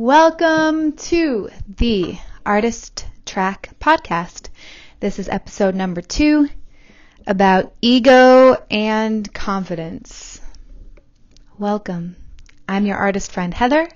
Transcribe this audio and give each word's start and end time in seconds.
Welcome 0.00 0.92
to 0.92 1.50
the 1.76 2.16
Artist 2.46 3.04
Track 3.26 3.68
Podcast. 3.78 4.48
This 4.98 5.18
is 5.18 5.28
episode 5.28 5.74
number 5.74 6.00
two 6.00 6.48
about 7.26 7.74
ego 7.82 8.56
and 8.70 9.30
confidence. 9.34 10.40
Welcome. 11.58 12.16
I'm 12.66 12.86
your 12.86 12.96
artist 12.96 13.30
friend 13.30 13.52
Heather, 13.52 13.90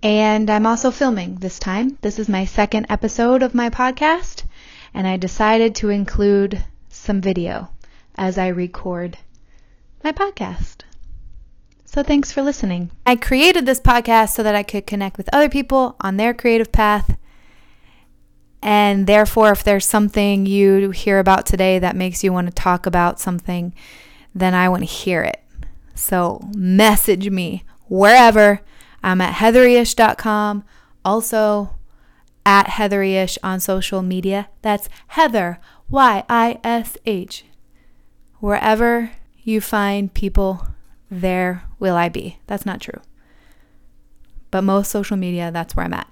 and 0.00 0.48
I'm 0.48 0.66
also 0.66 0.92
filming 0.92 1.34
this 1.34 1.58
time. 1.58 1.98
This 2.00 2.20
is 2.20 2.28
my 2.28 2.44
second 2.44 2.86
episode 2.88 3.42
of 3.42 3.56
my 3.56 3.68
podcast, 3.68 4.44
and 4.94 5.08
I 5.08 5.16
decided 5.16 5.74
to 5.74 5.88
include 5.88 6.64
some 6.88 7.20
video 7.20 7.68
as 8.14 8.38
I 8.38 8.46
record 8.46 9.18
my 10.04 10.12
podcast. 10.12 10.82
So 11.92 12.02
thanks 12.02 12.32
for 12.32 12.40
listening. 12.40 12.90
I 13.04 13.16
created 13.16 13.66
this 13.66 13.78
podcast 13.78 14.30
so 14.30 14.42
that 14.42 14.54
I 14.54 14.62
could 14.62 14.86
connect 14.86 15.18
with 15.18 15.28
other 15.30 15.50
people 15.50 15.94
on 16.00 16.16
their 16.16 16.32
creative 16.32 16.72
path. 16.72 17.18
And 18.62 19.06
therefore, 19.06 19.52
if 19.52 19.62
there's 19.62 19.84
something 19.84 20.46
you 20.46 20.92
hear 20.92 21.18
about 21.18 21.44
today 21.44 21.78
that 21.80 21.94
makes 21.94 22.24
you 22.24 22.32
want 22.32 22.46
to 22.46 22.54
talk 22.54 22.86
about 22.86 23.20
something, 23.20 23.74
then 24.34 24.54
I 24.54 24.70
want 24.70 24.84
to 24.84 24.86
hear 24.86 25.22
it. 25.22 25.44
So 25.94 26.40
message 26.56 27.28
me 27.28 27.62
wherever. 27.88 28.62
I'm 29.02 29.20
at 29.20 29.34
heatherish.com. 29.34 30.64
Also 31.04 31.74
at 32.46 32.68
heatherish 32.68 33.36
on 33.42 33.60
social 33.60 34.00
media. 34.00 34.48
That's 34.62 34.88
Heather, 35.08 35.60
Y 35.90 36.24
I 36.26 36.58
S 36.64 36.96
H. 37.04 37.44
Wherever 38.38 39.10
you 39.42 39.60
find 39.60 40.14
people 40.14 40.68
there 41.10 41.64
will 41.82 41.96
I 41.96 42.08
be. 42.08 42.38
That's 42.46 42.64
not 42.64 42.80
true. 42.80 43.00
But 44.50 44.62
most 44.62 44.90
social 44.90 45.16
media, 45.16 45.50
that's 45.50 45.74
where 45.74 45.84
I'm 45.84 45.92
at. 45.92 46.08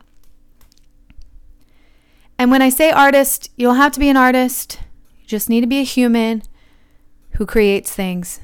And 2.38 2.50
when 2.50 2.60
I 2.60 2.68
say 2.68 2.90
artist, 2.90 3.50
you 3.56 3.68
don't 3.68 3.76
have 3.76 3.92
to 3.92 4.00
be 4.00 4.08
an 4.08 4.16
artist. 4.16 4.80
You 5.20 5.28
just 5.28 5.48
need 5.48 5.60
to 5.60 5.66
be 5.66 5.78
a 5.78 5.84
human 5.84 6.42
who 7.32 7.46
creates 7.46 7.94
things. 7.94 8.40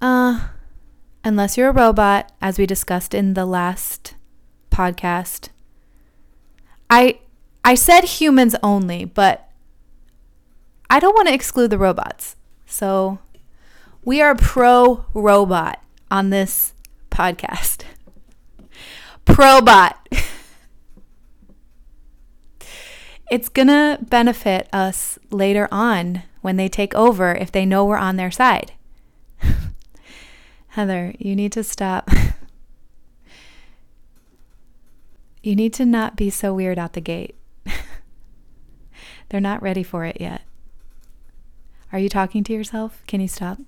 Uh, 0.00 0.48
unless 1.22 1.58
you're 1.58 1.68
a 1.68 1.72
robot, 1.72 2.32
as 2.40 2.58
we 2.58 2.64
discussed 2.64 3.12
in 3.12 3.34
the 3.34 3.44
last 3.44 4.14
podcast. 4.70 5.50
I 6.88 7.18
I 7.62 7.74
said 7.74 8.04
humans 8.04 8.56
only, 8.62 9.04
but 9.04 9.50
I 10.88 10.98
don't 10.98 11.14
want 11.14 11.28
to 11.28 11.34
exclude 11.34 11.68
the 11.68 11.78
robots. 11.78 12.36
So 12.64 13.18
we 14.04 14.22
are 14.22 14.34
pro 14.34 15.04
robot 15.12 15.82
on 16.10 16.30
this 16.30 16.74
podcast. 17.10 17.84
Probot. 19.24 19.94
it's 23.30 23.48
going 23.48 23.68
to 23.68 23.98
benefit 24.02 24.68
us 24.72 25.18
later 25.30 25.68
on 25.70 26.22
when 26.40 26.56
they 26.56 26.68
take 26.68 26.94
over 26.94 27.32
if 27.32 27.52
they 27.52 27.64
know 27.64 27.84
we're 27.84 27.96
on 27.96 28.16
their 28.16 28.30
side. 28.30 28.72
Heather, 30.68 31.14
you 31.18 31.36
need 31.36 31.52
to 31.52 31.62
stop. 31.62 32.10
you 35.42 35.54
need 35.54 35.72
to 35.74 35.84
not 35.84 36.16
be 36.16 36.30
so 36.30 36.54
weird 36.54 36.78
out 36.78 36.94
the 36.94 37.00
gate. 37.00 37.36
They're 39.28 39.40
not 39.40 39.62
ready 39.62 39.82
for 39.82 40.04
it 40.04 40.20
yet. 40.20 40.42
Are 41.92 41.98
you 41.98 42.08
talking 42.08 42.44
to 42.44 42.52
yourself? 42.52 43.02
Can 43.06 43.20
you 43.20 43.28
stop? 43.28 43.58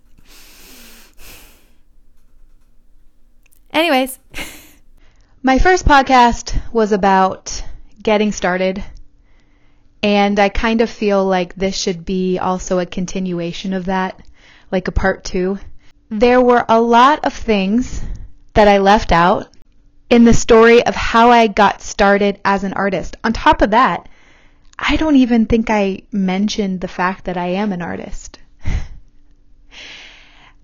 Anyways, 3.73 4.19
my 5.43 5.59
first 5.59 5.87
podcast 5.87 6.61
was 6.73 6.93
about 6.93 7.65
getting 8.03 8.31
started. 8.31 8.85
And 10.03 10.39
I 10.39 10.49
kind 10.51 10.81
of 10.81 10.91
feel 10.91 11.25
like 11.25 11.55
this 11.55 11.77
should 11.77 12.05
be 12.05 12.39
also 12.39 12.81
a 12.81 12.87
continuation 12.87 13.73
of 13.73 13.87
that, 13.87 14.21
like 14.71 14.89
a 14.89 14.93
part 14.93 15.25
two. 15.25 15.59
There 16.11 16.41
were 16.41 16.65
a 16.69 16.81
lot 16.81 17.25
of 17.25 17.33
things 17.33 18.03
that 18.55 18.69
I 18.69 18.79
left 18.79 19.13
out 19.13 19.49
in 20.11 20.25
the 20.25 20.35
story 20.35 20.85
of 20.85 20.95
how 20.95 21.31
I 21.31 21.47
got 21.47 21.81
started 21.81 22.41
as 22.45 22.65
an 22.65 22.75
artist. 22.75 23.17
On 23.25 23.33
top 23.33 23.63
of 23.63 23.71
that, 23.71 24.09
I 24.79 24.97
don't 24.97 25.17
even 25.17 25.47
think 25.47 25.71
I 25.71 26.03
mentioned 26.13 26.81
the 26.81 26.89
fact 26.89 27.25
that 27.25 27.39
I 27.39 27.47
am 27.47 27.73
an 27.73 27.81
artist. 27.81 28.39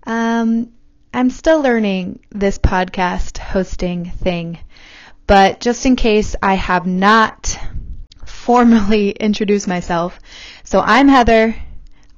um, 0.05 0.71
I'm 1.11 1.31
still 1.31 1.61
learning 1.61 2.19
this 2.29 2.59
podcast 2.59 3.39
hosting 3.39 4.11
thing, 4.11 4.59
but 5.25 5.59
just 5.59 5.87
in 5.87 5.95
case 5.95 6.35
I 6.43 6.53
have 6.53 6.85
not 6.85 7.57
formally 8.25 9.09
introduced 9.19 9.67
myself, 9.67 10.19
so 10.63 10.81
I'm 10.81 11.07
Heather. 11.07 11.55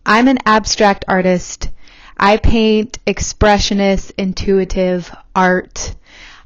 I'm 0.05 0.27
an 0.27 0.39
abstract 0.45 1.05
artist. 1.07 1.69
I 2.17 2.35
paint 2.35 2.99
expressionist, 3.07 4.11
intuitive 4.17 5.15
art. 5.33 5.95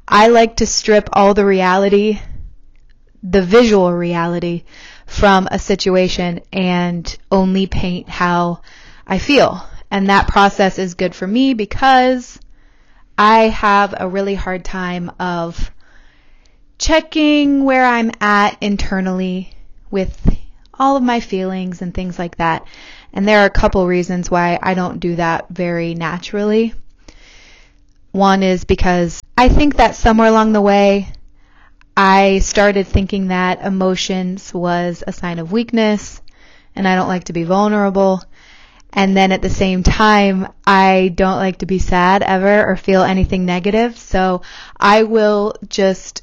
I 0.06 0.28
like 0.28 0.56
to 0.56 0.66
strip 0.66 1.08
all 1.12 1.34
the 1.34 1.44
reality, 1.44 2.20
the 3.24 3.42
visual 3.42 3.92
reality, 3.92 4.62
from 5.04 5.48
a 5.50 5.58
situation 5.58 6.42
and 6.52 7.18
only 7.32 7.66
paint 7.66 8.08
how 8.08 8.60
I 9.04 9.18
feel 9.18 9.66
and 9.90 10.08
that 10.08 10.28
process 10.28 10.78
is 10.78 10.94
good 10.94 11.14
for 11.14 11.26
me 11.26 11.54
because 11.54 12.38
I 13.18 13.48
have 13.48 13.94
a 13.98 14.08
really 14.08 14.34
hard 14.34 14.64
time 14.64 15.10
of 15.18 15.70
checking 16.78 17.64
where 17.64 17.86
I'm 17.86 18.10
at 18.20 18.58
internally 18.60 19.50
with 19.90 20.36
all 20.78 20.96
of 20.96 21.02
my 21.02 21.20
feelings 21.20 21.80
and 21.80 21.94
things 21.94 22.18
like 22.18 22.36
that. 22.36 22.66
And 23.12 23.26
there 23.26 23.40
are 23.40 23.46
a 23.46 23.50
couple 23.50 23.86
reasons 23.86 24.30
why 24.30 24.58
I 24.62 24.74
don't 24.74 25.00
do 25.00 25.16
that 25.16 25.46
very 25.48 25.94
naturally. 25.94 26.74
One 28.12 28.42
is 28.42 28.64
because 28.64 29.22
I 29.38 29.48
think 29.48 29.76
that 29.76 29.94
somewhere 29.94 30.28
along 30.28 30.52
the 30.52 30.60
way, 30.60 31.08
I 31.96 32.40
started 32.40 32.86
thinking 32.86 33.28
that 33.28 33.62
emotions 33.62 34.52
was 34.52 35.02
a 35.06 35.12
sign 35.12 35.38
of 35.38 35.52
weakness 35.52 36.20
and 36.74 36.86
I 36.86 36.94
don't 36.94 37.08
like 37.08 37.24
to 37.24 37.32
be 37.32 37.44
vulnerable. 37.44 38.22
And 38.96 39.14
then 39.14 39.30
at 39.30 39.42
the 39.42 39.50
same 39.50 39.82
time, 39.82 40.48
I 40.66 41.12
don't 41.14 41.36
like 41.36 41.58
to 41.58 41.66
be 41.66 41.78
sad 41.78 42.22
ever 42.22 42.64
or 42.64 42.76
feel 42.76 43.02
anything 43.02 43.44
negative. 43.44 43.98
So 43.98 44.40
I 44.74 45.02
will 45.02 45.54
just 45.68 46.22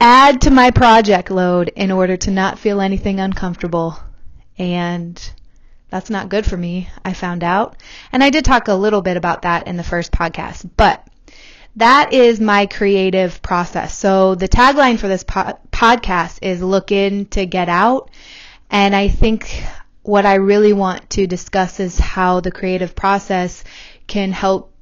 add 0.00 0.40
to 0.42 0.50
my 0.50 0.72
project 0.72 1.30
load 1.30 1.70
in 1.76 1.92
order 1.92 2.16
to 2.16 2.32
not 2.32 2.58
feel 2.58 2.80
anything 2.80 3.20
uncomfortable. 3.20 3.96
And 4.58 5.16
that's 5.90 6.10
not 6.10 6.28
good 6.28 6.44
for 6.44 6.56
me, 6.56 6.88
I 7.04 7.12
found 7.12 7.44
out. 7.44 7.80
And 8.10 8.24
I 8.24 8.30
did 8.30 8.44
talk 8.44 8.66
a 8.66 8.74
little 8.74 9.00
bit 9.00 9.16
about 9.16 9.42
that 9.42 9.68
in 9.68 9.76
the 9.76 9.84
first 9.84 10.10
podcast, 10.10 10.68
but 10.76 11.06
that 11.76 12.12
is 12.12 12.40
my 12.40 12.66
creative 12.66 13.40
process. 13.42 13.96
So 13.96 14.34
the 14.34 14.48
tagline 14.48 14.98
for 14.98 15.06
this 15.06 15.22
po- 15.22 15.58
podcast 15.70 16.40
is 16.42 16.60
look 16.60 16.90
in 16.90 17.26
to 17.26 17.46
get 17.46 17.68
out. 17.68 18.10
And 18.70 18.94
I 18.96 19.06
think 19.06 19.62
what 20.04 20.26
I 20.26 20.34
really 20.34 20.74
want 20.74 21.10
to 21.10 21.26
discuss 21.26 21.80
is 21.80 21.98
how 21.98 22.40
the 22.40 22.52
creative 22.52 22.94
process 22.94 23.64
can 24.06 24.32
help 24.32 24.72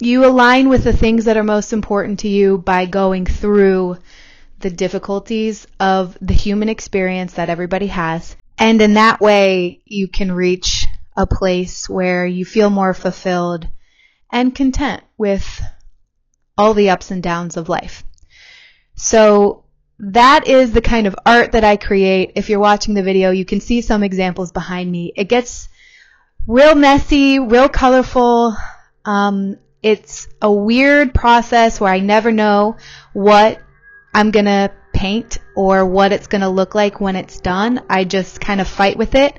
you 0.00 0.26
align 0.26 0.68
with 0.68 0.82
the 0.82 0.92
things 0.92 1.26
that 1.26 1.36
are 1.36 1.44
most 1.44 1.72
important 1.72 2.20
to 2.20 2.28
you 2.28 2.58
by 2.58 2.84
going 2.84 3.24
through 3.24 3.96
the 4.58 4.70
difficulties 4.70 5.66
of 5.78 6.18
the 6.20 6.34
human 6.34 6.68
experience 6.68 7.34
that 7.34 7.48
everybody 7.48 7.86
has. 7.86 8.36
And 8.58 8.82
in 8.82 8.94
that 8.94 9.20
way, 9.20 9.80
you 9.84 10.08
can 10.08 10.32
reach 10.32 10.86
a 11.16 11.26
place 11.26 11.88
where 11.88 12.26
you 12.26 12.44
feel 12.44 12.70
more 12.70 12.94
fulfilled 12.94 13.68
and 14.32 14.54
content 14.54 15.04
with 15.16 15.62
all 16.58 16.74
the 16.74 16.90
ups 16.90 17.12
and 17.12 17.22
downs 17.22 17.56
of 17.56 17.68
life. 17.68 18.02
So 18.96 19.63
that 19.98 20.48
is 20.48 20.72
the 20.72 20.80
kind 20.80 21.06
of 21.06 21.16
art 21.24 21.52
that 21.52 21.64
I 21.64 21.76
create. 21.76 22.32
If 22.34 22.48
you're 22.48 22.60
watching 22.60 22.94
the 22.94 23.02
video, 23.02 23.30
you 23.30 23.44
can 23.44 23.60
see 23.60 23.80
some 23.80 24.02
examples 24.02 24.52
behind 24.52 24.90
me. 24.90 25.12
It 25.14 25.28
gets 25.28 25.68
real 26.46 26.74
messy, 26.74 27.38
real 27.38 27.68
colorful. 27.68 28.56
Um, 29.04 29.58
it's 29.82 30.26
a 30.42 30.50
weird 30.50 31.14
process 31.14 31.80
where 31.80 31.92
I 31.92 32.00
never 32.00 32.32
know 32.32 32.76
what 33.12 33.60
I'm 34.14 34.30
gonna 34.30 34.72
paint 34.92 35.38
or 35.54 35.84
what 35.84 36.12
it's 36.12 36.26
gonna 36.26 36.50
look 36.50 36.74
like 36.74 37.00
when 37.00 37.16
it's 37.16 37.40
done. 37.40 37.82
I 37.88 38.04
just 38.04 38.40
kind 38.40 38.60
of 38.60 38.68
fight 38.68 38.96
with 38.96 39.14
it. 39.14 39.36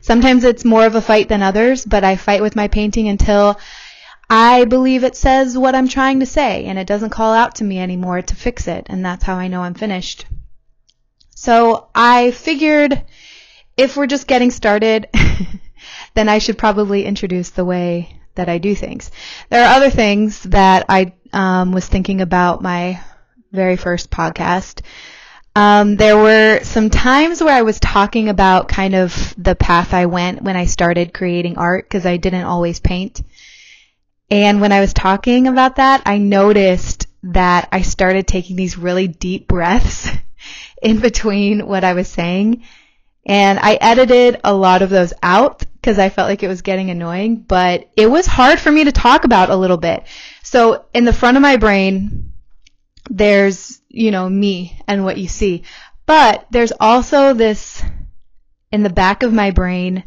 Sometimes 0.00 0.44
it's 0.44 0.64
more 0.64 0.86
of 0.86 0.94
a 0.94 1.02
fight 1.02 1.28
than 1.28 1.42
others, 1.42 1.84
but 1.84 2.04
I 2.04 2.16
fight 2.16 2.40
with 2.40 2.56
my 2.56 2.68
painting 2.68 3.08
until 3.08 3.58
I 4.30 4.64
believe 4.64 5.02
it 5.04 5.16
says 5.16 5.58
what 5.58 5.74
I'm 5.74 5.88
trying 5.88 6.20
to 6.20 6.26
say 6.26 6.66
and 6.66 6.78
it 6.78 6.86
doesn't 6.86 7.10
call 7.10 7.34
out 7.34 7.56
to 7.56 7.64
me 7.64 7.80
anymore 7.80 8.22
to 8.22 8.34
fix 8.36 8.68
it. 8.68 8.86
And 8.88 9.04
that's 9.04 9.24
how 9.24 9.34
I 9.34 9.48
know 9.48 9.62
I'm 9.62 9.74
finished. 9.74 10.24
So 11.34 11.88
I 11.94 12.30
figured 12.30 13.02
if 13.76 13.96
we're 13.96 14.06
just 14.06 14.28
getting 14.28 14.50
started, 14.50 15.08
then 16.14 16.28
I 16.28 16.38
should 16.38 16.58
probably 16.58 17.04
introduce 17.04 17.50
the 17.50 17.64
way 17.64 18.20
that 18.36 18.48
I 18.48 18.58
do 18.58 18.74
things. 18.74 19.10
There 19.48 19.64
are 19.64 19.74
other 19.74 19.90
things 19.90 20.44
that 20.44 20.86
I 20.88 21.12
um, 21.32 21.72
was 21.72 21.86
thinking 21.86 22.20
about 22.20 22.62
my 22.62 23.00
very 23.52 23.76
first 23.76 24.10
podcast, 24.10 24.82
um, 25.56 25.96
there 25.96 26.16
were 26.16 26.60
some 26.62 26.90
times 26.90 27.42
where 27.42 27.54
I 27.54 27.62
was 27.62 27.80
talking 27.80 28.28
about 28.28 28.68
kind 28.68 28.94
of 28.94 29.34
the 29.36 29.56
path 29.56 29.92
I 29.92 30.06
went 30.06 30.42
when 30.42 30.56
I 30.56 30.66
started 30.66 31.12
creating 31.12 31.58
art 31.58 31.86
because 31.86 32.06
I 32.06 32.18
didn't 32.18 32.44
always 32.44 32.78
paint. 32.78 33.20
And 34.30 34.60
when 34.60 34.72
I 34.72 34.80
was 34.80 34.94
talking 34.94 35.48
about 35.48 35.76
that, 35.76 36.02
I 36.06 36.18
noticed 36.18 37.06
that 37.24 37.68
I 37.72 37.82
started 37.82 38.26
taking 38.26 38.56
these 38.56 38.78
really 38.78 39.08
deep 39.08 39.48
breaths 39.48 40.08
in 40.82 41.00
between 41.00 41.66
what 41.66 41.84
I 41.84 41.94
was 41.94 42.08
saying. 42.08 42.64
And 43.26 43.58
I 43.58 43.74
edited 43.74 44.40
a 44.44 44.54
lot 44.54 44.82
of 44.82 44.90
those 44.90 45.12
out 45.22 45.64
because 45.74 45.98
I 45.98 46.08
felt 46.08 46.28
like 46.28 46.42
it 46.42 46.48
was 46.48 46.62
getting 46.62 46.90
annoying, 46.90 47.36
but 47.36 47.90
it 47.96 48.06
was 48.06 48.26
hard 48.26 48.58
for 48.58 48.70
me 48.70 48.84
to 48.84 48.92
talk 48.92 49.24
about 49.24 49.50
a 49.50 49.56
little 49.56 49.76
bit. 49.76 50.04
So 50.42 50.86
in 50.94 51.04
the 51.04 51.12
front 51.12 51.36
of 51.36 51.42
my 51.42 51.56
brain, 51.56 52.32
there's, 53.08 53.80
you 53.88 54.10
know, 54.10 54.28
me 54.28 54.80
and 54.86 55.04
what 55.04 55.18
you 55.18 55.28
see. 55.28 55.64
But 56.06 56.46
there's 56.50 56.72
also 56.78 57.34
this, 57.34 57.82
in 58.72 58.82
the 58.82 58.90
back 58.90 59.22
of 59.22 59.32
my 59.32 59.50
brain, 59.50 60.04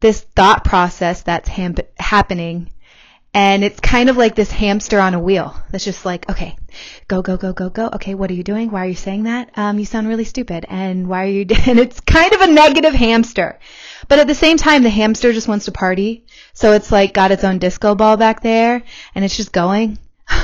this 0.00 0.20
thought 0.20 0.64
process 0.64 1.22
that's 1.22 1.48
ham- 1.48 1.76
happening. 1.98 2.70
And 3.36 3.62
it's 3.62 3.78
kind 3.80 4.08
of 4.08 4.16
like 4.16 4.34
this 4.34 4.50
hamster 4.50 4.98
on 4.98 5.12
a 5.12 5.20
wheel 5.20 5.54
that's 5.70 5.84
just 5.84 6.06
like, 6.06 6.26
okay, 6.30 6.56
go, 7.06 7.20
go, 7.20 7.36
go, 7.36 7.52
go, 7.52 7.68
go. 7.68 7.90
Okay, 7.92 8.14
what 8.14 8.30
are 8.30 8.34
you 8.34 8.42
doing? 8.42 8.70
Why 8.70 8.86
are 8.86 8.88
you 8.88 8.94
saying 8.94 9.24
that? 9.24 9.50
Um, 9.58 9.78
you 9.78 9.84
sound 9.84 10.08
really 10.08 10.24
stupid. 10.24 10.64
And 10.70 11.06
why 11.06 11.24
are 11.24 11.28
you, 11.28 11.46
and 11.66 11.78
it's 11.78 12.00
kind 12.00 12.32
of 12.32 12.40
a 12.40 12.46
negative 12.46 12.94
hamster. 12.94 13.58
But 14.08 14.20
at 14.20 14.26
the 14.26 14.34
same 14.34 14.56
time, 14.56 14.82
the 14.82 14.88
hamster 14.88 15.34
just 15.34 15.48
wants 15.48 15.66
to 15.66 15.72
party. 15.72 16.24
So 16.54 16.72
it's 16.72 16.90
like 16.90 17.12
got 17.12 17.30
its 17.30 17.44
own 17.44 17.58
disco 17.58 17.94
ball 17.94 18.16
back 18.16 18.40
there 18.40 18.82
and 19.14 19.22
it's 19.22 19.36
just 19.36 19.52
going. 19.52 19.98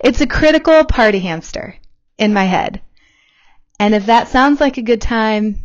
It's 0.00 0.20
a 0.20 0.26
critical 0.26 0.84
party 0.84 1.20
hamster 1.20 1.76
in 2.18 2.34
my 2.34 2.44
head. 2.44 2.82
And 3.80 3.94
if 3.94 4.06
that 4.06 4.28
sounds 4.28 4.60
like 4.60 4.76
a 4.76 4.82
good 4.82 5.00
time, 5.00 5.64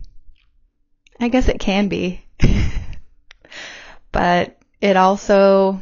I 1.20 1.28
guess 1.28 1.48
it 1.48 1.60
can 1.60 1.90
be. 1.90 2.24
but 4.12 4.59
it 4.82 4.96
also, 4.96 5.82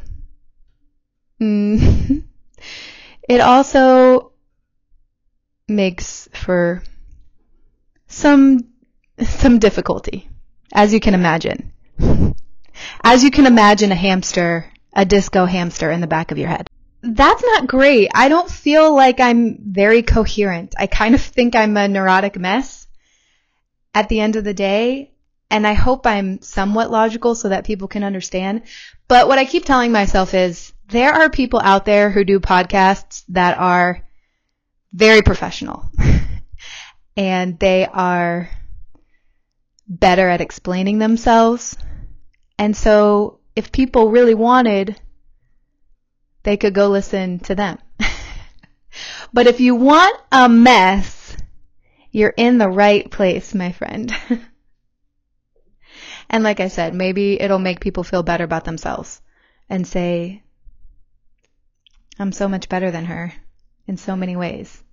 mm, 1.42 2.24
it 3.30 3.42
also 3.42 4.32
makes 5.68 6.30
for 6.34 6.82
some, 8.08 8.60
some 9.22 9.60
difficulty, 9.60 10.30
as 10.74 10.94
you 10.94 11.00
can 11.00 11.14
imagine. 11.14 11.74
As 13.04 13.24
you 13.24 13.32
can 13.32 13.48
imagine 13.48 13.92
a 13.92 13.96
hamster, 13.96 14.72
a 14.94 15.04
disco 15.04 15.46
hamster 15.46 15.90
in 15.90 16.00
the 16.00 16.06
back 16.06 16.32
of 16.32 16.38
your 16.38 16.50
head 16.50 16.70
that's 17.16 17.44
not 17.44 17.68
great. 17.68 18.10
I 18.14 18.30
don't 18.30 18.50
feel 18.50 18.94
like 18.94 19.20
I'm 19.20 19.58
very 19.72 20.02
coherent. 20.02 20.76
I 20.78 20.88
kind 20.88 21.16
of 21.16 21.22
think 21.22 21.56
I'm 21.56 21.78
a 21.78 21.88
neurotic 21.88 22.38
mess 22.38 22.88
at 23.94 24.10
the 24.10 24.20
end 24.20 24.36
of 24.36 24.44
the 24.44 24.54
day. 24.54 25.12
And 25.50 25.66
I 25.66 25.74
hope 25.74 26.06
I'm 26.06 26.42
somewhat 26.42 26.92
logical 26.92 27.36
so 27.36 27.50
that 27.50 27.66
people 27.66 27.88
can 27.88 28.04
understand. 28.04 28.64
But 29.08 29.28
what 29.28 29.40
I 29.40 29.46
keep 29.46 29.66
telling 29.66 29.92
myself 29.92 30.34
is 30.34 30.74
there 30.90 31.14
are 31.14 31.30
people 31.30 31.62
out 31.64 31.86
there 31.86 32.10
who 32.10 32.24
do 32.24 32.40
podcasts 32.40 33.24
that 33.30 33.58
are 33.58 34.04
very 34.94 35.22
professional 35.22 35.90
and 37.18 37.60
they 37.60 37.86
are 37.86 38.50
better 39.88 40.28
at 40.28 40.42
explaining 40.42 41.00
themselves. 41.00 41.78
And 42.60 42.76
so 42.76 43.40
if 43.56 43.72
people 43.72 44.12
really 44.12 44.34
wanted 44.34 45.00
they 46.48 46.56
could 46.56 46.74
go 46.74 46.88
listen 46.88 47.40
to 47.40 47.56
them. 47.56 47.78
but 49.34 49.48
if 49.48 49.60
you 49.60 49.76
want 49.76 50.18
a 50.32 50.48
mess, 50.48 51.36
you're 52.10 52.34
in 52.38 52.58
the 52.58 52.70
right 52.70 53.12
place, 53.12 53.54
my 53.54 53.74
friend. 53.74 54.16
and 56.30 56.44
like 56.44 56.60
I 56.60 56.68
said, 56.68 56.94
maybe 56.94 57.40
it'll 57.40 57.60
make 57.60 57.80
people 57.80 58.04
feel 58.04 58.24
better 58.24 58.44
about 58.44 58.66
themselves 58.66 59.22
and 59.70 59.88
say, 59.88 60.44
I'm 62.20 62.32
so 62.32 62.48
much 62.48 62.70
better 62.70 62.92
than 62.92 63.06
her 63.06 63.34
in 63.86 63.98
so 63.98 64.16
many 64.16 64.36
ways. 64.36 64.84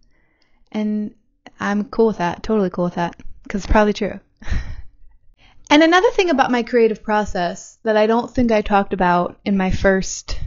And 0.71 1.15
I'm 1.59 1.85
cool 1.85 2.09
with 2.09 2.19
that, 2.19 2.43
totally 2.43 2.71
cool 2.71 2.85
with 2.85 2.95
that, 2.95 3.17
because 3.43 3.65
it's 3.65 3.71
probably 3.71 3.93
true. 3.93 4.21
and 5.71 5.83
another 5.83 6.11
thing 6.11 6.31
about 6.31 6.51
my 6.51 6.63
creative 6.63 7.03
process 7.03 7.79
that 7.83 7.97
I 7.97 8.07
don't 8.07 8.31
think 8.31 8.53
I 8.53 8.63
talked 8.63 8.93
about 8.93 9.39
in 9.45 9.57
my 9.57 9.71
first 9.71 10.39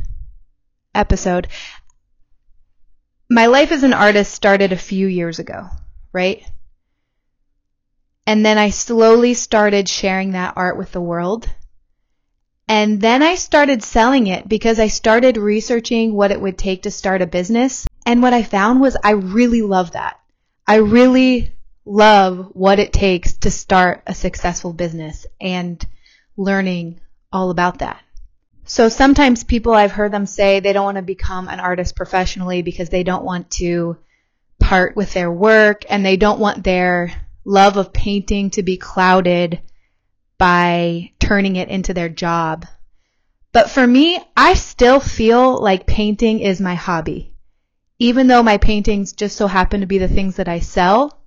episode. 0.94 1.48
My 3.30 3.48
life 3.48 3.72
as 3.72 3.84
an 3.84 3.94
artist 3.94 4.34
started 4.34 4.72
a 4.72 4.78
few 4.78 5.08
years 5.08 5.40
ago, 5.40 5.68
right? 6.14 6.50
And 8.28 8.46
then 8.46 8.58
I 8.58 8.72
slowly 8.72 9.34
started 9.34 9.88
sharing 9.88 10.32
that 10.32 10.54
art 10.58 10.78
with 10.78 10.92
the 10.92 11.00
world. 11.00 11.50
And 12.68 13.00
then 13.00 13.24
I 13.24 13.36
started 13.36 13.82
selling 13.82 14.28
it 14.28 14.50
because 14.50 14.80
I 14.82 14.88
started 14.88 15.38
researching 15.38 16.14
what 16.14 16.32
it 16.32 16.42
would 16.42 16.58
take 16.58 16.84
to 16.84 16.92
start 16.92 17.22
a 17.22 17.26
business. 17.26 17.88
And 18.06 18.22
what 18.22 18.34
I 18.34 18.44
found 18.44 18.82
was 18.82 18.98
I 19.02 19.12
really 19.12 19.62
love 19.62 19.94
that. 19.94 20.20
I 20.68 20.76
really 20.76 21.54
love 21.86 22.50
what 22.52 22.80
it 22.80 22.92
takes 22.92 23.38
to 23.38 23.50
start 23.50 24.04
a 24.06 24.14
successful 24.14 24.74
business 24.74 25.26
and 25.40 25.84
learning 26.36 27.00
all 27.32 27.50
about 27.50 27.80
that. 27.80 28.04
So 28.66 28.90
sometimes 28.90 29.46
people 29.46 29.74
I've 29.74 29.94
heard 29.94 30.12
them 30.12 30.26
say 30.26 30.60
they 30.60 30.74
don't 30.74 30.84
want 30.84 30.98
to 30.98 31.02
become 31.02 31.48
an 31.48 31.62
artist 31.62 31.96
professionally 31.96 32.62
because 32.62 32.90
they 32.90 33.04
don't 33.04 33.24
want 33.24 33.50
to 33.52 33.96
part 34.60 34.98
with 34.98 35.14
their 35.14 35.32
work 35.32 35.86
and 35.90 36.06
they 36.06 36.18
don't 36.18 36.42
want 36.42 36.66
their 36.66 37.14
love 37.48 37.78
of 37.78 37.94
painting 37.94 38.50
to 38.52 38.62
be 38.62 38.78
clouded 38.78 39.62
by 40.38 41.12
turning 41.20 41.56
it 41.56 41.70
into 41.70 41.94
their 41.94 42.10
job. 42.10 42.66
But 43.52 43.70
for 43.70 43.88
me, 43.88 44.20
I 44.36 44.54
still 44.54 45.00
feel 45.00 45.58
like 45.58 45.88
painting 45.88 46.42
is 46.42 46.62
my 46.62 46.76
hobby. 46.76 47.34
Even 47.98 48.28
though 48.28 48.44
my 48.44 48.58
paintings 48.58 49.14
just 49.14 49.38
so 49.38 49.48
happen 49.48 49.82
to 49.82 49.88
be 49.88 49.98
the 49.98 50.08
things 50.08 50.36
that 50.36 50.48
I 50.48 50.60
sell, 50.60 51.20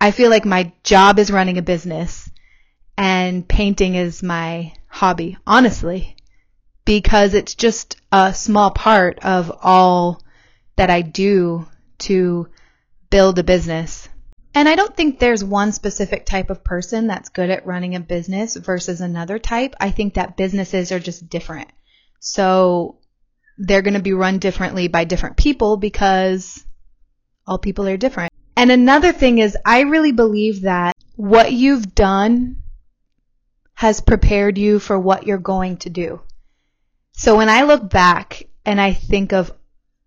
I 0.00 0.10
feel 0.10 0.30
like 0.30 0.44
my 0.44 0.72
job 0.82 1.18
is 1.18 1.30
running 1.30 1.58
a 1.58 1.62
business 1.62 2.28
and 2.96 3.46
painting 3.46 3.94
is 3.94 4.22
my 4.22 4.72
hobby, 4.88 5.36
honestly 5.46 6.16
because 6.90 7.34
it's 7.34 7.54
just 7.54 7.96
a 8.10 8.34
small 8.34 8.72
part 8.72 9.20
of 9.20 9.52
all 9.62 10.20
that 10.74 10.90
I 10.90 11.02
do 11.02 11.68
to 11.98 12.48
build 13.10 13.38
a 13.38 13.44
business. 13.44 14.08
And 14.54 14.68
I 14.68 14.74
don't 14.74 14.96
think 14.96 15.18
there's 15.18 15.44
one 15.44 15.72
specific 15.72 16.26
type 16.26 16.50
of 16.50 16.64
person 16.64 17.06
that's 17.06 17.28
good 17.28 17.50
at 17.50 17.66
running 17.66 17.94
a 17.94 18.00
business 18.00 18.56
versus 18.56 19.00
another 19.00 19.38
type. 19.38 19.74
I 19.80 19.90
think 19.90 20.14
that 20.14 20.36
businesses 20.36 20.90
are 20.90 20.98
just 20.98 21.28
different. 21.28 21.68
So 22.18 22.98
they're 23.58 23.82
going 23.82 23.94
to 23.94 24.00
be 24.00 24.12
run 24.12 24.38
differently 24.38 24.88
by 24.88 25.04
different 25.04 25.36
people 25.36 25.76
because 25.76 26.64
all 27.46 27.58
people 27.58 27.86
are 27.86 27.96
different. 27.96 28.32
And 28.56 28.70
another 28.70 29.12
thing 29.12 29.38
is 29.38 29.56
I 29.64 29.80
really 29.80 30.12
believe 30.12 30.62
that 30.62 30.96
what 31.16 31.52
you've 31.52 31.94
done 31.94 32.62
has 33.74 34.00
prepared 34.00 34.58
you 34.58 34.78
for 34.78 34.98
what 34.98 35.26
you're 35.26 35.38
going 35.38 35.78
to 35.78 35.90
do. 35.90 36.20
So 37.12 37.36
when 37.36 37.48
I 37.48 37.62
look 37.62 37.88
back 37.88 38.42
and 38.64 38.80
I 38.80 38.92
think 38.92 39.32
of 39.32 39.52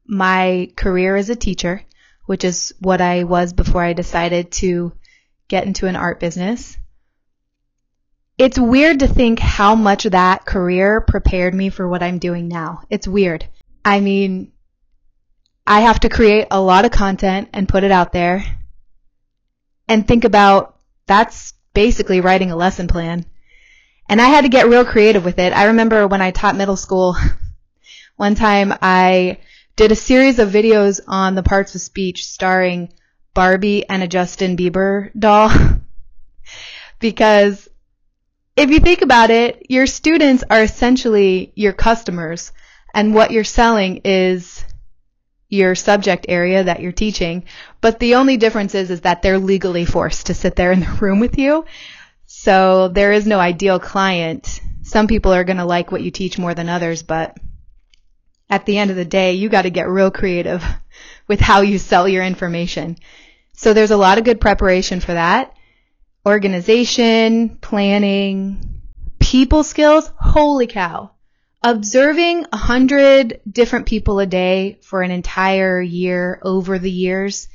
my 0.05 0.71
career 0.75 1.15
as 1.15 1.29
a 1.29 1.35
teacher, 1.35 1.83
which 2.25 2.43
is 2.43 2.73
what 2.79 3.01
I 3.01 3.23
was 3.23 3.53
before 3.53 3.83
I 3.83 3.93
decided 3.93 4.51
to 4.53 4.93
get 5.47 5.65
into 5.65 5.87
an 5.87 5.95
art 5.95 6.19
business, 6.19 6.77
it's 8.37 8.57
weird 8.57 8.99
to 8.99 9.07
think 9.07 9.39
how 9.39 9.75
much 9.75 10.05
that 10.05 10.45
career 10.45 11.01
prepared 11.01 11.53
me 11.53 11.69
for 11.69 11.87
what 11.87 12.01
I'm 12.01 12.17
doing 12.17 12.47
now. 12.47 12.81
It's 12.89 13.07
weird. 13.07 13.47
I 13.85 13.99
mean, 13.99 14.51
I 15.67 15.81
have 15.81 15.99
to 16.01 16.09
create 16.09 16.47
a 16.49 16.61
lot 16.61 16.85
of 16.85 16.91
content 16.91 17.49
and 17.53 17.69
put 17.69 17.83
it 17.83 17.91
out 17.91 18.11
there 18.11 18.43
and 19.87 20.07
think 20.07 20.23
about 20.23 20.77
that's 21.05 21.53
basically 21.73 22.21
writing 22.21 22.51
a 22.51 22.55
lesson 22.55 22.87
plan. 22.87 23.25
And 24.09 24.21
I 24.21 24.27
had 24.27 24.41
to 24.41 24.49
get 24.49 24.67
real 24.67 24.85
creative 24.85 25.23
with 25.23 25.39
it. 25.39 25.53
I 25.53 25.65
remember 25.65 26.07
when 26.07 26.21
I 26.21 26.31
taught 26.31 26.55
middle 26.55 26.75
school, 26.75 27.15
one 28.15 28.35
time 28.35 28.73
I 28.81 29.37
did 29.75 29.91
a 29.91 29.95
series 29.95 30.39
of 30.39 30.49
videos 30.49 30.99
on 31.07 31.35
the 31.35 31.43
parts 31.43 31.73
of 31.75 31.81
speech 31.81 32.25
starring 32.25 32.93
Barbie 33.33 33.87
and 33.87 34.03
a 34.03 34.07
Justin 34.07 34.55
Bieber 34.55 35.09
doll. 35.17 35.51
because 36.99 37.67
if 38.55 38.69
you 38.69 38.79
think 38.79 39.01
about 39.01 39.31
it, 39.31 39.65
your 39.69 39.87
students 39.87 40.43
are 40.49 40.61
essentially 40.61 41.51
your 41.55 41.73
customers 41.73 42.51
and 42.93 43.15
what 43.15 43.31
you're 43.31 43.43
selling 43.43 44.01
is 44.03 44.63
your 45.49 45.73
subject 45.75 46.27
area 46.29 46.63
that 46.63 46.79
you're 46.79 46.91
teaching. 46.91 47.45
But 47.81 47.99
the 47.99 48.15
only 48.15 48.37
difference 48.37 48.75
is, 48.75 48.91
is 48.91 49.01
that 49.01 49.21
they're 49.21 49.39
legally 49.39 49.85
forced 49.85 50.27
to 50.27 50.33
sit 50.33 50.55
there 50.55 50.71
in 50.71 50.81
the 50.81 50.85
room 51.01 51.19
with 51.19 51.37
you. 51.37 51.65
So 52.25 52.89
there 52.89 53.11
is 53.11 53.25
no 53.25 53.39
ideal 53.39 53.79
client. 53.79 54.61
Some 54.83 55.07
people 55.07 55.33
are 55.33 55.43
going 55.43 55.57
to 55.57 55.65
like 55.65 55.91
what 55.91 56.01
you 56.01 56.11
teach 56.11 56.37
more 56.37 56.53
than 56.53 56.69
others, 56.69 57.01
but 57.01 57.37
at 58.53 58.67
the 58.67 58.77
end 58.77 58.91
of 58.91 58.95
the 58.95 59.03
day, 59.03 59.33
you 59.33 59.49
got 59.49 59.63
to 59.63 59.71
get 59.71 59.89
real 59.89 60.11
creative 60.11 60.63
with 61.27 61.39
how 61.39 61.61
you 61.61 61.79
sell 61.79 62.07
your 62.07 62.23
information. 62.23 62.95
So 63.53 63.73
there's 63.73 63.89
a 63.89 63.97
lot 63.97 64.19
of 64.19 64.25
good 64.25 64.39
preparation 64.39 64.99
for 64.99 65.13
that. 65.13 65.55
Organization, 66.23 67.57
planning, 67.57 68.79
people 69.19 69.63
skills. 69.63 70.11
Holy 70.19 70.67
cow. 70.67 71.13
Observing 71.63 72.45
a 72.53 72.57
hundred 72.57 73.41
different 73.49 73.87
people 73.87 74.19
a 74.19 74.27
day 74.27 74.77
for 74.83 75.01
an 75.01 75.09
entire 75.09 75.81
year 75.81 76.39
over 76.43 76.77
the 76.77 76.91
years 76.91 77.47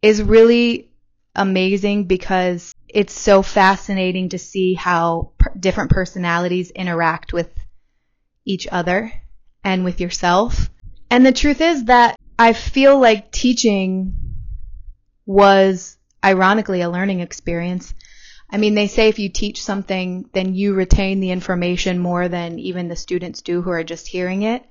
is 0.00 0.22
really 0.22 0.90
amazing 1.34 2.04
because 2.04 2.74
it's 2.88 3.12
so 3.12 3.42
fascinating 3.42 4.30
to 4.30 4.38
see 4.38 4.72
how 4.72 5.32
different 5.60 5.90
personalities 5.90 6.70
interact 6.70 7.34
with 7.34 7.50
each 8.46 8.66
other 8.72 9.12
and 9.64 9.84
with 9.84 10.00
yourself. 10.00 10.70
And 11.10 11.24
the 11.24 11.32
truth 11.32 11.60
is 11.60 11.84
that 11.84 12.16
I 12.38 12.52
feel 12.52 12.98
like 12.98 13.30
teaching 13.30 14.14
was 15.26 15.96
ironically 16.24 16.80
a 16.80 16.90
learning 16.90 17.20
experience. 17.20 17.94
I 18.50 18.58
mean, 18.58 18.74
they 18.74 18.86
say 18.86 19.08
if 19.08 19.18
you 19.18 19.28
teach 19.28 19.62
something, 19.62 20.28
then 20.32 20.54
you 20.54 20.74
retain 20.74 21.20
the 21.20 21.30
information 21.30 21.98
more 21.98 22.28
than 22.28 22.58
even 22.58 22.88
the 22.88 22.96
students 22.96 23.42
do 23.42 23.62
who 23.62 23.70
are 23.70 23.84
just 23.84 24.06
hearing 24.06 24.42
it. 24.42 24.64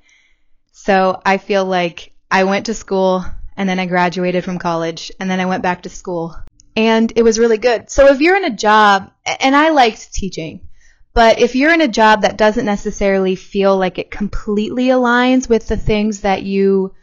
So 0.72 1.22
I 1.26 1.38
feel 1.38 1.66
like 1.66 2.14
I 2.30 2.44
went 2.44 2.68
to 2.68 2.74
school 2.74 3.26
and 3.58 3.68
then 3.68 3.80
I 3.80 3.86
graduated 3.86 4.44
from 4.44 4.60
college 4.60 5.12
and 5.20 5.30
then 5.30 5.40
I 5.40 5.46
went 5.46 5.64
back 5.64 5.84
to 5.84 5.90
school 5.90 6.36
and 6.76 7.12
it 7.16 7.24
was 7.24 7.40
really 7.40 7.58
good. 7.58 7.90
So 7.90 8.08
if 8.08 8.22
you're 8.22 8.38
in 8.38 8.46
a 8.46 8.56
job, 8.56 9.12
and 9.26 9.56
I 9.56 9.70
liked 9.70 10.14
teaching, 10.14 10.68
but 11.14 11.40
if 11.40 11.56
you're 11.56 11.74
in 11.74 11.82
a 11.82 11.88
job 11.88 12.22
that 12.22 12.38
doesn't 12.38 12.66
necessarily 12.66 13.36
feel 13.36 13.78
like 13.78 13.98
it 13.98 14.12
completely 14.12 14.88
aligns 14.88 15.50
with 15.50 15.68
the 15.68 15.78
things 15.78 16.22
that 16.22 16.44
you 16.44 16.94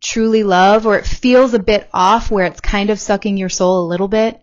truly 0.00 0.42
love, 0.42 0.86
or 0.86 0.96
it 0.96 1.06
feels 1.06 1.52
a 1.54 1.58
bit 1.58 1.88
off 1.92 2.30
where 2.30 2.46
it's 2.46 2.60
kind 2.60 2.90
of 2.90 2.98
sucking 2.98 3.36
your 3.36 3.50
soul 3.50 3.84
a 3.84 3.88
little 3.88 4.08
bit, 4.08 4.40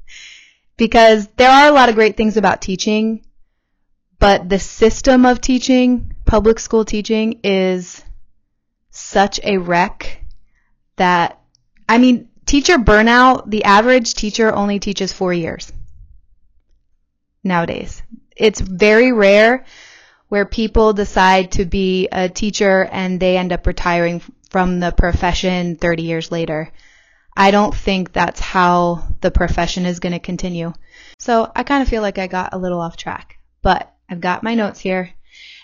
because 0.76 1.28
there 1.36 1.50
are 1.50 1.68
a 1.68 1.72
lot 1.72 1.88
of 1.88 1.94
great 1.94 2.16
things 2.16 2.36
about 2.36 2.62
teaching, 2.62 3.24
but 4.18 4.48
the 4.48 4.58
system 4.58 5.26
of 5.26 5.40
teaching, 5.40 6.14
public 6.24 6.58
school 6.58 6.84
teaching, 6.84 7.40
is 7.44 8.02
such 8.90 9.40
a 9.42 9.58
wreck 9.58 10.24
that, 10.96 11.38
I 11.88 11.98
mean, 11.98 12.28
teacher 12.46 12.78
burnout, 12.78 13.50
the 13.50 13.64
average 13.64 14.14
teacher 14.14 14.52
only 14.54 14.78
teaches 14.78 15.12
four 15.12 15.32
years 15.32 15.72
nowadays. 17.44 18.02
It's 18.36 18.60
very 18.60 19.12
rare 19.12 19.64
where 20.28 20.46
people 20.46 20.92
decide 20.92 21.52
to 21.52 21.64
be 21.64 22.08
a 22.10 22.28
teacher 22.28 22.88
and 22.90 23.20
they 23.20 23.36
end 23.36 23.52
up 23.52 23.66
retiring 23.66 24.22
from 24.50 24.80
the 24.80 24.90
profession 24.90 25.76
30 25.76 26.02
years 26.02 26.30
later. 26.30 26.72
I 27.36 27.50
don't 27.50 27.74
think 27.74 28.12
that's 28.12 28.40
how 28.40 29.06
the 29.20 29.30
profession 29.30 29.86
is 29.86 30.00
going 30.00 30.12
to 30.12 30.18
continue. 30.18 30.72
So 31.18 31.50
I 31.54 31.62
kind 31.62 31.82
of 31.82 31.88
feel 31.88 32.02
like 32.02 32.18
I 32.18 32.26
got 32.26 32.52
a 32.52 32.58
little 32.58 32.80
off 32.80 32.96
track, 32.96 33.38
but 33.62 33.92
I've 34.08 34.20
got 34.20 34.42
my 34.42 34.54
notes 34.54 34.80
here. 34.80 35.10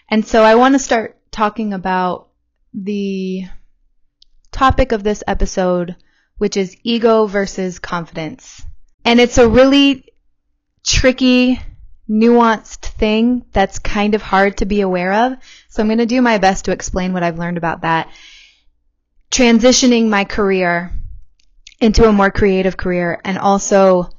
And 0.08 0.26
so 0.26 0.42
I 0.42 0.54
want 0.54 0.74
to 0.74 0.78
start 0.78 1.18
talking 1.30 1.74
about 1.74 2.28
the 2.72 3.44
topic 4.52 4.92
of 4.92 5.02
this 5.02 5.22
episode, 5.26 5.96
which 6.38 6.56
is 6.56 6.76
ego 6.82 7.26
versus 7.26 7.78
confidence. 7.78 8.62
And 9.04 9.20
it's 9.20 9.38
a 9.38 9.48
really 9.48 10.12
tricky, 10.84 11.60
nuanced 12.08 12.86
thing 12.86 13.44
that's 13.52 13.78
kind 13.78 14.14
of 14.14 14.22
hard 14.22 14.58
to 14.58 14.66
be 14.66 14.80
aware 14.80 15.12
of. 15.12 15.38
So 15.68 15.82
I'm 15.82 15.88
going 15.88 15.98
to 15.98 16.06
do 16.06 16.22
my 16.22 16.38
best 16.38 16.64
to 16.64 16.72
explain 16.72 17.12
what 17.12 17.22
I've 17.22 17.38
learned 17.38 17.58
about 17.58 17.82
that. 17.82 18.08
Transitioning 19.30 20.08
my 20.08 20.24
career 20.24 20.92
into 21.80 22.08
a 22.08 22.12
more 22.12 22.30
creative 22.30 22.76
career 22.76 23.20
and 23.24 23.38
also 23.38 24.10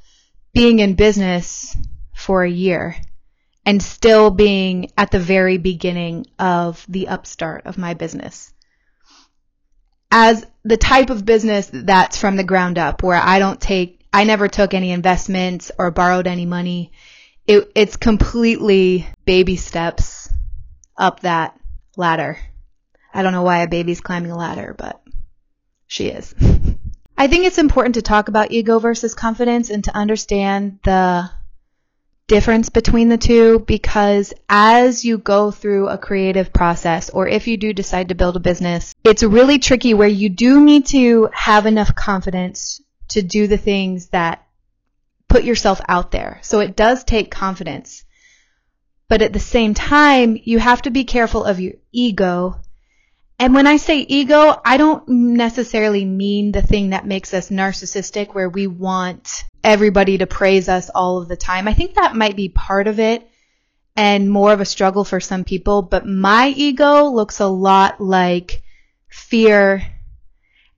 being 0.53 0.79
in 0.79 0.93
business 0.93 1.75
for 2.13 2.43
a 2.43 2.49
year 2.49 2.95
and 3.65 3.81
still 3.81 4.29
being 4.31 4.91
at 4.97 5.11
the 5.11 5.19
very 5.19 5.57
beginning 5.57 6.25
of 6.37 6.85
the 6.87 7.07
upstart 7.07 7.65
of 7.65 7.77
my 7.77 7.93
business 7.93 8.53
as 10.11 10.45
the 10.63 10.77
type 10.77 11.09
of 11.09 11.25
business 11.25 11.69
that's 11.71 12.19
from 12.19 12.35
the 12.35 12.43
ground 12.43 12.77
up 12.77 13.03
where 13.03 13.19
I 13.21 13.39
don't 13.39 13.61
take, 13.61 14.05
I 14.11 14.23
never 14.23 14.47
took 14.47 14.73
any 14.73 14.91
investments 14.91 15.71
or 15.77 15.91
borrowed 15.91 16.27
any 16.27 16.45
money. 16.45 16.91
It, 17.49 17.71
it's 17.73 17.97
completely 17.97 19.07
baby 19.25 19.55
steps 19.55 20.29
up 20.95 21.21
that 21.21 21.59
ladder. 21.97 22.37
I 23.11 23.23
don't 23.23 23.33
know 23.33 23.41
why 23.41 23.63
a 23.63 23.67
baby's 23.67 24.01
climbing 24.01 24.29
a 24.29 24.37
ladder, 24.37 24.75
but 24.77 25.01
she 25.87 26.09
is. 26.09 26.35
I 27.17 27.25
think 27.25 27.45
it's 27.45 27.57
important 27.57 27.95
to 27.95 28.03
talk 28.03 28.27
about 28.27 28.51
ego 28.51 28.77
versus 28.77 29.15
confidence 29.15 29.71
and 29.71 29.83
to 29.85 29.97
understand 29.97 30.77
the 30.83 31.31
difference 32.27 32.69
between 32.69 33.09
the 33.09 33.17
two 33.17 33.57
because 33.57 34.31
as 34.47 35.03
you 35.03 35.17
go 35.17 35.49
through 35.49 35.87
a 35.87 35.97
creative 35.97 36.53
process 36.53 37.09
or 37.09 37.27
if 37.27 37.47
you 37.47 37.57
do 37.57 37.73
decide 37.73 38.09
to 38.09 38.15
build 38.15 38.35
a 38.35 38.39
business, 38.39 38.93
it's 39.03 39.23
really 39.23 39.57
tricky 39.57 39.95
where 39.95 40.07
you 40.07 40.29
do 40.29 40.63
need 40.63 40.85
to 40.85 41.29
have 41.33 41.65
enough 41.65 41.95
confidence 41.95 42.79
to 43.07 43.23
do 43.23 43.47
the 43.47 43.57
things 43.57 44.09
that 44.09 44.45
put 45.29 45.45
yourself 45.45 45.79
out 45.87 46.11
there. 46.11 46.39
So 46.41 46.59
it 46.59 46.75
does 46.75 47.03
take 47.03 47.31
confidence. 47.31 48.03
But 49.07 49.21
at 49.21 49.33
the 49.33 49.39
same 49.39 49.73
time, 49.73 50.37
you 50.43 50.59
have 50.59 50.81
to 50.83 50.91
be 50.91 51.05
careful 51.05 51.45
of 51.45 51.59
your 51.59 51.73
ego 51.91 52.59
and 53.41 53.53
when 53.53 53.67
I 53.67 53.77
say 53.77 53.99
ego, 53.99 54.59
I 54.65 54.75
don't 54.75 55.07
necessarily 55.07 56.03
mean 56.03 56.51
the 56.51 56.61
thing 56.61 56.89
that 56.89 57.07
makes 57.07 57.33
us 57.33 57.49
narcissistic 57.49 58.35
where 58.35 58.49
we 58.49 58.67
want 58.67 59.45
everybody 59.63 60.17
to 60.17 60.27
praise 60.27 60.67
us 60.67 60.89
all 60.89 61.21
of 61.21 61.29
the 61.29 61.37
time. 61.37 61.65
I 61.65 61.73
think 61.73 61.95
that 61.95 62.17
might 62.17 62.35
be 62.35 62.49
part 62.49 62.87
of 62.87 62.99
it 62.99 63.25
and 63.95 64.29
more 64.29 64.51
of 64.51 64.59
a 64.59 64.65
struggle 64.65 65.05
for 65.05 65.21
some 65.21 65.45
people, 65.45 65.81
but 65.81 66.05
my 66.05 66.49
ego 66.49 67.05
looks 67.05 67.39
a 67.39 67.47
lot 67.47 68.01
like 68.01 68.61
fear 69.07 69.83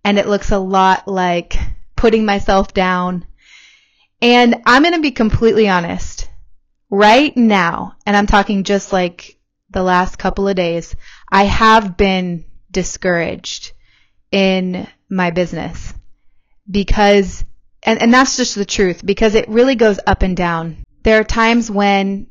and 0.04 0.20
it 0.20 0.28
looks 0.28 0.52
a 0.52 0.60
lot 0.60 1.08
like 1.08 1.58
putting 1.96 2.26
myself 2.26 2.76
down. 2.76 3.26
And 4.22 4.62
I'm 4.66 4.84
going 4.84 4.94
to 4.94 5.02
be 5.02 5.12
completely 5.12 5.68
honest. 5.68 6.30
Right 6.90 7.36
now, 7.36 7.96
and 8.06 8.18
I'm 8.18 8.28
talking 8.28 8.64
just 8.64 8.92
like 8.92 9.40
the 9.70 9.82
last 9.82 10.18
couple 10.18 10.48
of 10.48 10.56
days, 10.56 10.96
I 11.32 11.46
have 11.46 11.96
been 11.96 12.46
discouraged 12.70 13.72
in 14.32 14.88
my 15.10 15.32
business 15.32 15.94
because, 16.70 17.44
and, 17.84 18.02
and 18.02 18.14
that's 18.14 18.38
just 18.38 18.56
the 18.56 18.66
truth 18.66 19.06
because 19.06 19.36
it 19.36 19.48
really 19.48 19.76
goes 19.76 20.00
up 20.06 20.22
and 20.22 20.36
down. 20.36 20.78
There 21.04 21.20
are 21.20 21.24
times 21.24 21.72
when 21.72 22.28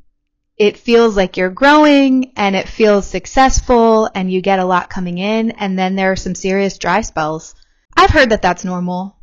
it 0.57 0.77
feels 0.77 1.17
like 1.17 1.39
you're 1.39 1.51
growing 1.51 2.33
and 2.37 2.55
it 2.55 2.69
feels 2.69 3.07
successful 3.07 4.11
and 4.15 4.31
you 4.31 4.43
get 4.43 4.59
a 4.59 4.65
lot 4.65 4.91
coming 4.91 5.17
in 5.17 5.53
and 5.53 5.79
then 5.79 5.97
there 5.97 6.13
are 6.13 6.17
some 6.17 6.35
serious 6.35 6.77
dry 6.77 7.01
spells. 7.01 7.55
I've 7.97 8.11
heard 8.11 8.31
that 8.31 8.43
that's 8.43 8.65
normal. 8.65 9.17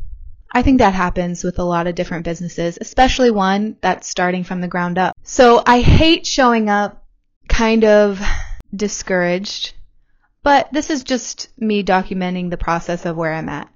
I 0.52 0.62
think 0.62 0.80
that 0.80 0.94
happens 0.94 1.44
with 1.44 1.60
a 1.60 1.64
lot 1.64 1.88
of 1.88 1.96
different 1.96 2.26
businesses, 2.26 2.78
especially 2.80 3.32
one 3.32 3.78
that's 3.82 4.08
starting 4.08 4.44
from 4.44 4.62
the 4.62 4.68
ground 4.68 4.98
up. 4.98 5.16
So 5.24 5.62
I 5.66 5.82
hate 5.82 6.26
showing 6.26 6.70
up 6.70 7.04
kind 7.48 7.84
of 7.84 8.22
discouraged 8.76 9.74
but 10.48 10.72
this 10.72 10.90
is 10.90 11.04
just 11.04 11.50
me 11.60 11.84
documenting 11.84 12.50
the 12.50 12.56
process 12.56 13.06
of 13.06 13.18
where 13.18 13.34
I'm 13.34 13.50
at. 13.50 13.68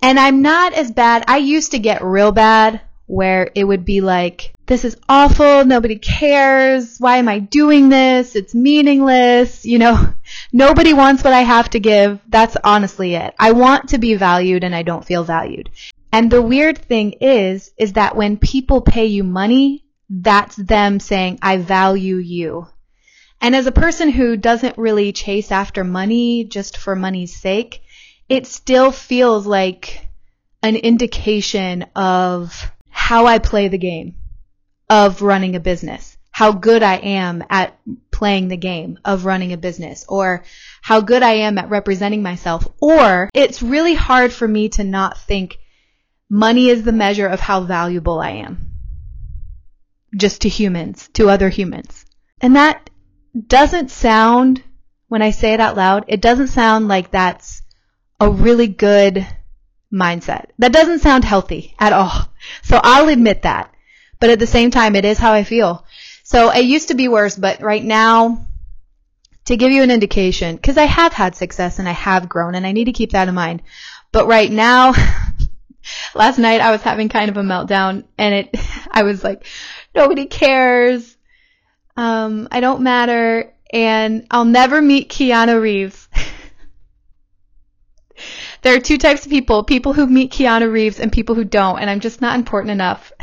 And 0.00 0.16
I'm 0.16 0.42
not 0.42 0.72
as 0.72 0.92
bad. 0.92 1.24
I 1.26 1.38
used 1.38 1.72
to 1.72 1.80
get 1.80 2.04
real 2.04 2.30
bad 2.30 2.80
where 3.06 3.50
it 3.56 3.64
would 3.64 3.84
be 3.84 4.00
like, 4.00 4.54
this 4.66 4.84
is 4.84 4.96
awful. 5.08 5.64
Nobody 5.64 5.96
cares. 5.96 6.98
Why 6.98 7.16
am 7.16 7.28
I 7.28 7.40
doing 7.40 7.88
this? 7.88 8.36
It's 8.36 8.54
meaningless. 8.54 9.66
You 9.66 9.80
know, 9.80 10.14
nobody 10.52 10.92
wants 10.92 11.24
what 11.24 11.32
I 11.32 11.40
have 11.40 11.68
to 11.70 11.80
give. 11.80 12.20
That's 12.28 12.56
honestly 12.62 13.16
it. 13.16 13.34
I 13.36 13.50
want 13.50 13.88
to 13.88 13.98
be 13.98 14.14
valued 14.14 14.62
and 14.62 14.72
I 14.72 14.84
don't 14.84 15.04
feel 15.04 15.24
valued. 15.24 15.68
And 16.14 16.30
the 16.30 16.40
weird 16.40 16.78
thing 16.78 17.14
is, 17.20 17.72
is 17.76 17.94
that 17.94 18.14
when 18.14 18.36
people 18.36 18.82
pay 18.82 19.06
you 19.06 19.24
money, 19.24 19.84
that's 20.08 20.54
them 20.54 21.00
saying, 21.00 21.40
I 21.42 21.56
value 21.56 22.18
you. 22.18 22.68
And 23.40 23.56
as 23.56 23.66
a 23.66 23.72
person 23.72 24.10
who 24.10 24.36
doesn't 24.36 24.78
really 24.78 25.10
chase 25.10 25.50
after 25.50 25.82
money 25.82 26.44
just 26.44 26.76
for 26.76 26.94
money's 26.94 27.34
sake, 27.34 27.82
it 28.28 28.46
still 28.46 28.92
feels 28.92 29.44
like 29.44 30.06
an 30.62 30.76
indication 30.76 31.84
of 31.96 32.70
how 32.90 33.26
I 33.26 33.40
play 33.40 33.66
the 33.66 33.76
game 33.76 34.14
of 34.88 35.20
running 35.20 35.56
a 35.56 35.60
business, 35.60 36.16
how 36.30 36.52
good 36.52 36.84
I 36.84 36.94
am 36.98 37.42
at 37.50 37.76
playing 38.12 38.46
the 38.46 38.56
game 38.56 39.00
of 39.04 39.24
running 39.24 39.52
a 39.52 39.56
business, 39.56 40.04
or 40.08 40.44
how 40.80 41.00
good 41.00 41.24
I 41.24 41.38
am 41.38 41.58
at 41.58 41.70
representing 41.70 42.22
myself, 42.22 42.68
or 42.80 43.30
it's 43.34 43.62
really 43.62 43.94
hard 43.94 44.32
for 44.32 44.46
me 44.46 44.68
to 44.68 44.84
not 44.84 45.18
think 45.18 45.58
money 46.34 46.68
is 46.68 46.82
the 46.82 46.90
measure 46.90 47.28
of 47.28 47.38
how 47.38 47.60
valuable 47.60 48.18
I 48.18 48.30
am. 48.30 48.58
Just 50.16 50.40
to 50.40 50.48
humans, 50.48 51.08
to 51.12 51.30
other 51.30 51.48
humans. 51.48 52.04
And 52.40 52.56
that 52.56 52.90
doesn't 53.46 53.92
sound, 53.92 54.60
when 55.06 55.22
I 55.22 55.30
say 55.30 55.54
it 55.54 55.60
out 55.60 55.76
loud, 55.76 56.06
it 56.08 56.20
doesn't 56.20 56.48
sound 56.48 56.88
like 56.88 57.12
that's 57.12 57.62
a 58.18 58.28
really 58.28 58.66
good 58.66 59.24
mindset. 59.92 60.46
That 60.58 60.72
doesn't 60.72 61.02
sound 61.02 61.24
healthy 61.24 61.76
at 61.78 61.92
all. 61.92 62.28
So 62.62 62.80
I'll 62.82 63.08
admit 63.08 63.42
that. 63.42 63.72
But 64.18 64.30
at 64.30 64.40
the 64.40 64.46
same 64.48 64.72
time, 64.72 64.96
it 64.96 65.04
is 65.04 65.18
how 65.18 65.32
I 65.32 65.44
feel. 65.44 65.86
So 66.24 66.50
it 66.50 66.64
used 66.64 66.88
to 66.88 66.94
be 66.94 67.06
worse, 67.06 67.36
but 67.36 67.62
right 67.62 67.84
now, 67.84 68.48
to 69.44 69.56
give 69.56 69.70
you 69.70 69.84
an 69.84 69.90
indication, 69.92 70.56
because 70.56 70.78
I 70.78 70.86
have 70.86 71.12
had 71.12 71.36
success 71.36 71.78
and 71.78 71.88
I 71.88 71.92
have 71.92 72.28
grown 72.28 72.56
and 72.56 72.66
I 72.66 72.72
need 72.72 72.86
to 72.86 72.92
keep 72.92 73.12
that 73.12 73.28
in 73.28 73.34
mind. 73.34 73.62
But 74.10 74.26
right 74.26 74.50
now, 74.50 74.94
last 76.14 76.38
night 76.38 76.60
I 76.60 76.70
was 76.70 76.82
having 76.82 77.08
kind 77.08 77.30
of 77.30 77.36
a 77.36 77.42
meltdown 77.42 78.04
and 78.18 78.34
it, 78.34 78.56
I 78.90 79.02
was 79.02 79.24
like, 79.24 79.46
nobody 79.94 80.26
cares. 80.26 81.16
Um, 81.96 82.48
I 82.50 82.60
don't 82.60 82.82
matter 82.82 83.52
and 83.72 84.26
I'll 84.30 84.44
never 84.44 84.80
meet 84.80 85.08
Keanu 85.08 85.60
Reeves. 85.60 86.08
there 88.62 88.76
are 88.76 88.80
two 88.80 88.98
types 88.98 89.24
of 89.24 89.30
people, 89.30 89.64
people 89.64 89.92
who 89.92 90.06
meet 90.06 90.32
Keanu 90.32 90.70
Reeves 90.70 91.00
and 91.00 91.12
people 91.12 91.34
who 91.34 91.44
don't, 91.44 91.80
and 91.80 91.90
I'm 91.90 92.00
just 92.00 92.20
not 92.20 92.36
important 92.36 92.70
enough. 92.70 93.12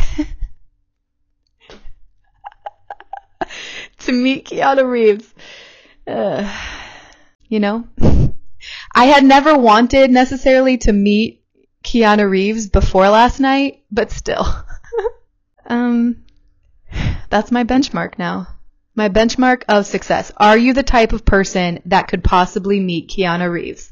to 4.00 4.12
meet 4.12 4.46
Keanu 4.46 4.89
Reeves. 4.89 5.34
Uh, 6.06 6.51
you 7.48 7.60
know? 7.60 7.88
I 8.94 9.06
had 9.06 9.24
never 9.24 9.58
wanted 9.58 10.12
necessarily 10.12 10.77
to 10.80 10.94
meet 10.94 11.40
Keanu 11.83 12.29
Reeves 12.29 12.67
before 12.67 13.09
last 13.09 13.39
night, 13.39 13.83
but 13.91 14.11
still. 14.11 14.45
um, 15.65 16.23
that's 17.29 17.51
my 17.51 17.63
benchmark 17.63 18.17
now. 18.17 18.47
My 18.93 19.09
benchmark 19.09 19.63
of 19.69 19.85
success. 19.85 20.31
Are 20.38 20.57
you 20.57 20.73
the 20.73 20.83
type 20.83 21.13
of 21.13 21.25
person 21.25 21.81
that 21.85 22.07
could 22.07 22.23
possibly 22.23 22.79
meet 22.79 23.09
Keanu 23.09 23.50
Reeves? 23.50 23.91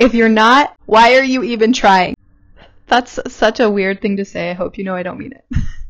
If 0.00 0.14
you're 0.14 0.28
not, 0.28 0.74
why 0.86 1.16
are 1.16 1.22
you 1.22 1.42
even 1.42 1.72
trying? 1.72 2.16
That's 2.86 3.18
such 3.28 3.60
a 3.60 3.70
weird 3.70 4.00
thing 4.00 4.16
to 4.16 4.24
say. 4.24 4.50
I 4.50 4.54
hope 4.54 4.78
you 4.78 4.84
know 4.84 4.94
I 4.94 5.02
don't 5.02 5.18
mean 5.18 5.32
it. 5.32 5.44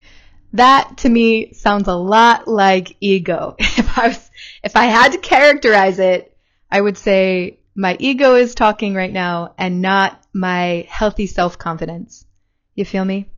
that 0.52 0.98
to 0.98 1.08
me 1.08 1.52
sounds 1.52 1.88
a 1.88 1.94
lot 1.94 2.46
like 2.46 2.96
ego. 3.00 3.56
If 3.82 3.98
I 3.98 4.08
was, 4.08 4.30
if 4.62 4.76
I 4.76 4.84
had 4.84 5.12
to 5.12 5.18
characterize 5.18 5.98
it, 5.98 6.36
I 6.70 6.80
would 6.80 6.98
say 6.98 7.58
my 7.74 7.96
ego 7.98 8.34
is 8.34 8.54
talking 8.54 8.94
right 8.94 9.12
now 9.12 9.54
and 9.58 9.80
not 9.80 10.22
my 10.32 10.86
healthy 10.88 11.26
self-confidence. 11.26 12.26
You 12.74 12.84
feel 12.84 13.04
me? 13.04 13.30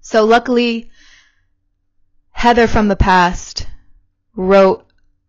So 0.00 0.24
luckily, 0.24 0.90
Heather 2.30 2.66
from 2.66 2.88
the 2.88 2.96
past 2.96 3.66
wrote 4.34 4.86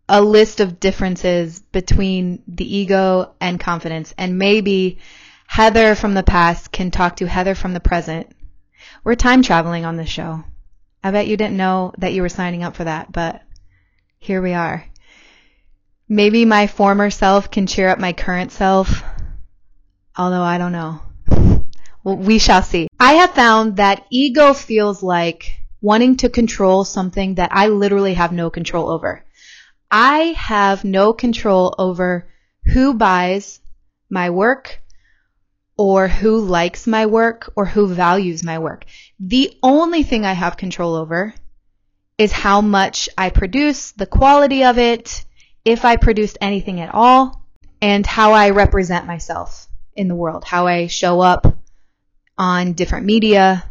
a 0.08 0.20
list 0.20 0.60
of 0.60 0.80
differences 0.80 1.60
between 1.60 2.42
the 2.46 2.76
ego 2.76 3.34
and 3.40 3.58
confidence. 3.58 4.14
And 4.18 4.38
maybe 4.38 4.98
Heather 5.46 5.94
from 5.94 6.14
the 6.14 6.22
past 6.22 6.72
can 6.72 6.90
talk 6.90 7.16
to 7.16 7.26
Heather 7.26 7.54
from 7.54 7.72
the 7.72 7.80
present. 7.80 8.30
We're 9.02 9.14
time 9.14 9.42
traveling 9.42 9.84
on 9.84 9.96
this 9.96 10.08
show. 10.08 10.44
I 11.02 11.10
bet 11.10 11.26
you 11.26 11.36
didn't 11.36 11.56
know 11.56 11.92
that 11.98 12.12
you 12.12 12.22
were 12.22 12.28
signing 12.28 12.64
up 12.64 12.76
for 12.76 12.84
that, 12.84 13.12
but 13.12 13.42
here 14.18 14.42
we 14.42 14.54
are. 14.54 14.84
Maybe 16.08 16.44
my 16.44 16.68
former 16.68 17.10
self 17.10 17.50
can 17.50 17.66
cheer 17.66 17.88
up 17.88 17.98
my 17.98 18.12
current 18.12 18.52
self, 18.52 19.02
although 20.16 20.42
I 20.42 20.58
don't 20.58 20.72
know. 20.72 21.00
Well, 22.04 22.18
we 22.18 22.38
shall 22.38 22.62
see. 22.62 22.86
I 23.00 23.14
have 23.14 23.32
found 23.32 23.78
that 23.78 24.06
ego 24.10 24.54
feels 24.54 25.02
like 25.02 25.56
wanting 25.80 26.18
to 26.18 26.28
control 26.28 26.84
something 26.84 27.34
that 27.34 27.50
I 27.50 27.66
literally 27.66 28.14
have 28.14 28.30
no 28.30 28.48
control 28.48 28.88
over. 28.88 29.24
I 29.90 30.36
have 30.38 30.84
no 30.84 31.12
control 31.12 31.74
over 31.78 32.28
who 32.64 32.94
buys 32.94 33.58
my 34.08 34.30
work 34.30 34.80
or 35.76 36.06
who 36.06 36.40
likes 36.40 36.86
my 36.86 37.06
work 37.06 37.52
or 37.56 37.66
who 37.66 37.88
values 37.88 38.44
my 38.44 38.60
work. 38.60 38.84
The 39.18 39.58
only 39.60 40.04
thing 40.04 40.24
I 40.24 40.32
have 40.32 40.56
control 40.56 40.94
over 40.94 41.34
is 42.18 42.30
how 42.30 42.60
much 42.60 43.08
I 43.18 43.30
produce, 43.30 43.90
the 43.90 44.06
quality 44.06 44.62
of 44.62 44.78
it, 44.78 45.24
if 45.66 45.84
I 45.84 45.96
produced 45.96 46.38
anything 46.40 46.80
at 46.80 46.94
all, 46.94 47.42
and 47.82 48.06
how 48.06 48.32
I 48.32 48.50
represent 48.50 49.06
myself 49.06 49.68
in 49.94 50.08
the 50.08 50.14
world, 50.14 50.44
how 50.44 50.66
I 50.66 50.86
show 50.86 51.20
up 51.20 51.58
on 52.38 52.72
different 52.72 53.04
media, 53.04 53.70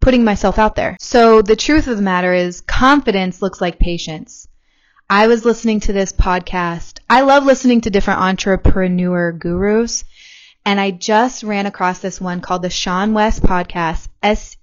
putting 0.00 0.24
myself 0.24 0.58
out 0.58 0.74
there. 0.74 0.96
So 1.00 1.40
the 1.40 1.56
truth 1.56 1.86
of 1.86 1.96
the 1.96 2.02
matter 2.02 2.34
is 2.34 2.60
confidence 2.60 3.40
looks 3.40 3.60
like 3.60 3.78
patience. 3.78 4.48
I 5.08 5.28
was 5.28 5.44
listening 5.44 5.80
to 5.80 5.92
this 5.92 6.12
podcast. 6.12 6.98
I 7.08 7.20
love 7.20 7.44
listening 7.44 7.82
to 7.82 7.90
different 7.90 8.20
entrepreneur 8.20 9.32
gurus. 9.32 10.04
And 10.64 10.80
I 10.80 10.90
just 10.90 11.42
ran 11.42 11.66
across 11.66 11.98
this 11.98 12.20
one 12.20 12.40
called 12.40 12.62
the 12.62 12.70
Sean 12.70 13.14
Wes 13.14 13.40
podcast, 13.40 14.08
S-E-A-N-W-E-S. 14.22 14.56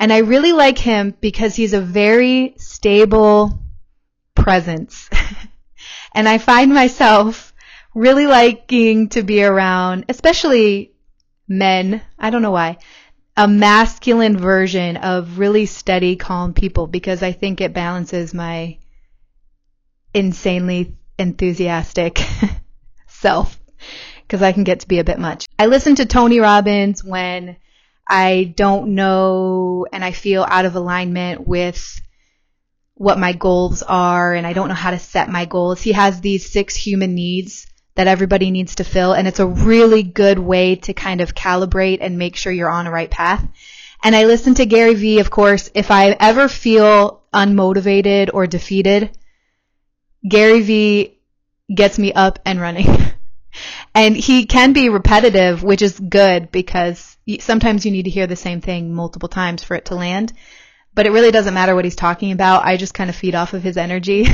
And 0.00 0.10
I 0.10 0.18
really 0.18 0.52
like 0.52 0.78
him 0.78 1.14
because 1.20 1.54
he's 1.54 1.74
a 1.74 1.80
very 1.80 2.54
stable 2.56 3.60
presence. 4.34 5.10
and 6.14 6.26
I 6.26 6.38
find 6.38 6.72
myself 6.72 7.52
really 7.94 8.26
liking 8.26 9.10
to 9.10 9.22
be 9.22 9.44
around, 9.44 10.06
especially 10.08 10.92
men. 11.46 12.00
I 12.18 12.30
don't 12.30 12.40
know 12.40 12.50
why. 12.50 12.78
A 13.36 13.46
masculine 13.46 14.38
version 14.38 14.96
of 14.96 15.38
really 15.38 15.66
steady, 15.66 16.16
calm 16.16 16.54
people 16.54 16.86
because 16.86 17.22
I 17.22 17.32
think 17.32 17.60
it 17.60 17.74
balances 17.74 18.32
my 18.32 18.78
insanely 20.14 20.96
enthusiastic 21.18 22.20
self 23.06 23.60
because 24.22 24.40
I 24.40 24.52
can 24.52 24.64
get 24.64 24.80
to 24.80 24.88
be 24.88 24.98
a 24.98 25.04
bit 25.04 25.18
much. 25.18 25.46
I 25.58 25.66
listen 25.66 25.96
to 25.96 26.06
Tony 26.06 26.40
Robbins 26.40 27.04
when 27.04 27.58
I 28.10 28.52
don't 28.56 28.96
know 28.96 29.86
and 29.92 30.04
I 30.04 30.10
feel 30.10 30.42
out 30.42 30.64
of 30.64 30.74
alignment 30.74 31.46
with 31.46 32.00
what 32.94 33.18
my 33.18 33.32
goals 33.32 33.82
are 33.82 34.34
and 34.34 34.44
I 34.46 34.52
don't 34.52 34.68
know 34.68 34.74
how 34.74 34.90
to 34.90 34.98
set 34.98 35.30
my 35.30 35.44
goals. 35.44 35.80
He 35.80 35.92
has 35.92 36.20
these 36.20 36.50
six 36.50 36.74
human 36.74 37.14
needs 37.14 37.68
that 37.94 38.08
everybody 38.08 38.50
needs 38.50 38.74
to 38.76 38.84
fill. 38.84 39.12
And 39.12 39.28
it's 39.28 39.38
a 39.38 39.46
really 39.46 40.02
good 40.02 40.40
way 40.40 40.76
to 40.76 40.92
kind 40.92 41.20
of 41.20 41.34
calibrate 41.34 41.98
and 42.00 42.18
make 42.18 42.34
sure 42.34 42.52
you're 42.52 42.68
on 42.68 42.84
the 42.84 42.90
right 42.90 43.10
path. 43.10 43.46
And 44.02 44.16
I 44.16 44.24
listen 44.24 44.54
to 44.54 44.66
Gary 44.66 44.94
Vee, 44.94 45.20
of 45.20 45.30
course, 45.30 45.70
if 45.74 45.90
I 45.90 46.10
ever 46.10 46.48
feel 46.48 47.22
unmotivated 47.32 48.30
or 48.34 48.46
defeated, 48.46 49.16
Gary 50.28 50.62
Vee 50.62 51.18
gets 51.72 51.98
me 51.98 52.12
up 52.12 52.40
and 52.44 52.60
running. 52.60 52.88
and 53.94 54.16
he 54.16 54.46
can 54.46 54.72
be 54.72 54.88
repetitive, 54.88 55.62
which 55.62 55.82
is 55.82 55.98
good 55.98 56.50
because 56.50 57.09
sometimes 57.38 57.84
you 57.84 57.92
need 57.92 58.04
to 58.04 58.10
hear 58.10 58.26
the 58.26 58.36
same 58.36 58.60
thing 58.60 58.94
multiple 58.94 59.28
times 59.28 59.62
for 59.62 59.74
it 59.74 59.86
to 59.86 59.94
land. 59.94 60.32
But 60.94 61.06
it 61.06 61.12
really 61.12 61.30
doesn't 61.30 61.54
matter 61.54 61.74
what 61.74 61.84
he's 61.84 61.96
talking 61.96 62.32
about. 62.32 62.64
I 62.64 62.76
just 62.76 62.94
kind 62.94 63.08
of 63.08 63.16
feed 63.16 63.34
off 63.34 63.54
of 63.54 63.62
his 63.62 63.76
energy. 63.76 64.26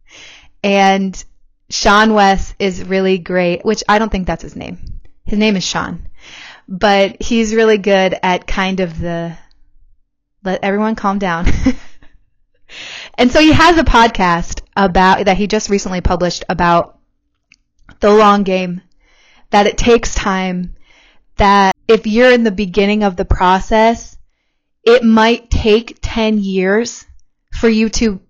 and 0.62 1.24
Sean 1.70 2.12
Wes 2.12 2.54
is 2.58 2.84
really 2.84 3.18
great, 3.18 3.64
which 3.64 3.82
I 3.88 3.98
don't 3.98 4.10
think 4.10 4.26
that's 4.26 4.42
his 4.42 4.56
name. 4.56 5.00
His 5.24 5.38
name 5.38 5.56
is 5.56 5.64
Sean. 5.64 6.08
But 6.68 7.22
he's 7.22 7.54
really 7.54 7.78
good 7.78 8.16
at 8.22 8.46
kind 8.46 8.80
of 8.80 8.98
the 8.98 9.36
let 10.44 10.62
everyone 10.62 10.94
calm 10.94 11.18
down. 11.18 11.46
and 13.18 13.30
so 13.30 13.40
he 13.40 13.52
has 13.52 13.78
a 13.78 13.84
podcast 13.84 14.62
about 14.76 15.24
that 15.24 15.36
he 15.36 15.46
just 15.46 15.70
recently 15.70 16.00
published 16.00 16.44
about 16.48 16.98
the 18.00 18.12
long 18.12 18.42
game, 18.42 18.80
that 19.50 19.66
it 19.66 19.78
takes 19.78 20.14
time, 20.14 20.74
that 21.36 21.75
if 21.88 22.06
you're 22.06 22.32
in 22.32 22.44
the 22.44 22.50
beginning 22.50 23.02
of 23.02 23.16
the 23.16 23.24
process, 23.24 24.16
it 24.82 25.04
might 25.04 25.50
take 25.50 25.98
10 26.02 26.38
years 26.38 27.04
for 27.52 27.68
you 27.68 27.88
to 27.88 28.20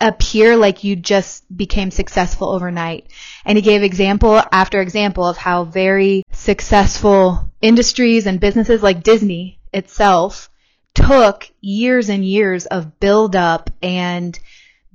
appear 0.00 0.56
like 0.56 0.84
you 0.84 0.96
just 0.96 1.44
became 1.56 1.90
successful 1.90 2.50
overnight. 2.50 3.06
And 3.44 3.56
he 3.56 3.62
gave 3.62 3.82
example 3.82 4.42
after 4.52 4.80
example 4.80 5.24
of 5.24 5.36
how 5.36 5.64
very 5.64 6.22
successful 6.32 7.50
industries 7.60 8.26
and 8.26 8.40
businesses 8.40 8.82
like 8.82 9.02
Disney 9.02 9.60
itself 9.72 10.50
took 10.94 11.48
years 11.60 12.08
and 12.08 12.24
years 12.24 12.66
of 12.66 13.00
build 13.00 13.34
up 13.34 13.70
and 13.82 14.38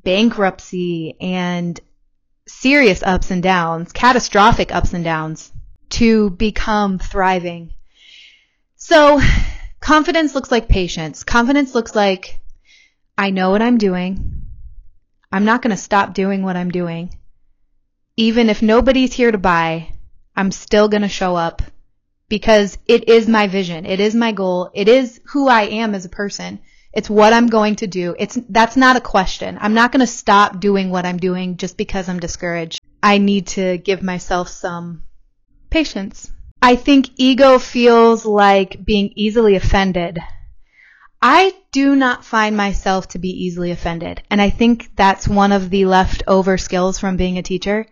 bankruptcy 0.04 1.16
and 1.20 1.80
serious 2.48 3.04
ups 3.04 3.32
and 3.32 3.44
downs, 3.44 3.92
catastrophic 3.92 4.74
ups 4.74 4.94
and 4.94 5.04
downs 5.04 5.52
to 5.90 6.30
become 6.30 7.00
thriving. 7.00 7.74
So 8.76 9.20
confidence 9.80 10.36
looks 10.36 10.52
like 10.52 10.68
patience. 10.68 11.24
Confidence 11.24 11.76
looks 11.76 11.96
like 11.96 12.40
I 13.18 13.32
know 13.32 13.52
what 13.52 13.62
I'm 13.62 13.78
doing. 13.78 14.44
I'm 15.32 15.46
not 15.46 15.62
going 15.62 15.76
to 15.76 15.82
stop 15.82 16.14
doing 16.14 16.44
what 16.44 16.56
I'm 16.56 16.72
doing. 16.72 17.18
Even 18.16 18.50
if 18.50 18.62
nobody's 18.62 19.14
here 19.14 19.32
to 19.32 19.38
buy, 19.38 19.94
I'm 20.36 20.52
still 20.52 20.88
going 20.90 21.02
to 21.02 21.10
show 21.10 21.36
up 21.36 21.62
because 22.30 22.78
it 22.86 23.10
is 23.10 23.28
my 23.28 23.48
vision. 23.48 23.86
It 23.86 24.00
is 24.00 24.16
my 24.16 24.32
goal. 24.32 24.72
It 24.74 24.88
is 24.88 25.20
who 25.26 25.48
I 25.48 25.64
am 25.64 25.94
as 25.96 26.06
a 26.06 26.10
person. 26.10 26.60
It's 26.94 27.10
what 27.10 27.34
I'm 27.34 27.48
going 27.48 27.76
to 27.78 27.88
do. 27.88 28.16
It's, 28.18 28.38
that's 28.50 28.76
not 28.76 28.96
a 28.96 29.02
question. 29.02 29.58
I'm 29.62 29.74
not 29.74 29.92
going 29.92 30.00
to 30.00 30.08
stop 30.08 30.60
doing 30.60 30.90
what 30.90 31.06
I'm 31.06 31.18
doing 31.18 31.58
just 31.58 31.78
because 31.78 32.10
I'm 32.10 32.20
discouraged. 32.20 32.80
I 33.04 33.18
need 33.18 33.48
to 33.48 33.78
give 33.78 34.02
myself 34.02 34.50
some 34.50 35.04
patience. 35.70 36.32
I 36.62 36.76
think 36.76 37.10
ego 37.16 37.58
feels 37.60 38.26
like 38.26 38.84
being 38.84 39.14
easily 39.16 39.56
offended. 39.56 40.20
I 41.22 41.54
do 41.72 41.96
not 41.96 42.26
find 42.26 42.56
myself 42.56 43.10
to 43.10 43.20
be 43.20 43.30
easily 43.30 43.72
offended. 43.72 44.24
And 44.30 44.42
I 44.42 44.50
think 44.50 44.96
that's 44.96 45.28
one 45.28 45.52
of 45.52 45.70
the 45.70 45.86
leftover 45.86 46.58
skills 46.58 46.98
from 47.00 47.18
being 47.18 47.38
a 47.38 47.44
teacher 47.44 47.86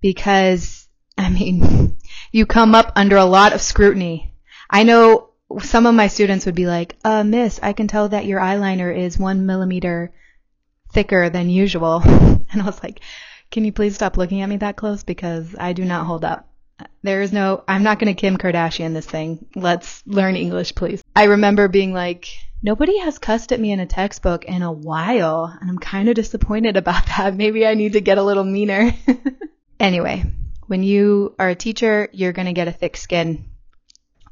because, 0.00 0.88
I 1.16 1.28
mean, 1.28 1.96
you 2.32 2.46
come 2.46 2.74
up 2.74 2.92
under 2.96 3.16
a 3.16 3.24
lot 3.24 3.52
of 3.52 3.60
scrutiny. 3.60 4.32
I 4.70 4.84
know 4.84 5.30
some 5.60 5.86
of 5.86 5.94
my 5.94 6.08
students 6.08 6.46
would 6.46 6.54
be 6.54 6.66
like, 6.66 6.96
uh, 7.04 7.24
miss, 7.24 7.58
I 7.62 7.72
can 7.72 7.88
tell 7.88 8.08
that 8.10 8.26
your 8.26 8.40
eyeliner 8.40 8.96
is 8.96 9.18
one 9.18 9.46
millimeter 9.46 10.12
thicker 10.92 11.30
than 11.30 11.50
usual. 11.50 12.02
And 12.50 12.62
I 12.62 12.64
was 12.64 12.82
like, 12.82 13.00
can 13.50 13.66
you 13.66 13.72
please 13.72 13.94
stop 13.94 14.16
looking 14.16 14.40
at 14.40 14.48
me 14.48 14.56
that 14.56 14.76
close? 14.76 15.04
Because 15.04 15.54
I 15.58 15.74
do 15.74 15.84
not 15.84 16.06
hold 16.06 16.24
up. 16.24 16.48
There 17.02 17.22
is 17.22 17.32
no, 17.32 17.64
I'm 17.66 17.82
not 17.82 17.98
going 17.98 18.14
to 18.14 18.20
Kim 18.20 18.36
Kardashian 18.36 18.92
this 18.94 19.06
thing. 19.06 19.46
Let's 19.54 20.02
learn 20.06 20.36
English, 20.36 20.74
please. 20.74 21.02
I 21.14 21.24
remember 21.24 21.68
being 21.68 21.92
like, 21.92 22.28
nobody 22.62 22.98
has 22.98 23.18
cussed 23.18 23.52
at 23.52 23.60
me 23.60 23.72
in 23.72 23.80
a 23.80 23.86
textbook 23.86 24.44
in 24.44 24.62
a 24.62 24.72
while, 24.72 25.56
and 25.60 25.70
I'm 25.70 25.78
kind 25.78 26.08
of 26.08 26.14
disappointed 26.14 26.76
about 26.76 27.06
that. 27.16 27.34
Maybe 27.34 27.66
I 27.66 27.74
need 27.74 27.94
to 27.94 28.00
get 28.00 28.18
a 28.18 28.22
little 28.22 28.44
meaner. 28.44 28.92
anyway, 29.80 30.24
when 30.66 30.82
you 30.82 31.34
are 31.38 31.48
a 31.48 31.54
teacher, 31.54 32.08
you're 32.12 32.32
going 32.32 32.46
to 32.46 32.52
get 32.52 32.68
a 32.68 32.72
thick 32.72 32.96
skin. 32.96 33.46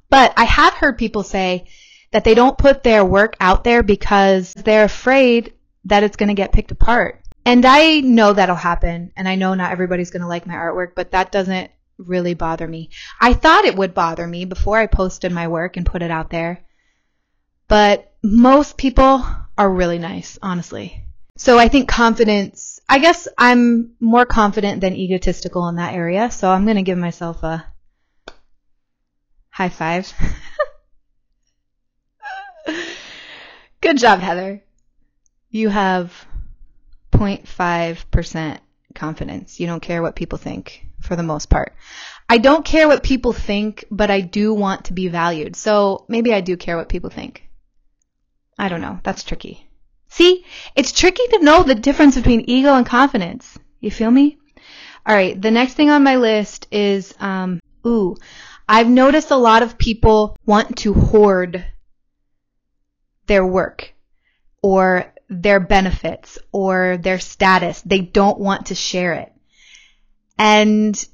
But 0.08 0.32
I 0.36 0.44
have 0.44 0.74
heard 0.74 0.98
people 0.98 1.22
say 1.22 1.66
that 2.12 2.24
they 2.24 2.34
don't 2.34 2.58
put 2.58 2.82
their 2.82 3.04
work 3.04 3.36
out 3.40 3.64
there 3.64 3.82
because 3.82 4.54
they're 4.54 4.84
afraid 4.84 5.52
that 5.86 6.02
it's 6.02 6.16
going 6.16 6.28
to 6.28 6.34
get 6.34 6.52
picked 6.52 6.70
apart. 6.70 7.22
And 7.44 7.64
I 7.64 8.00
know 8.00 8.32
that'll 8.32 8.56
happen, 8.56 9.12
and 9.16 9.28
I 9.28 9.36
know 9.36 9.54
not 9.54 9.70
everybody's 9.70 10.10
going 10.10 10.22
to 10.22 10.28
like 10.28 10.46
my 10.46 10.54
artwork, 10.54 10.94
but 10.96 11.12
that 11.12 11.30
doesn't 11.30 11.70
really 11.98 12.34
bother 12.34 12.66
me. 12.66 12.90
I 13.20 13.34
thought 13.34 13.64
it 13.64 13.76
would 13.76 13.94
bother 13.94 14.26
me 14.26 14.44
before 14.44 14.78
I 14.78 14.86
posted 14.86 15.32
my 15.32 15.48
work 15.48 15.76
and 15.76 15.86
put 15.86 16.02
it 16.02 16.10
out 16.10 16.30
there. 16.30 16.64
But 17.68 18.12
most 18.22 18.76
people 18.76 19.24
are 19.58 19.70
really 19.70 19.98
nice, 19.98 20.38
honestly. 20.42 21.04
So 21.36 21.58
I 21.58 21.68
think 21.68 21.88
confidence, 21.88 22.80
I 22.88 22.98
guess 22.98 23.28
I'm 23.36 23.92
more 24.00 24.24
confident 24.24 24.80
than 24.80 24.96
egotistical 24.96 25.68
in 25.68 25.76
that 25.76 25.94
area, 25.94 26.30
so 26.30 26.50
I'm 26.50 26.64
going 26.64 26.76
to 26.76 26.82
give 26.82 26.98
myself 26.98 27.42
a 27.42 27.66
high 29.50 29.68
five. 29.68 30.12
Good 33.80 33.98
job, 33.98 34.20
Heather. 34.20 34.62
You 35.50 35.68
have 35.68 36.26
0.5% 37.12 38.58
confidence. 38.94 39.60
You 39.60 39.66
don't 39.66 39.80
care 39.80 40.02
what 40.02 40.16
people 40.16 40.38
think 40.38 40.85
for 41.00 41.16
the 41.16 41.22
most 41.22 41.50
part. 41.50 41.74
I 42.28 42.38
don't 42.38 42.64
care 42.64 42.88
what 42.88 43.02
people 43.02 43.32
think, 43.32 43.84
but 43.90 44.10
I 44.10 44.20
do 44.20 44.52
want 44.52 44.86
to 44.86 44.92
be 44.92 45.08
valued. 45.08 45.54
So 45.56 46.04
maybe 46.08 46.32
I 46.34 46.40
do 46.40 46.56
care 46.56 46.76
what 46.76 46.88
people 46.88 47.10
think. 47.10 47.48
I 48.58 48.68
don't 48.68 48.80
know. 48.80 49.00
That's 49.02 49.22
tricky. 49.22 49.68
See, 50.08 50.44
it's 50.74 50.92
tricky 50.92 51.26
to 51.32 51.44
know 51.44 51.62
the 51.62 51.74
difference 51.74 52.16
between 52.16 52.48
ego 52.48 52.74
and 52.74 52.86
confidence. 52.86 53.58
You 53.80 53.90
feel 53.90 54.10
me? 54.10 54.38
All 55.04 55.14
right. 55.14 55.40
The 55.40 55.50
next 55.50 55.74
thing 55.74 55.90
on 55.90 56.02
my 56.02 56.16
list 56.16 56.66
is, 56.72 57.14
um, 57.20 57.60
ooh, 57.86 58.16
I've 58.68 58.88
noticed 58.88 59.30
a 59.30 59.36
lot 59.36 59.62
of 59.62 59.78
people 59.78 60.36
want 60.44 60.78
to 60.78 60.94
hoard 60.94 61.64
their 63.26 63.46
work 63.46 63.92
or 64.62 65.12
their 65.28 65.60
benefits 65.60 66.38
or 66.50 66.96
their 66.96 67.20
status. 67.20 67.80
They 67.82 68.00
don't 68.00 68.40
want 68.40 68.66
to 68.66 68.74
share 68.74 69.12
it. 69.12 69.32
And 70.38 71.06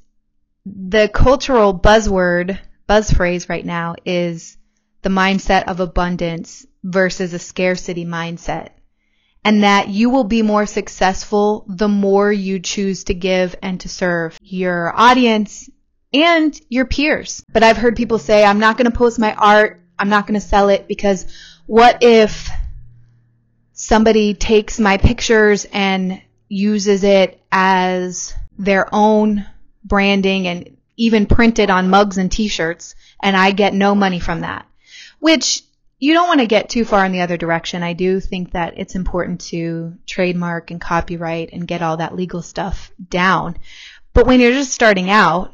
the 0.65 1.09
cultural 1.09 1.79
buzzword, 1.79 2.59
buzz 2.87 3.11
phrase 3.11 3.49
right 3.49 3.65
now 3.65 3.95
is 4.05 4.57
the 5.03 5.09
mindset 5.09 5.65
of 5.65 5.81
abundance 5.81 6.67
versus 6.83 7.33
a 7.33 7.39
scarcity 7.39 8.05
mindset. 8.05 8.71
And 9.45 9.65
that 9.65 9.89
you 9.89 10.11
will 10.11 10.25
be 10.25 10.43
more 10.43 10.67
successful 10.67 11.65
the 11.69 11.89
more 11.89 12.31
you 12.31 12.61
choose 12.61 13.05
to 13.05 13.15
give 13.15 13.57
and 13.61 13.81
to 13.81 13.89
serve 13.89 14.39
your 14.41 14.93
audience 14.95 15.69
and 16.13 16.59
your 16.69 16.85
peers. 16.85 17.45
But 17.53 17.65
I've 17.65 17.77
heard 17.77 17.97
people 17.97 18.19
say, 18.19 18.45
I'm 18.45 18.61
not 18.61 18.77
going 18.77 18.91
to 18.91 18.97
post 18.97 19.19
my 19.19 19.35
art. 19.35 19.81
I'm 19.99 20.09
not 20.09 20.27
going 20.27 20.41
to 20.41 20.47
sell 20.47 20.69
it 20.69 20.87
because 20.87 21.27
what 21.67 21.99
if 22.03 22.49
somebody 23.73 24.35
takes 24.35 24.79
my 24.79 24.97
pictures 24.97 25.67
and 25.73 26.23
uses 26.49 27.03
it 27.03 27.43
as 27.51 28.35
their 28.59 28.87
own 28.93 29.47
branding 29.85 30.47
and 30.47 30.77
even 30.97 31.27
printed 31.27 31.71
on 31.71 31.91
mugs 31.91 32.19
and 32.19 32.31
t-shirts 32.31 32.95
and 33.23 33.37
I 33.37 33.53
get 33.53 33.75
no 33.75 33.95
money 33.95 34.19
from 34.19 34.41
that. 34.41 34.67
Which 35.21 35.63
you 35.99 36.15
don't 36.15 36.27
want 36.27 36.41
to 36.41 36.47
get 36.47 36.69
too 36.69 36.85
far 36.85 37.05
in 37.05 37.13
the 37.13 37.21
other 37.21 37.37
direction. 37.37 37.85
I 37.85 37.93
do 37.93 38.19
think 38.19 38.53
that 38.53 38.75
it's 38.77 38.97
important 38.97 39.41
to 39.53 39.95
trademark 40.05 40.73
and 40.73 40.81
copyright 40.81 41.51
and 41.53 41.67
get 41.67 41.81
all 41.81 41.99
that 41.99 42.17
legal 42.17 42.43
stuff 42.43 42.91
down. 43.09 43.57
But 44.13 44.27
when 44.27 44.41
you're 44.41 44.53
just 44.53 44.73
starting 44.73 45.11
out, 45.11 45.53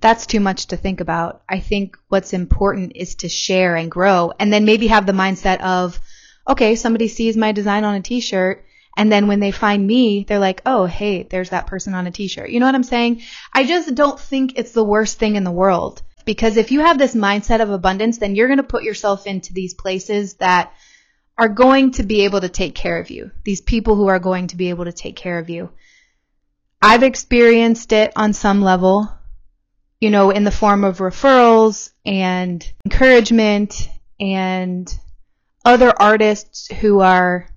that's 0.00 0.26
too 0.26 0.40
much 0.40 0.66
to 0.66 0.76
think 0.76 1.00
about. 1.00 1.42
I 1.48 1.60
think 1.60 1.96
what's 2.08 2.32
important 2.32 2.92
is 2.96 3.14
to 3.16 3.28
share 3.28 3.76
and 3.76 3.88
grow 3.90 4.32
and 4.40 4.52
then 4.52 4.64
maybe 4.64 4.88
have 4.88 5.06
the 5.06 5.12
mindset 5.12 5.60
of, 5.60 6.00
okay, 6.48 6.74
somebody 6.74 7.06
sees 7.06 7.36
my 7.36 7.52
design 7.52 7.84
on 7.84 7.94
a 7.94 8.02
t-shirt 8.02 8.65
and 8.96 9.12
then 9.12 9.26
when 9.26 9.40
they 9.40 9.50
find 9.50 9.86
me, 9.86 10.24
they're 10.26 10.38
like, 10.38 10.62
oh, 10.64 10.86
hey, 10.86 11.24
there's 11.24 11.50
that 11.50 11.66
person 11.66 11.94
on 11.94 12.06
a 12.06 12.10
t-shirt. 12.10 12.50
You 12.50 12.60
know 12.60 12.66
what 12.66 12.74
I'm 12.74 12.82
saying? 12.82 13.22
I 13.52 13.64
just 13.64 13.94
don't 13.94 14.18
think 14.18 14.58
it's 14.58 14.72
the 14.72 14.84
worst 14.84 15.18
thing 15.18 15.36
in 15.36 15.44
the 15.44 15.52
world. 15.52 16.02
Because 16.24 16.56
if 16.56 16.72
you 16.72 16.80
have 16.80 16.98
this 16.98 17.14
mindset 17.14 17.60
of 17.60 17.70
abundance, 17.70 18.18
then 18.18 18.34
you're 18.34 18.48
going 18.48 18.56
to 18.56 18.64
put 18.64 18.82
yourself 18.82 19.26
into 19.26 19.52
these 19.52 19.74
places 19.74 20.34
that 20.34 20.72
are 21.38 21.48
going 21.48 21.92
to 21.92 22.02
be 22.02 22.22
able 22.22 22.40
to 22.40 22.48
take 22.48 22.74
care 22.74 22.98
of 22.98 23.10
you. 23.10 23.30
These 23.44 23.60
people 23.60 23.94
who 23.94 24.08
are 24.08 24.18
going 24.18 24.48
to 24.48 24.56
be 24.56 24.70
able 24.70 24.86
to 24.86 24.92
take 24.92 25.14
care 25.14 25.38
of 25.38 25.50
you. 25.50 25.70
I've 26.80 27.02
experienced 27.02 27.92
it 27.92 28.12
on 28.16 28.32
some 28.32 28.62
level, 28.62 29.12
you 30.00 30.10
know, 30.10 30.30
in 30.30 30.44
the 30.44 30.50
form 30.50 30.84
of 30.84 30.98
referrals 30.98 31.90
and 32.04 32.66
encouragement 32.84 33.88
and 34.18 34.92
other 35.64 35.92
artists 35.96 36.68
who 36.68 37.00
are 37.00 37.48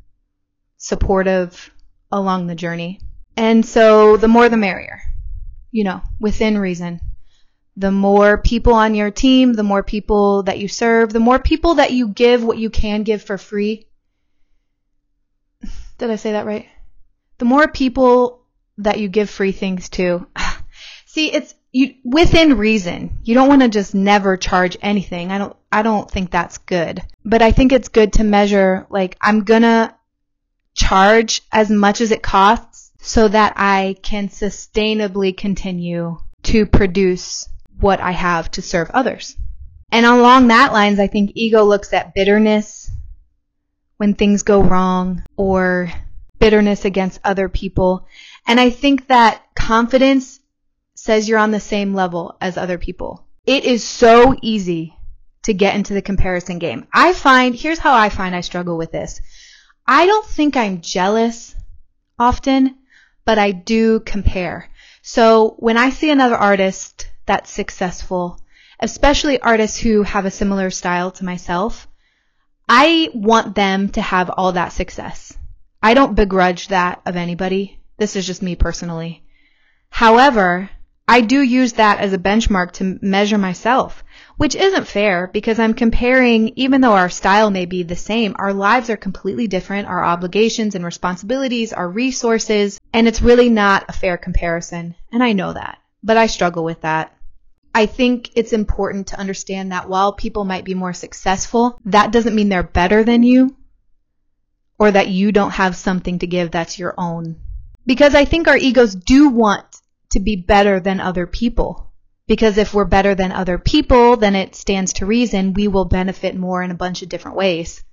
supportive 0.79 1.71
along 2.11 2.47
the 2.47 2.55
journey. 2.55 2.99
And 3.37 3.63
so 3.63 4.17
the 4.17 4.27
more 4.27 4.49
the 4.49 4.57
merrier, 4.57 5.01
you 5.71 5.83
know, 5.83 6.01
within 6.19 6.57
reason. 6.57 6.99
The 7.77 7.91
more 7.91 8.37
people 8.37 8.73
on 8.73 8.95
your 8.95 9.11
team, 9.11 9.53
the 9.53 9.63
more 9.63 9.83
people 9.83 10.43
that 10.43 10.57
you 10.57 10.67
serve, 10.67 11.13
the 11.13 11.19
more 11.19 11.39
people 11.39 11.75
that 11.75 11.91
you 11.91 12.09
give 12.09 12.43
what 12.43 12.57
you 12.57 12.69
can 12.69 13.03
give 13.03 13.21
for 13.21 13.37
free. 13.37 13.87
Did 15.97 16.09
I 16.09 16.15
say 16.15 16.33
that 16.33 16.45
right? 16.45 16.67
The 17.37 17.45
more 17.45 17.67
people 17.67 18.45
that 18.79 18.99
you 18.99 19.07
give 19.07 19.29
free 19.29 19.51
things 19.51 19.89
to. 19.89 20.27
See, 21.05 21.31
it's 21.31 21.53
you 21.71 21.95
within 22.03 22.57
reason. 22.57 23.19
You 23.23 23.35
don't 23.35 23.47
want 23.47 23.61
to 23.61 23.69
just 23.69 23.93
never 23.93 24.37
charge 24.37 24.77
anything. 24.81 25.31
I 25.31 25.37
don't 25.37 25.55
I 25.71 25.81
don't 25.81 26.09
think 26.09 26.31
that's 26.31 26.57
good. 26.57 27.01
But 27.23 27.41
I 27.41 27.51
think 27.51 27.71
it's 27.71 27.89
good 27.89 28.13
to 28.13 28.23
measure 28.23 28.87
like 28.89 29.17
I'm 29.21 29.43
going 29.43 29.61
to 29.61 29.93
charge 30.75 31.41
as 31.51 31.69
much 31.69 32.01
as 32.01 32.11
it 32.11 32.21
costs 32.21 32.91
so 33.01 33.27
that 33.27 33.53
I 33.55 33.95
can 34.01 34.29
sustainably 34.29 35.35
continue 35.35 36.17
to 36.43 36.65
produce 36.65 37.47
what 37.79 37.99
I 37.99 38.11
have 38.11 38.51
to 38.51 38.61
serve 38.61 38.89
others. 38.91 39.35
And 39.91 40.05
along 40.05 40.47
that 40.47 40.73
lines, 40.73 40.99
I 40.99 41.07
think 41.07 41.31
ego 41.33 41.63
looks 41.63 41.93
at 41.93 42.13
bitterness 42.13 42.91
when 43.97 44.13
things 44.13 44.43
go 44.43 44.61
wrong 44.61 45.23
or 45.35 45.91
bitterness 46.39 46.85
against 46.85 47.19
other 47.23 47.49
people. 47.49 48.07
And 48.47 48.59
I 48.59 48.69
think 48.69 49.07
that 49.07 49.43
confidence 49.55 50.39
says 50.95 51.27
you're 51.27 51.39
on 51.39 51.51
the 51.51 51.59
same 51.59 51.93
level 51.93 52.37
as 52.41 52.57
other 52.57 52.77
people. 52.77 53.25
It 53.45 53.65
is 53.65 53.83
so 53.83 54.35
easy 54.41 54.95
to 55.43 55.53
get 55.53 55.75
into 55.75 55.93
the 55.93 56.01
comparison 56.01 56.59
game. 56.59 56.87
I 56.93 57.13
find, 57.13 57.55
here's 57.55 57.79
how 57.79 57.95
I 57.95 58.09
find 58.09 58.35
I 58.35 58.41
struggle 58.41 58.77
with 58.77 58.91
this. 58.91 59.21
I 59.91 60.05
don't 60.05 60.25
think 60.27 60.55
I'm 60.55 60.81
jealous 60.81 61.55
often, 62.19 62.75
but 63.25 63.39
I 63.39 63.49
do 63.49 64.01
compare. 64.01 64.69
So 65.01 65.55
when 65.57 65.77
I 65.77 65.89
see 65.89 66.11
another 66.11 66.35
artist 66.35 67.09
that's 67.25 67.49
successful, 67.49 68.39
especially 68.79 69.41
artists 69.41 69.79
who 69.79 70.03
have 70.03 70.25
a 70.25 70.31
similar 70.31 70.69
style 70.69 71.09
to 71.13 71.25
myself, 71.25 71.87
I 72.69 73.09
want 73.15 73.55
them 73.55 73.89
to 73.89 74.01
have 74.01 74.29
all 74.29 74.51
that 74.51 74.73
success. 74.73 75.35
I 75.81 75.95
don't 75.95 76.13
begrudge 76.13 76.67
that 76.67 77.01
of 77.07 77.15
anybody. 77.15 77.79
This 77.97 78.15
is 78.15 78.27
just 78.27 78.43
me 78.43 78.55
personally. 78.55 79.23
However, 79.89 80.69
I 81.07 81.21
do 81.21 81.41
use 81.41 81.73
that 81.73 81.99
as 81.99 82.13
a 82.13 82.19
benchmark 82.19 82.73
to 82.73 82.99
measure 83.01 83.39
myself, 83.39 84.03
which 84.39 84.55
isn't 84.55 84.87
fair 84.87 85.29
because 85.33 85.59
I'm 85.59 85.73
comparing, 85.73 86.53
even 86.55 86.79
though 86.79 86.93
our 86.93 87.09
style 87.09 87.51
may 87.51 87.65
be 87.65 87.83
the 87.83 87.97
same, 87.97 88.37
our 88.39 88.53
lives 88.53 88.89
are 88.89 88.95
completely 88.95 89.47
different. 89.47 89.89
Our 89.89 90.01
obligations 90.01 90.75
and 90.75 90.85
responsibilities, 90.85 91.73
our 91.73 91.89
resources, 91.89 92.79
And 92.93 93.05
it's 93.05 93.21
really 93.21 93.49
not 93.49 93.83
a 93.89 93.93
fair 93.93 94.17
comparison. 94.17 94.95
And 95.11 95.21
I 95.21 95.33
know 95.33 95.51
that, 95.51 95.79
but 96.01 96.15
I 96.15 96.27
struggle 96.27 96.63
with 96.63 96.79
that. 96.81 97.13
I 97.75 97.85
think 97.85 98.31
it's 98.33 98.53
important 98.53 99.07
to 99.07 99.19
understand 99.19 99.73
that 99.73 99.89
while 99.89 100.13
people 100.13 100.45
might 100.45 100.63
be 100.63 100.73
more 100.73 100.93
successful, 100.93 101.77
that 101.83 102.13
doesn't 102.13 102.33
mean 102.33 102.47
they're 102.47 102.63
better 102.63 103.03
than 103.03 103.23
you 103.23 103.57
or 104.77 104.89
that 104.89 105.09
you 105.09 105.33
don't 105.33 105.51
have 105.51 105.75
something 105.75 106.19
to 106.19 106.27
give 106.27 106.49
that's 106.49 106.79
your 106.79 106.95
own. 106.97 107.35
Because 107.85 108.15
I 108.15 108.23
think 108.23 108.47
our 108.47 108.57
egos 108.57 108.95
do 108.95 109.27
want 109.27 109.65
to 110.11 110.21
be 110.21 110.37
better 110.37 110.79
than 110.79 111.01
other 111.01 111.27
people. 111.27 111.88
Because 112.29 112.59
if 112.59 112.75
we're 112.75 112.85
better 112.85 113.15
than 113.15 113.31
other 113.31 113.57
people, 113.57 114.15
then 114.15 114.35
it 114.35 114.53
stands 114.53 114.93
to 114.93 115.07
reason 115.07 115.55
we 115.55 115.67
will 115.67 115.85
benefit 115.85 116.37
more 116.37 116.61
in 116.61 116.69
a 116.69 116.75
bunch 116.75 117.01
of 117.01 117.09
different 117.09 117.35
ways. 117.35 117.83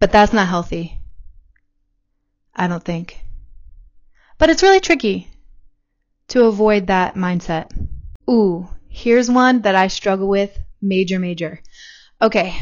But 0.00 0.12
that's 0.12 0.32
not 0.32 0.48
healthy. 0.48 0.98
I 2.54 2.68
don't 2.68 2.82
think. 2.82 3.22
But 4.38 4.48
it's 4.48 4.62
really 4.62 4.80
tricky 4.80 5.28
to 6.28 6.44
avoid 6.44 6.86
that 6.86 7.16
mindset. 7.16 7.70
Ooh, 8.30 8.66
here's 8.88 9.30
one 9.30 9.60
that 9.60 9.74
I 9.74 9.88
struggle 9.88 10.28
with 10.28 10.58
major, 10.80 11.18
major. 11.18 11.60
Okay. 12.22 12.58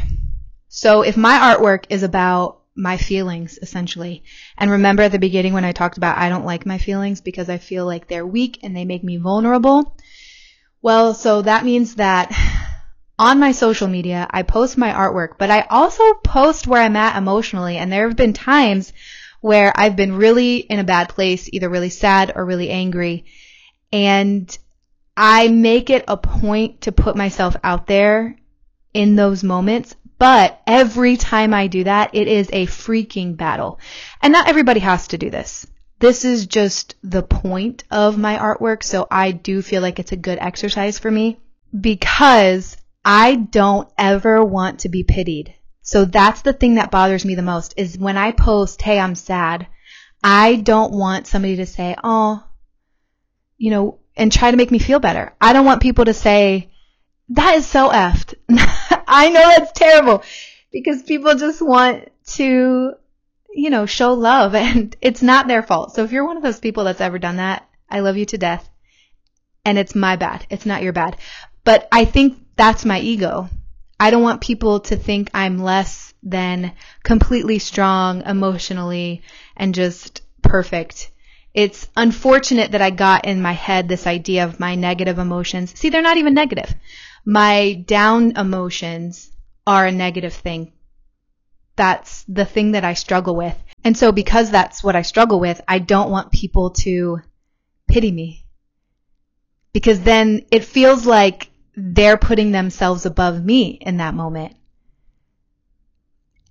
So 0.67 1.03
if 1.03 1.17
my 1.17 1.55
artwork 1.55 1.85
is 1.91 2.03
about 2.03 2.63
my 2.75 2.97
feelings, 2.97 3.57
essentially, 3.63 4.25
and 4.59 4.69
remember 4.69 5.05
at 5.05 5.13
the 5.13 5.21
beginning 5.21 5.53
when 5.53 5.65
I 5.65 5.71
talked 5.71 5.97
about 5.97 6.19
I 6.19 6.29
don't 6.29 6.45
like 6.45 6.67
my 6.67 6.79
feelings 6.79 7.21
because 7.21 7.49
I 7.49 7.59
feel 7.59 7.87
like 7.87 8.09
they're 8.09 8.27
weak 8.27 8.59
and 8.65 8.77
they 8.77 8.85
make 8.85 9.05
me 9.05 9.17
vulnerable. 9.17 9.97
Well, 10.85 11.15
so 11.15 11.41
that 11.41 11.65
means 11.65 11.95
that 11.95 12.31
on 13.19 13.41
my 13.41 13.53
social 13.53 13.89
media, 13.89 14.27
I 14.29 14.43
post 14.43 14.77
my 14.77 14.91
artwork, 14.91 15.39
but 15.39 15.51
I 15.51 15.63
also 15.63 16.13
post 16.23 16.67
where 16.67 16.83
I'm 16.83 16.95
at 16.95 17.17
emotionally. 17.17 17.79
And 17.79 17.91
there 17.91 18.07
have 18.07 18.19
been 18.19 18.35
times 18.35 18.93
where 19.41 19.73
I've 19.75 19.97
been 19.97 20.15
really 20.15 20.59
in 20.59 20.81
a 20.81 20.85
bad 20.85 21.09
place, 21.09 21.49
either 21.51 21.71
really 21.71 21.89
sad 21.89 22.35
or 22.37 22.45
really 22.45 22.69
angry. 22.69 23.25
And 23.95 24.47
I 25.17 25.49
make 25.49 25.89
it 25.89 26.05
a 26.07 26.19
point 26.19 26.83
to 26.83 26.93
put 26.93 27.17
myself 27.17 27.57
out 27.65 27.87
there 27.87 28.37
in 28.93 29.17
those 29.17 29.43
moments. 29.43 29.97
But 30.19 30.61
every 30.67 31.17
time 31.17 31.55
I 31.55 31.69
do 31.69 31.85
that, 31.85 32.11
it 32.15 32.29
is 32.29 32.51
a 32.53 32.67
freaking 32.67 33.39
battle. 33.39 33.81
And 34.21 34.35
not 34.35 34.49
everybody 34.49 34.81
has 34.81 35.09
to 35.09 35.17
do 35.17 35.31
this. 35.31 35.67
This 36.05 36.27
is 36.27 36.45
just 36.45 36.97
the 37.03 37.23
point 37.23 37.85
of 37.91 38.19
my 38.19 38.37
artwork. 38.37 38.83
So 38.83 39.07
I 39.11 39.33
do 39.33 39.63
feel 39.63 39.81
like 39.81 39.99
it's 39.99 40.13
a 40.13 40.17
good 40.17 40.37
exercise 40.39 40.99
for 40.99 41.11
me 41.11 41.41
because 41.81 42.77
I 43.03 43.37
don't 43.37 43.89
ever 43.97 44.45
want 44.45 44.81
to 44.81 44.91
be 44.91 45.03
pitied. 45.03 45.55
So 45.81 46.05
that's 46.05 46.43
the 46.43 46.53
thing 46.53 46.75
that 46.75 46.91
bothers 46.91 47.25
me 47.25 47.37
the 47.37 47.41
most 47.41 47.73
is 47.79 47.97
when 47.97 48.19
I 48.19 48.33
post, 48.33 48.83
hey, 48.83 49.01
I'm 49.01 49.15
sad. 49.15 49.67
I 50.23 50.57
don't 50.57 50.93
want 50.93 51.27
somebody 51.27 51.57
to 51.57 51.65
say, 51.65 51.97
oh, 52.05 52.45
you 53.57 53.71
know, 53.71 53.99
and 54.15 54.31
try 54.31 54.51
to 54.51 54.59
make 54.59 54.71
me 54.71 54.81
feel 54.81 55.01
better. 55.01 55.35
I 55.41 55.55
don't 55.55 55.65
want 55.65 55.81
people 55.81 56.05
to 56.05 56.13
say, 56.13 56.71
that 57.31 57.55
is 57.55 57.67
so 57.67 57.89
effed. 57.89 58.35
I 59.09 59.31
know 59.31 59.55
that's 59.57 59.73
terrible 59.73 60.23
because 60.71 61.03
people 61.03 61.35
just 61.37 61.63
want 61.63 62.11
to, 62.35 62.93
you 63.55 63.71
know, 63.71 63.87
show 63.87 64.13
love 64.13 64.55
and 64.67 64.97
it's 65.01 65.23
not 65.23 65.47
their 65.47 65.63
fault. 65.63 65.95
So 65.95 66.05
if 66.05 66.13
you're 66.13 66.27
one 66.27 66.37
of 66.37 66.43
those 66.43 66.61
people 66.61 66.85
that's 66.85 67.01
ever 67.01 67.19
done 67.19 67.37
that, 67.37 67.69
I 67.89 68.01
love 68.01 68.17
you 68.17 68.27
to 68.27 68.39
death. 68.39 68.69
And 69.65 69.79
it's 69.79 69.95
my 69.95 70.17
bad. 70.17 70.47
It's 70.51 70.67
not 70.67 70.83
your 70.83 70.93
bad. 70.93 71.17
But 71.65 71.89
I 71.91 72.05
think 72.05 72.39
that's 72.57 72.85
my 72.85 73.01
ego. 73.01 73.49
I 73.99 74.11
don't 74.11 74.23
want 74.23 74.43
people 74.43 74.81
to 74.81 74.97
think 74.97 75.31
I'm 75.33 75.59
less 75.59 76.13
than 76.23 76.73
completely 77.03 77.59
strong 77.59 78.23
emotionally 78.23 79.23
and 79.57 79.75
just 79.75 80.21
perfect. 80.43 81.11
It's 81.55 81.89
unfortunate 81.97 82.73
that 82.73 82.83
I 82.83 82.91
got 82.91 83.25
in 83.25 83.41
my 83.41 83.53
head 83.53 83.89
this 83.89 84.07
idea 84.07 84.45
of 84.45 84.61
my 84.61 84.75
negative 84.75 85.19
emotions. 85.19 85.73
See, 85.79 85.89
they're 85.89 86.03
not 86.03 86.19
even 86.19 86.35
negative. 86.35 86.75
My 87.25 87.85
down 87.87 88.37
emotions 88.37 89.31
are 89.67 89.87
a 89.87 89.93
negative 89.93 90.35
thing. 90.35 90.73
That's 91.77 92.25
the 92.29 92.45
thing 92.45 92.73
that 92.73 92.85
I 92.85 92.95
struggle 92.95 93.35
with. 93.37 93.57
And 93.83 93.97
so 93.97 94.13
because 94.13 94.51
that's 94.51 94.83
what 94.83 94.97
I 94.97 95.03
struggle 95.03 95.41
with, 95.41 95.61
I 95.69 95.79
don't 95.79 96.11
want 96.11 96.33
people 96.33 96.71
to 96.71 97.21
pity 97.89 98.11
me. 98.11 98.47
Because 99.73 100.01
then 100.01 100.47
it 100.51 100.65
feels 100.65 101.05
like 101.05 101.51
they're 101.77 102.17
putting 102.17 102.53
themselves 102.53 103.05
above 103.07 103.45
me 103.45 103.79
in 103.81 103.97
that 103.97 104.15
moment. 104.15 104.57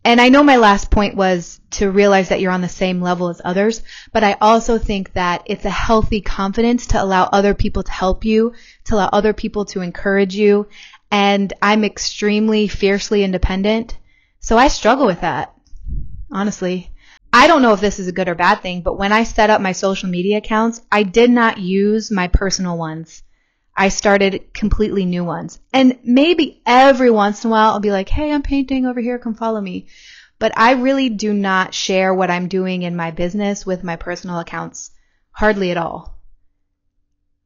And 0.06 0.20
I 0.20 0.28
know 0.28 0.44
my 0.44 0.58
last 0.58 0.92
point 0.92 1.16
was 1.16 1.62
to 1.72 1.90
realize 1.90 2.30
that 2.30 2.42
you're 2.42 2.52
on 2.52 2.62
the 2.62 2.68
same 2.68 3.02
level 3.02 3.30
as 3.30 3.42
others, 3.44 3.82
but 4.12 4.24
I 4.24 4.34
also 4.42 4.78
think 4.78 5.14
that 5.14 5.44
it's 5.46 5.64
a 5.64 5.70
healthy 5.70 6.20
confidence 6.20 6.88
to 6.88 7.02
allow 7.02 7.24
other 7.24 7.54
people 7.54 7.84
to 7.84 7.92
help 7.92 8.26
you, 8.26 8.54
to 8.86 8.96
allow 8.96 9.10
other 9.14 9.32
people 9.32 9.64
to 9.66 9.80
encourage 9.80 10.36
you. 10.36 10.68
And 11.10 11.54
I'm 11.62 11.86
extremely 11.86 12.68
fiercely 12.68 13.24
independent. 13.24 13.98
So 14.44 14.58
I 14.58 14.68
struggle 14.68 15.06
with 15.06 15.22
that. 15.22 15.56
Honestly. 16.30 16.92
I 17.32 17.48
don't 17.48 17.62
know 17.62 17.74
if 17.74 17.80
this 17.80 17.98
is 17.98 18.10
a 18.10 18.12
good 18.12 18.28
or 18.28 18.36
bad 18.36 18.62
thing, 18.62 18.82
but 18.82 18.98
when 18.98 19.14
I 19.14 19.24
set 19.24 19.50
up 19.50 19.62
my 19.62 19.72
social 19.72 20.10
media 20.10 20.38
accounts, 20.38 20.82
I 20.92 21.04
did 21.04 21.32
not 21.32 21.58
use 21.58 22.12
my 22.12 22.28
personal 22.28 22.78
ones. 22.78 23.24
I 23.76 23.88
started 23.88 24.54
completely 24.54 25.06
new 25.06 25.24
ones. 25.24 25.60
And 25.72 25.98
maybe 26.04 26.62
every 26.66 27.10
once 27.10 27.44
in 27.44 27.48
a 27.48 27.52
while 27.52 27.72
I'll 27.72 27.80
be 27.80 27.90
like, 27.90 28.10
hey, 28.10 28.34
I'm 28.34 28.44
painting 28.44 28.86
over 28.86 29.00
here, 29.00 29.18
come 29.18 29.34
follow 29.34 29.62
me. 29.62 29.88
But 30.40 30.52
I 30.58 30.74
really 30.74 31.08
do 31.08 31.34
not 31.34 31.74
share 31.74 32.14
what 32.14 32.30
I'm 32.30 32.50
doing 32.50 32.82
in 32.82 32.98
my 32.98 33.12
business 33.12 33.66
with 33.66 33.82
my 33.82 33.96
personal 33.96 34.40
accounts. 34.40 34.92
Hardly 35.32 35.72
at 35.72 35.78
all. 35.78 36.18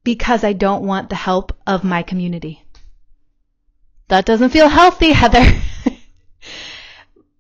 Because 0.03 0.43
I 0.43 0.53
don't 0.53 0.83
want 0.83 1.09
the 1.09 1.15
help 1.15 1.55
of 1.67 1.83
my 1.83 2.01
community. 2.01 2.65
That 4.07 4.25
doesn't 4.25 4.49
feel 4.49 4.67
healthy, 4.67 5.11
Heather. 5.21 5.61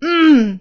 Mm. 0.01 0.59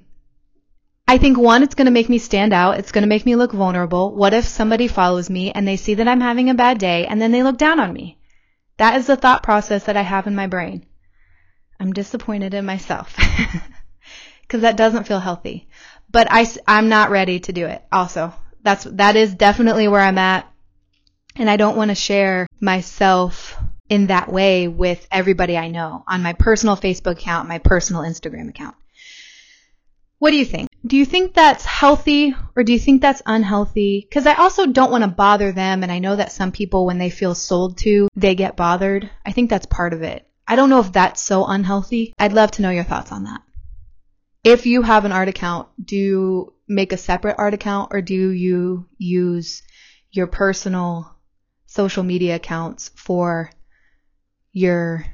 I 1.08 1.18
think 1.18 1.38
one, 1.38 1.62
it's 1.62 1.76
going 1.76 1.86
to 1.86 1.92
make 1.92 2.08
me 2.08 2.18
stand 2.18 2.52
out. 2.52 2.78
It's 2.78 2.90
going 2.90 3.02
to 3.02 3.08
make 3.08 3.24
me 3.24 3.36
look 3.36 3.52
vulnerable. 3.52 4.14
What 4.14 4.34
if 4.34 4.44
somebody 4.44 4.88
follows 4.88 5.30
me 5.30 5.52
and 5.52 5.66
they 5.66 5.76
see 5.76 5.94
that 5.94 6.08
I'm 6.08 6.20
having 6.20 6.50
a 6.50 6.54
bad 6.54 6.78
day 6.78 7.06
and 7.06 7.22
then 7.22 7.30
they 7.30 7.44
look 7.44 7.58
down 7.58 7.78
on 7.78 7.92
me? 7.92 8.18
That 8.78 8.96
is 8.96 9.06
the 9.06 9.16
thought 9.16 9.42
process 9.42 9.84
that 9.84 9.96
I 9.96 10.02
have 10.02 10.26
in 10.26 10.34
my 10.34 10.48
brain. 10.48 10.84
I'm 11.78 11.92
disappointed 11.92 12.54
in 12.54 12.66
myself 12.66 13.14
because 14.42 14.62
that 14.62 14.76
doesn't 14.76 15.06
feel 15.06 15.20
healthy. 15.20 15.68
But 16.10 16.26
I, 16.30 16.46
I'm 16.66 16.88
not 16.88 17.10
ready 17.10 17.40
to 17.40 17.52
do 17.52 17.66
it. 17.66 17.84
Also, 17.92 18.34
that's, 18.62 18.84
that 18.84 19.14
is 19.14 19.34
definitely 19.34 19.86
where 19.86 20.00
I'm 20.00 20.18
at. 20.18 20.50
And 21.36 21.48
I 21.48 21.56
don't 21.56 21.76
want 21.76 21.90
to 21.90 21.94
share 21.94 22.48
myself 22.60 23.56
in 23.88 24.08
that 24.08 24.32
way 24.32 24.66
with 24.66 25.06
everybody 25.12 25.56
I 25.56 25.68
know 25.68 26.02
on 26.08 26.22
my 26.22 26.32
personal 26.32 26.76
Facebook 26.76 27.12
account, 27.12 27.48
my 27.48 27.58
personal 27.58 28.02
Instagram 28.02 28.48
account. 28.48 28.74
What 30.18 30.30
do 30.30 30.36
you 30.36 30.44
think? 30.44 30.68
Do 30.86 30.96
you 30.96 31.04
think 31.04 31.34
that's 31.34 31.64
healthy 31.64 32.34
or 32.54 32.64
do 32.64 32.72
you 32.72 32.78
think 32.78 33.02
that's 33.02 33.22
unhealthy? 33.26 34.06
Because 34.08 34.26
I 34.26 34.34
also 34.34 34.66
don't 34.66 34.90
want 34.90 35.04
to 35.04 35.08
bother 35.08 35.52
them, 35.52 35.82
and 35.82 35.92
I 35.92 35.98
know 35.98 36.16
that 36.16 36.32
some 36.32 36.52
people, 36.52 36.86
when 36.86 36.98
they 36.98 37.10
feel 37.10 37.34
sold 37.34 37.78
to, 37.78 38.08
they 38.16 38.34
get 38.34 38.56
bothered. 38.56 39.10
I 39.26 39.32
think 39.32 39.50
that's 39.50 39.66
part 39.66 39.92
of 39.92 40.02
it. 40.02 40.26
I 40.48 40.56
don't 40.56 40.70
know 40.70 40.80
if 40.80 40.92
that's 40.92 41.20
so 41.20 41.44
unhealthy. 41.44 42.14
I'd 42.18 42.32
love 42.32 42.52
to 42.52 42.62
know 42.62 42.70
your 42.70 42.84
thoughts 42.84 43.12
on 43.12 43.24
that. 43.24 43.42
If 44.44 44.64
you 44.64 44.82
have 44.82 45.04
an 45.04 45.12
art 45.12 45.28
account, 45.28 45.68
do 45.84 45.96
you 45.96 46.54
make 46.68 46.92
a 46.92 46.96
separate 46.96 47.36
art 47.36 47.52
account 47.52 47.90
or 47.92 48.00
do 48.00 48.30
you 48.30 48.86
use 48.96 49.62
your 50.12 50.28
personal 50.28 51.16
social 51.66 52.04
media 52.04 52.36
accounts 52.36 52.90
for 52.94 53.50
your 54.52 55.04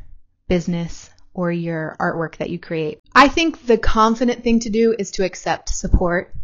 business 0.48 1.10
or 1.34 1.50
your 1.50 1.96
artwork 1.98 2.36
that 2.36 2.50
you 2.50 2.58
create. 2.58 3.00
I 3.14 3.28
think 3.28 3.66
the 3.66 3.78
confident 3.78 4.42
thing 4.42 4.60
to 4.60 4.70
do 4.70 4.94
is 4.98 5.10
to 5.12 5.24
accept 5.24 5.68
support 5.70 6.34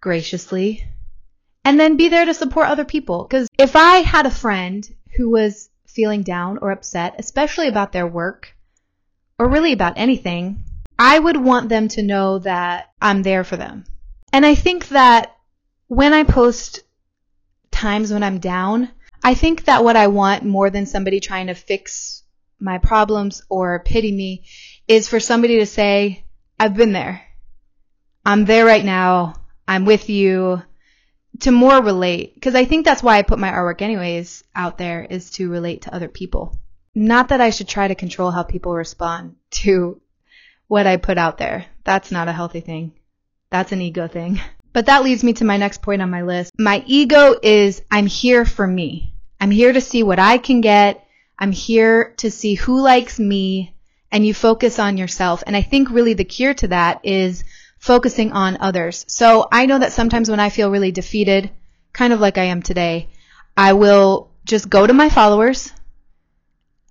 graciously 0.00 0.86
and 1.64 1.78
then 1.80 1.96
be 1.96 2.08
there 2.08 2.24
to 2.24 2.34
support 2.34 2.68
other 2.68 2.84
people. 2.84 3.24
Because 3.24 3.48
if 3.58 3.76
I 3.76 3.98
had 3.98 4.26
a 4.26 4.30
friend 4.30 4.88
who 5.16 5.30
was 5.30 5.70
feeling 5.86 6.22
down 6.22 6.58
or 6.58 6.70
upset, 6.70 7.14
especially 7.18 7.68
about 7.68 7.92
their 7.92 8.06
work 8.06 8.54
or 9.38 9.48
really 9.48 9.72
about 9.72 9.94
anything, 9.96 10.64
I 10.98 11.18
would 11.18 11.36
want 11.36 11.68
them 11.68 11.88
to 11.88 12.02
know 12.02 12.38
that 12.40 12.92
I'm 13.00 13.22
there 13.22 13.44
for 13.44 13.56
them. 13.56 13.84
And 14.32 14.44
I 14.44 14.54
think 14.54 14.88
that 14.88 15.34
when 15.88 16.12
I 16.12 16.24
post 16.24 16.82
times 17.70 18.12
when 18.12 18.22
I'm 18.22 18.38
down, 18.38 18.90
I 19.22 19.34
think 19.34 19.64
that 19.64 19.84
what 19.84 19.96
I 19.96 20.08
want 20.08 20.44
more 20.44 20.70
than 20.70 20.86
somebody 20.86 21.20
trying 21.20 21.46
to 21.46 21.54
fix 21.54 22.23
my 22.60 22.78
problems 22.78 23.42
or 23.48 23.80
pity 23.80 24.12
me 24.12 24.44
is 24.88 25.08
for 25.08 25.20
somebody 25.20 25.58
to 25.58 25.66
say, 25.66 26.24
I've 26.58 26.74
been 26.74 26.92
there. 26.92 27.22
I'm 28.24 28.44
there 28.44 28.64
right 28.64 28.84
now. 28.84 29.34
I'm 29.66 29.84
with 29.84 30.08
you 30.08 30.62
to 31.40 31.50
more 31.50 31.82
relate. 31.82 32.40
Cause 32.40 32.54
I 32.54 32.64
think 32.64 32.84
that's 32.84 33.02
why 33.02 33.18
I 33.18 33.22
put 33.22 33.38
my 33.38 33.50
artwork 33.50 33.82
anyways 33.82 34.44
out 34.54 34.78
there 34.78 35.04
is 35.04 35.30
to 35.32 35.50
relate 35.50 35.82
to 35.82 35.94
other 35.94 36.08
people. 36.08 36.56
Not 36.94 37.28
that 37.28 37.40
I 37.40 37.50
should 37.50 37.68
try 37.68 37.88
to 37.88 37.94
control 37.94 38.30
how 38.30 38.44
people 38.44 38.74
respond 38.74 39.36
to 39.62 40.00
what 40.68 40.86
I 40.86 40.96
put 40.96 41.18
out 41.18 41.38
there. 41.38 41.66
That's 41.84 42.10
not 42.10 42.28
a 42.28 42.32
healthy 42.32 42.60
thing. 42.60 42.92
That's 43.50 43.72
an 43.72 43.82
ego 43.82 44.08
thing. 44.08 44.40
But 44.74 44.86
that 44.86 45.04
leads 45.04 45.22
me 45.22 45.34
to 45.34 45.44
my 45.44 45.56
next 45.56 45.82
point 45.82 46.02
on 46.02 46.10
my 46.10 46.22
list. 46.22 46.50
My 46.58 46.82
ego 46.84 47.36
is 47.40 47.80
I'm 47.92 48.06
here 48.06 48.44
for 48.44 48.66
me. 48.66 49.14
I'm 49.40 49.52
here 49.52 49.72
to 49.72 49.80
see 49.80 50.02
what 50.02 50.18
I 50.18 50.36
can 50.38 50.62
get. 50.62 51.03
I'm 51.38 51.52
here 51.52 52.14
to 52.18 52.30
see 52.30 52.54
who 52.54 52.80
likes 52.80 53.18
me 53.18 53.74
and 54.10 54.24
you 54.24 54.32
focus 54.32 54.78
on 54.78 54.96
yourself. 54.96 55.42
And 55.46 55.56
I 55.56 55.62
think 55.62 55.90
really 55.90 56.14
the 56.14 56.24
cure 56.24 56.54
to 56.54 56.68
that 56.68 57.00
is 57.04 57.44
focusing 57.78 58.32
on 58.32 58.58
others. 58.60 59.04
So 59.08 59.48
I 59.50 59.66
know 59.66 59.78
that 59.78 59.92
sometimes 59.92 60.30
when 60.30 60.40
I 60.40 60.50
feel 60.50 60.70
really 60.70 60.92
defeated, 60.92 61.50
kind 61.92 62.12
of 62.12 62.20
like 62.20 62.38
I 62.38 62.44
am 62.44 62.62
today, 62.62 63.08
I 63.56 63.72
will 63.72 64.30
just 64.44 64.70
go 64.70 64.86
to 64.86 64.92
my 64.92 65.08
followers 65.08 65.72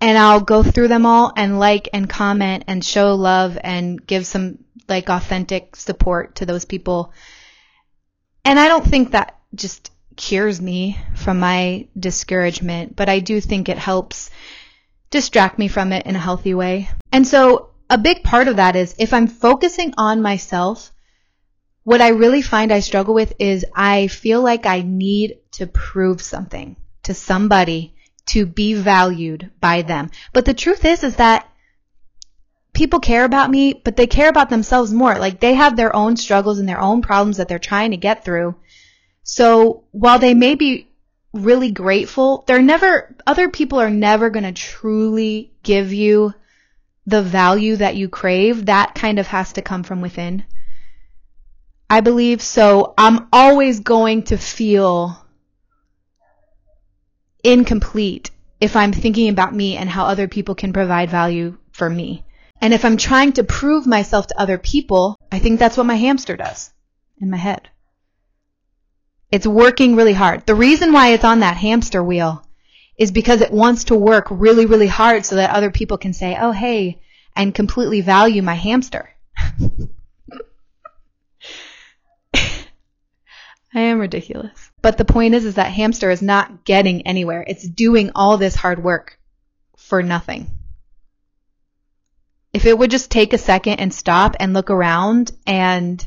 and 0.00 0.18
I'll 0.18 0.40
go 0.40 0.62
through 0.62 0.88
them 0.88 1.06
all 1.06 1.32
and 1.34 1.58
like 1.58 1.88
and 1.92 2.08
comment 2.08 2.64
and 2.66 2.84
show 2.84 3.14
love 3.14 3.58
and 3.62 4.04
give 4.06 4.26
some 4.26 4.58
like 4.88 5.08
authentic 5.08 5.76
support 5.76 6.36
to 6.36 6.46
those 6.46 6.64
people. 6.64 7.12
And 8.44 8.58
I 8.58 8.68
don't 8.68 8.84
think 8.84 9.12
that 9.12 9.38
just 9.54 9.90
cures 10.16 10.60
me 10.60 10.98
from 11.14 11.40
my 11.40 11.88
discouragement, 11.98 12.96
but 12.96 13.08
I 13.08 13.20
do 13.20 13.40
think 13.40 13.68
it 13.68 13.78
helps 13.78 14.30
distract 15.10 15.58
me 15.58 15.68
from 15.68 15.92
it 15.92 16.06
in 16.06 16.16
a 16.16 16.20
healthy 16.20 16.54
way. 16.54 16.90
And 17.12 17.26
so 17.26 17.70
a 17.88 17.98
big 17.98 18.22
part 18.22 18.48
of 18.48 18.56
that 18.56 18.76
is 18.76 18.94
if 18.98 19.12
I'm 19.12 19.26
focusing 19.26 19.94
on 19.96 20.22
myself, 20.22 20.90
what 21.84 22.00
I 22.00 22.08
really 22.08 22.42
find 22.42 22.72
I 22.72 22.80
struggle 22.80 23.14
with 23.14 23.34
is 23.38 23.66
I 23.74 24.06
feel 24.06 24.42
like 24.42 24.66
I 24.66 24.82
need 24.82 25.38
to 25.52 25.66
prove 25.66 26.22
something 26.22 26.76
to 27.04 27.14
somebody 27.14 27.94
to 28.26 28.46
be 28.46 28.74
valued 28.74 29.50
by 29.60 29.82
them. 29.82 30.10
But 30.32 30.46
the 30.46 30.54
truth 30.54 30.84
is, 30.84 31.04
is 31.04 31.16
that 31.16 31.46
people 32.72 33.00
care 33.00 33.24
about 33.24 33.50
me, 33.50 33.72
but 33.72 33.96
they 33.96 34.06
care 34.06 34.28
about 34.28 34.50
themselves 34.50 34.92
more. 34.92 35.18
Like 35.18 35.40
they 35.40 35.54
have 35.54 35.76
their 35.76 35.94
own 35.94 36.16
struggles 36.16 36.58
and 36.58 36.68
their 36.68 36.80
own 36.80 37.02
problems 37.02 37.36
that 37.36 37.48
they're 37.48 37.58
trying 37.58 37.92
to 37.92 37.96
get 37.96 38.24
through. 38.24 38.56
So 39.24 39.84
while 39.90 40.18
they 40.18 40.34
may 40.34 40.54
be 40.54 40.86
really 41.32 41.72
grateful, 41.72 42.44
they're 42.46 42.62
never, 42.62 43.16
other 43.26 43.48
people 43.48 43.80
are 43.80 43.90
never 43.90 44.30
going 44.30 44.44
to 44.44 44.52
truly 44.52 45.52
give 45.62 45.92
you 45.92 46.34
the 47.06 47.22
value 47.22 47.76
that 47.76 47.96
you 47.96 48.08
crave. 48.08 48.66
That 48.66 48.94
kind 48.94 49.18
of 49.18 49.26
has 49.26 49.54
to 49.54 49.62
come 49.62 49.82
from 49.82 50.00
within. 50.00 50.44
I 51.88 52.00
believe 52.00 52.40
so. 52.42 52.94
I'm 52.96 53.28
always 53.32 53.80
going 53.80 54.24
to 54.24 54.36
feel 54.36 55.18
incomplete 57.42 58.30
if 58.60 58.76
I'm 58.76 58.92
thinking 58.92 59.28
about 59.28 59.54
me 59.54 59.76
and 59.76 59.88
how 59.88 60.04
other 60.06 60.28
people 60.28 60.54
can 60.54 60.72
provide 60.72 61.10
value 61.10 61.56
for 61.72 61.88
me. 61.88 62.24
And 62.60 62.72
if 62.72 62.84
I'm 62.84 62.96
trying 62.96 63.32
to 63.32 63.44
prove 63.44 63.86
myself 63.86 64.26
to 64.28 64.40
other 64.40 64.58
people, 64.58 65.18
I 65.32 65.38
think 65.38 65.58
that's 65.58 65.76
what 65.76 65.86
my 65.86 65.96
hamster 65.96 66.36
does 66.36 66.72
in 67.20 67.30
my 67.30 67.36
head. 67.36 67.68
It's 69.34 69.48
working 69.48 69.96
really 69.96 70.12
hard. 70.12 70.46
The 70.46 70.54
reason 70.54 70.92
why 70.92 71.08
it's 71.08 71.24
on 71.24 71.40
that 71.40 71.56
hamster 71.56 72.04
wheel 72.04 72.46
is 72.96 73.10
because 73.10 73.40
it 73.40 73.50
wants 73.50 73.82
to 73.84 73.96
work 73.96 74.28
really, 74.30 74.64
really 74.64 74.86
hard 74.86 75.26
so 75.26 75.34
that 75.34 75.50
other 75.50 75.72
people 75.72 75.98
can 75.98 76.12
say, 76.12 76.38
oh, 76.40 76.52
hey, 76.52 77.00
and 77.34 77.52
completely 77.52 78.00
value 78.00 78.42
my 78.42 78.54
hamster. 78.54 79.10
I 82.36 82.60
am 83.74 83.98
ridiculous. 83.98 84.70
But 84.80 84.98
the 84.98 85.04
point 85.04 85.34
is, 85.34 85.44
is 85.44 85.56
that 85.56 85.72
hamster 85.72 86.12
is 86.12 86.22
not 86.22 86.64
getting 86.64 87.04
anywhere. 87.04 87.44
It's 87.44 87.66
doing 87.66 88.12
all 88.14 88.38
this 88.38 88.54
hard 88.54 88.84
work 88.84 89.18
for 89.76 90.00
nothing. 90.00 90.48
If 92.52 92.66
it 92.66 92.78
would 92.78 92.92
just 92.92 93.10
take 93.10 93.32
a 93.32 93.38
second 93.38 93.80
and 93.80 93.92
stop 93.92 94.36
and 94.38 94.52
look 94.52 94.70
around 94.70 95.32
and 95.44 96.06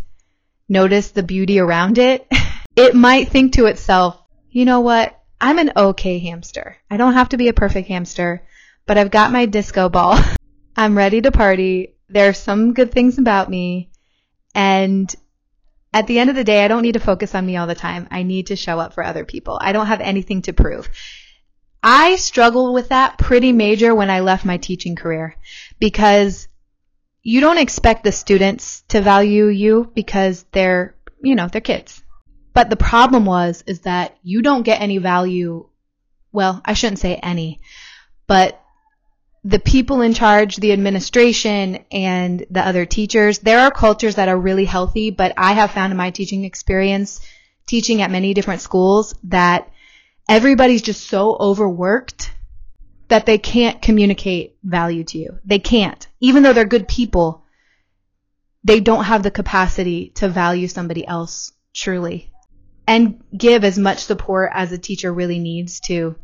notice 0.70 1.12
the 1.12 1.24
beauty 1.24 1.60
around 1.60 1.98
it, 1.98 2.26
it 2.78 2.94
might 2.94 3.30
think 3.30 3.54
to 3.54 3.66
itself, 3.66 4.22
you 4.52 4.64
know 4.64 4.82
what? 4.82 5.20
I'm 5.42 5.58
an 5.58 5.72
okay 5.76 6.20
hamster. 6.20 6.78
I 6.92 6.98
don't 6.98 7.14
have 7.14 7.30
to 7.30 7.38
be 7.38 7.48
a 7.48 7.54
perfect 7.54 7.88
hamster, 7.88 8.48
but 8.86 9.00
I've 9.00 9.10
got 9.10 9.32
my 9.32 9.48
disco 9.48 9.90
ball. 9.90 10.20
I'm 10.78 10.96
ready 10.96 11.20
to 11.22 11.32
party. 11.32 11.96
There 12.08 12.30
are 12.30 12.34
some 12.34 12.76
good 12.76 12.92
things 12.92 13.18
about 13.18 13.50
me. 13.50 13.90
And 14.54 15.14
at 15.92 16.06
the 16.06 16.20
end 16.20 16.30
of 16.30 16.36
the 16.36 16.44
day, 16.44 16.64
I 16.64 16.68
don't 16.68 16.84
need 16.84 16.94
to 16.94 17.00
focus 17.00 17.34
on 17.34 17.48
me 17.48 17.58
all 17.58 17.66
the 17.66 17.74
time. 17.74 18.08
I 18.12 18.22
need 18.22 18.48
to 18.48 18.56
show 18.56 18.80
up 18.80 18.94
for 18.94 19.04
other 19.04 19.26
people. 19.26 19.58
I 19.60 19.72
don't 19.72 19.88
have 19.88 20.02
anything 20.02 20.44
to 20.44 20.54
prove. 20.54 20.88
I 21.82 22.16
struggled 22.18 22.76
with 22.76 22.90
that 22.90 23.18
pretty 23.18 23.54
major 23.54 23.96
when 23.96 24.12
I 24.12 24.20
left 24.20 24.46
my 24.46 24.58
teaching 24.58 24.96
career 24.96 25.36
because 25.80 26.48
you 27.24 27.42
don't 27.42 27.58
expect 27.58 28.04
the 28.04 28.12
students 28.12 28.84
to 28.90 29.02
value 29.02 29.46
you 29.48 29.92
because 29.96 30.46
they're, 30.52 30.96
you 31.24 31.34
know, 31.34 31.48
they're 31.48 31.60
kids. 31.60 32.04
But 32.58 32.72
the 32.72 32.76
problem 32.76 33.26
was, 33.26 33.64
is 33.68 33.82
that 33.82 34.18
you 34.24 34.42
don't 34.42 34.64
get 34.64 34.82
any 34.82 34.98
value. 34.98 35.70
Well, 36.32 36.60
I 36.66 36.74
shouldn't 36.74 36.98
say 36.98 37.14
any, 37.14 37.62
but 38.26 38.60
the 39.44 39.60
people 39.60 40.02
in 40.02 40.16
charge, 40.16 40.56
the 40.56 40.72
administration, 40.72 41.86
and 41.92 42.44
the 42.50 42.66
other 42.66 42.88
teachers, 42.88 43.38
there 43.38 43.60
are 43.60 43.70
cultures 43.70 44.16
that 44.16 44.28
are 44.28 44.40
really 44.40 44.66
healthy, 44.66 45.12
but 45.12 45.34
I 45.38 45.54
have 45.54 45.70
found 45.70 45.92
in 45.92 45.98
my 45.98 46.10
teaching 46.10 46.46
experience, 46.46 47.20
teaching 47.68 48.02
at 48.02 48.10
many 48.10 48.34
different 48.34 48.62
schools, 48.62 49.14
that 49.26 49.70
everybody's 50.28 50.82
just 50.82 51.06
so 51.06 51.38
overworked 51.40 52.34
that 53.08 53.28
they 53.28 53.38
can't 53.38 53.84
communicate 53.84 54.58
value 54.64 55.04
to 55.04 55.20
you. 55.20 55.38
They 55.46 55.60
can't. 55.60 56.08
Even 56.22 56.42
though 56.42 56.54
they're 56.54 56.66
good 56.66 56.88
people, 56.88 57.46
they 58.64 58.80
don't 58.80 59.04
have 59.04 59.22
the 59.22 59.30
capacity 59.30 60.10
to 60.16 60.28
value 60.28 60.68
somebody 60.68 61.06
else 61.06 61.52
truly 61.76 62.32
and 62.88 63.22
give 63.38 63.64
as 63.64 63.78
much 63.78 64.00
support 64.00 64.52
as 64.54 64.72
a 64.72 64.78
teacher 64.78 65.14
really 65.14 65.40
needs 65.40 65.82
to 65.82 66.16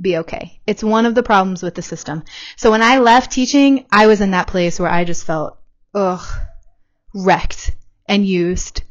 be 0.00 0.18
okay. 0.18 0.60
It's 0.66 0.84
one 0.84 1.06
of 1.06 1.16
the 1.16 1.24
problems 1.24 1.62
with 1.62 1.74
the 1.74 1.82
system. 1.82 2.22
So 2.56 2.70
when 2.70 2.82
I 2.82 2.98
left 2.98 3.32
teaching, 3.32 3.86
I 3.90 4.06
was 4.06 4.20
in 4.20 4.30
that 4.30 4.46
place 4.46 4.78
where 4.78 4.90
I 4.90 5.04
just 5.04 5.26
felt, 5.26 5.58
ugh, 5.92 6.24
wrecked 7.14 7.74
and 8.06 8.24
used. 8.24 8.82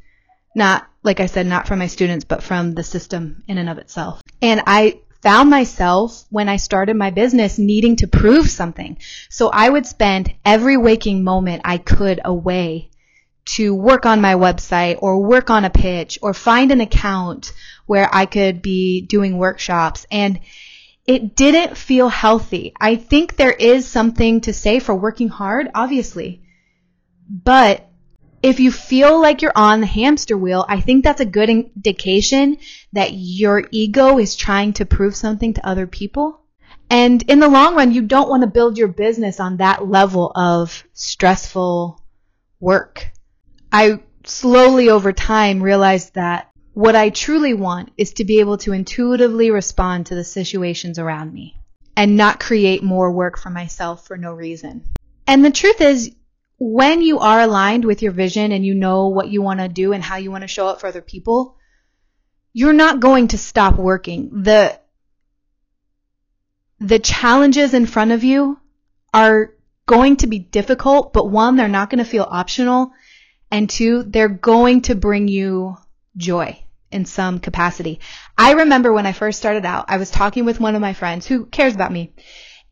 Not, 0.53 0.87
like 1.03 1.19
I 1.19 1.27
said, 1.27 1.47
not 1.47 1.67
from 1.67 1.79
my 1.79 1.87
students, 1.87 2.25
but 2.25 2.43
from 2.43 2.73
the 2.73 2.83
system 2.83 3.43
in 3.47 3.57
and 3.57 3.69
of 3.69 3.77
itself. 3.77 4.21
And 4.41 4.61
I 4.67 4.99
found 5.21 5.49
myself 5.49 6.25
when 6.29 6.49
I 6.49 6.57
started 6.57 6.95
my 6.95 7.11
business 7.11 7.57
needing 7.57 7.95
to 7.97 8.07
prove 8.07 8.49
something. 8.49 8.97
So 9.29 9.49
I 9.49 9.69
would 9.69 9.85
spend 9.85 10.33
every 10.43 10.77
waking 10.77 11.23
moment 11.23 11.61
I 11.63 11.77
could 11.77 12.19
away 12.25 12.89
to 13.47 13.73
work 13.73 14.05
on 14.05 14.21
my 14.21 14.35
website 14.35 14.97
or 15.01 15.23
work 15.23 15.49
on 15.49 15.65
a 15.65 15.69
pitch 15.69 16.19
or 16.21 16.33
find 16.33 16.71
an 16.71 16.81
account 16.81 17.53
where 17.85 18.09
I 18.13 18.25
could 18.25 18.61
be 18.61 19.01
doing 19.01 19.37
workshops. 19.37 20.05
And 20.11 20.39
it 21.05 21.35
didn't 21.35 21.77
feel 21.77 22.09
healthy. 22.09 22.73
I 22.79 22.97
think 22.97 23.35
there 23.35 23.51
is 23.51 23.87
something 23.87 24.41
to 24.41 24.53
say 24.53 24.79
for 24.79 24.93
working 24.93 25.29
hard, 25.29 25.69
obviously. 25.73 26.41
But 27.29 27.87
if 28.43 28.59
you 28.59 28.71
feel 28.71 29.19
like 29.21 29.41
you're 29.41 29.51
on 29.55 29.81
the 29.81 29.87
hamster 29.87 30.37
wheel, 30.37 30.65
I 30.67 30.81
think 30.81 31.03
that's 31.03 31.21
a 31.21 31.25
good 31.25 31.49
indication 31.49 32.57
that 32.93 33.11
your 33.13 33.63
ego 33.71 34.19
is 34.19 34.35
trying 34.35 34.73
to 34.73 34.85
prove 34.85 35.15
something 35.15 35.53
to 35.53 35.67
other 35.67 35.87
people. 35.87 36.41
And 36.89 37.23
in 37.23 37.39
the 37.39 37.49
long 37.49 37.75
run, 37.75 37.93
you 37.93 38.01
don't 38.01 38.29
want 38.29 38.43
to 38.43 38.47
build 38.47 38.77
your 38.77 38.87
business 38.87 39.39
on 39.39 39.57
that 39.57 39.87
level 39.87 40.31
of 40.35 40.83
stressful 40.93 42.01
work. 42.59 43.11
I 43.77 43.99
slowly 44.25 44.89
over 44.89 45.13
time 45.13 45.61
realized 45.61 46.15
that 46.15 46.49
what 46.73 46.95
I 46.95 47.11
truly 47.11 47.53
want 47.53 47.91
is 47.95 48.13
to 48.13 48.25
be 48.25 48.39
able 48.39 48.57
to 48.59 48.73
intuitively 48.73 49.51
respond 49.51 50.07
to 50.07 50.15
the 50.15 50.23
situations 50.23 50.97
around 50.97 51.31
me 51.31 51.61
and 51.95 52.17
not 52.17 52.39
create 52.39 52.81
more 52.81 53.11
work 53.11 53.37
for 53.37 53.51
myself 53.51 54.07
for 54.07 54.17
no 54.17 54.33
reason. 54.33 54.83
And 55.27 55.45
the 55.45 55.51
truth 55.51 55.79
is, 55.79 56.11
when 56.57 57.03
you 57.03 57.19
are 57.19 57.41
aligned 57.41 57.85
with 57.85 58.01
your 58.01 58.13
vision 58.13 58.51
and 58.51 58.65
you 58.65 58.73
know 58.73 59.09
what 59.09 59.27
you 59.27 59.43
want 59.43 59.59
to 59.59 59.67
do 59.67 59.93
and 59.93 60.03
how 60.03 60.15
you 60.15 60.31
want 60.31 60.41
to 60.41 60.47
show 60.47 60.67
up 60.67 60.81
for 60.81 60.87
other 60.87 61.03
people, 61.03 61.55
you're 62.53 62.73
not 62.73 62.99
going 62.99 63.27
to 63.27 63.37
stop 63.37 63.75
working. 63.75 64.41
The, 64.41 64.79
the 66.79 66.97
challenges 66.97 67.75
in 67.75 67.85
front 67.85 68.11
of 68.11 68.23
you 68.23 68.59
are 69.13 69.53
going 69.85 70.17
to 70.17 70.25
be 70.25 70.39
difficult, 70.39 71.13
but 71.13 71.29
one, 71.29 71.57
they're 71.57 71.67
not 71.67 71.91
going 71.91 72.03
to 72.03 72.09
feel 72.09 72.27
optional. 72.27 72.91
And 73.51 73.69
two, 73.69 74.03
they're 74.03 74.27
going 74.27 74.81
to 74.83 74.95
bring 74.95 75.27
you 75.27 75.77
joy 76.15 76.63
in 76.91 77.05
some 77.05 77.39
capacity. 77.39 77.99
I 78.37 78.53
remember 78.53 78.93
when 78.93 79.05
I 79.05 79.11
first 79.11 79.39
started 79.39 79.65
out, 79.65 79.85
I 79.87 79.97
was 79.97 80.09
talking 80.09 80.45
with 80.45 80.59
one 80.59 80.75
of 80.75 80.81
my 80.81 80.93
friends 80.93 81.27
who 81.27 81.45
cares 81.45 81.75
about 81.75 81.91
me 81.91 82.13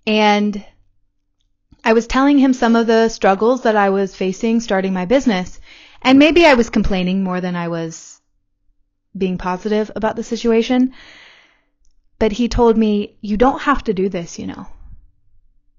and 0.08 0.64
I 1.84 1.94
was 1.94 2.08
telling 2.08 2.40
him 2.40 2.54
some 2.54 2.76
of 2.76 2.88
the 2.88 3.10
struggles 3.10 3.62
that 3.62 3.76
I 3.76 3.90
was 3.90 4.16
facing 4.16 4.60
starting 4.60 4.94
my 4.94 5.06
business. 5.06 5.60
And 6.02 6.18
maybe 6.18 6.46
I 6.46 6.56
was 6.56 6.72
complaining 6.72 7.24
more 7.24 7.42
than 7.42 7.56
I 7.56 7.68
was 7.68 8.20
being 9.16 9.38
positive 9.38 9.92
about 9.96 10.16
the 10.16 10.24
situation. 10.24 10.94
But 12.18 12.32
he 12.32 12.48
told 12.48 12.76
me, 12.76 13.18
you 13.22 13.38
don't 13.38 13.62
have 13.62 13.84
to 13.84 13.94
do 13.94 14.10
this, 14.10 14.40
you 14.40 14.48
know. 14.48 14.68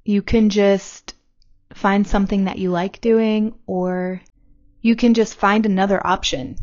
You 0.05 0.23
can 0.23 0.49
just 0.49 1.15
find 1.75 2.07
something 2.07 2.45
that 2.45 2.59
you 2.59 2.71
like 2.71 3.01
doing 3.01 3.55
or 3.67 4.21
you 4.87 4.95
can 4.95 5.15
just 5.15 5.35
find 5.35 5.67
another 5.67 6.05
option 6.07 6.57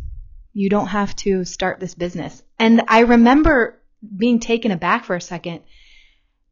You 0.53 0.69
don't 0.69 0.87
have 0.87 1.15
to 1.17 1.45
start 1.45 1.79
this 1.79 1.95
business. 1.95 2.43
And 2.59 2.83
I 2.87 2.99
remember 2.99 3.81
being 4.15 4.39
taken 4.39 4.71
aback 4.71 5.03
for 5.03 5.15
a 5.15 5.21
second. 5.21 5.61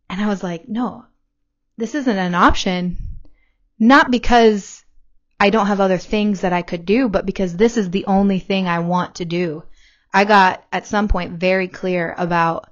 And 0.10 0.20
I 0.20 0.28
was 0.28 0.44
like, 0.44 0.68
no, 0.68 1.06
this 1.78 1.94
isn't 1.96 2.18
an 2.18 2.36
option. 2.36 2.98
Not 3.78 4.12
because 4.12 4.84
I 5.40 5.52
don't 5.52 5.68
have 5.68 5.80
other 5.80 6.00
things 6.00 6.42
that 6.42 6.52
I 6.52 6.64
could 6.64 6.86
do, 6.86 7.10
but 7.10 7.26
because 7.26 7.56
this 7.56 7.78
is 7.78 7.90
the 7.90 8.06
only 8.06 8.40
thing 8.40 8.68
I 8.68 8.80
want 8.80 9.16
to 9.16 9.26
do. 9.26 9.64
I 10.14 10.26
got 10.26 10.64
at 10.74 10.88
some 10.88 11.08
point 11.08 11.40
very 11.40 11.68
clear 11.68 12.14
about 12.18 12.70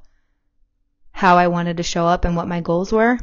how 1.11 1.37
I 1.37 1.47
wanted 1.47 1.77
to 1.77 1.83
show 1.83 2.05
up 2.05 2.25
and 2.25 2.35
what 2.35 2.47
my 2.47 2.61
goals 2.61 2.91
were. 2.91 3.19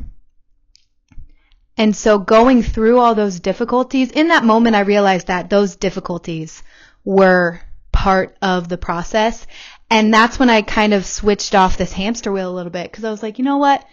And 1.77 1.95
so 1.95 2.19
going 2.19 2.63
through 2.63 2.99
all 2.99 3.15
those 3.15 3.41
difficulties, 3.41 4.11
in 4.11 4.29
that 4.29 4.45
moment 4.45 4.77
I 4.77 4.81
realized 4.81 5.27
that 5.27 5.51
those 5.51 5.77
difficulties 5.77 6.63
were 7.05 7.61
part 7.93 8.37
of 8.41 8.69
the 8.69 8.79
process. 8.79 9.47
And 9.91 10.13
that's 10.13 10.39
when 10.39 10.51
I 10.51 10.63
kind 10.63 10.95
of 10.95 11.07
switched 11.07 11.55
off 11.55 11.77
this 11.77 11.93
hamster 11.93 12.33
wheel 12.33 12.51
a 12.51 12.55
little 12.55 12.73
bit 12.73 12.91
because 12.91 13.05
I 13.05 13.11
was 13.11 13.23
like, 13.23 13.39
you 13.39 13.45
know 13.45 13.59
what? 13.59 13.85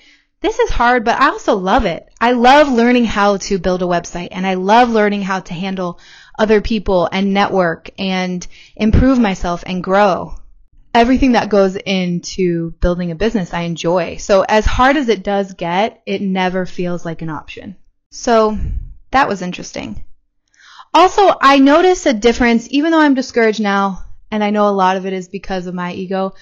This 0.41 0.59
is 0.59 0.69
hard, 0.71 1.05
but 1.05 1.19
I 1.21 1.29
also 1.29 1.55
love 1.55 1.86
it. 1.86 2.09
I 2.19 2.34
love 2.34 2.69
learning 2.69 3.05
how 3.05 3.38
to 3.38 3.59
build 3.59 3.81
a 3.81 3.86
website 3.86 4.29
and 4.31 4.45
I 4.45 4.55
love 4.55 4.89
learning 4.89 5.21
how 5.21 5.39
to 5.39 5.53
handle 5.53 5.99
other 6.38 6.59
people 6.59 7.07
and 7.11 7.34
network 7.34 7.89
and 7.97 8.45
improve 8.75 9.19
myself 9.19 9.63
and 9.65 9.84
grow. 9.84 10.36
Everything 10.93 11.31
that 11.31 11.49
goes 11.49 11.75
into 11.75 12.71
building 12.79 13.11
a 13.11 13.15
business 13.15 13.53
I 13.53 13.61
enjoy. 13.61 14.17
So 14.17 14.41
as 14.41 14.65
hard 14.65 14.95
as 14.95 15.09
it 15.09 15.23
does 15.23 15.53
get, 15.53 16.01
it 16.05 16.21
never 16.21 16.65
feels 16.65 17.03
like 17.03 17.21
an 17.21 17.29
option. 17.29 17.75
So 18.11 18.57
that 19.11 19.27
was 19.27 19.41
interesting. 19.41 20.03
Also, 20.93 21.35
I 21.41 21.57
notice 21.57 22.05
a 22.05 22.13
difference, 22.13 22.67
even 22.69 22.91
though 22.91 22.99
I'm 22.99 23.15
discouraged 23.15 23.59
now, 23.59 24.05
and 24.29 24.43
I 24.43 24.51
know 24.51 24.67
a 24.67 24.69
lot 24.69 24.97
of 24.97 25.07
it 25.07 25.13
is 25.13 25.27
because 25.27 25.65
of 25.65 25.73
my 25.73 25.93
ego. 25.93 26.33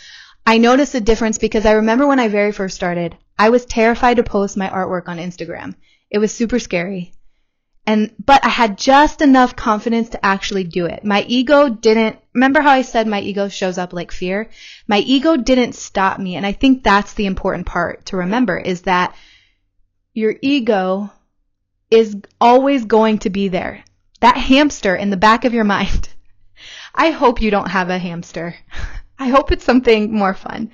I 0.46 0.58
notice 0.58 0.96
a 0.96 1.02
difference 1.02 1.38
because 1.38 1.66
I 1.66 1.74
remember 1.74 2.06
when 2.06 2.20
I 2.20 2.28
very 2.28 2.52
first 2.52 2.76
started, 2.76 3.16
I 3.40 3.50
was 3.50 3.66
terrified 3.66 4.18
to 4.18 4.24
post 4.24 4.58
my 4.58 4.68
artwork 4.68 5.08
on 5.08 5.18
Instagram. 5.18 5.76
It 6.10 6.18
was 6.18 6.34
super 6.34 6.60
scary. 6.60 7.14
And, 7.86 8.14
but 8.24 8.46
I 8.46 8.50
had 8.50 8.78
just 8.78 9.22
enough 9.22 9.56
confidence 9.56 10.10
to 10.10 10.24
actually 10.26 10.64
do 10.64 10.86
it. 10.86 11.04
My 11.04 11.24
ego 11.28 11.68
didn't, 11.70 12.20
remember 12.34 12.62
how 12.62 12.70
I 12.72 12.84
said 12.84 13.08
my 13.08 13.22
ego 13.22 13.50
shows 13.50 13.78
up 13.78 13.92
like 13.92 14.12
fear? 14.12 14.50
My 14.88 15.00
ego 15.00 15.36
didn't 15.36 15.74
stop 15.74 16.20
me. 16.20 16.36
And 16.36 16.46
I 16.46 16.52
think 16.52 16.84
that's 16.84 17.14
the 17.14 17.26
important 17.26 17.66
part 17.66 18.06
to 18.08 18.18
remember 18.18 18.58
is 18.58 18.84
that 18.84 19.16
your 20.14 20.36
ego 20.42 21.12
is 21.90 22.16
always 22.40 22.86
going 22.86 23.20
to 23.20 23.30
be 23.30 23.48
there. 23.48 23.84
That 24.20 24.38
hamster 24.38 24.96
in 24.96 25.10
the 25.10 25.18
back 25.18 25.46
of 25.46 25.54
your 25.54 25.64
mind. 25.64 26.10
I 26.96 27.12
hope 27.12 27.42
you 27.42 27.52
don't 27.52 27.70
have 27.70 27.90
a 27.90 27.98
hamster. 27.98 28.56
I 29.20 29.30
hope 29.30 29.52
it's 29.52 29.66
something 29.66 30.12
more 30.12 30.34
fun. 30.34 30.72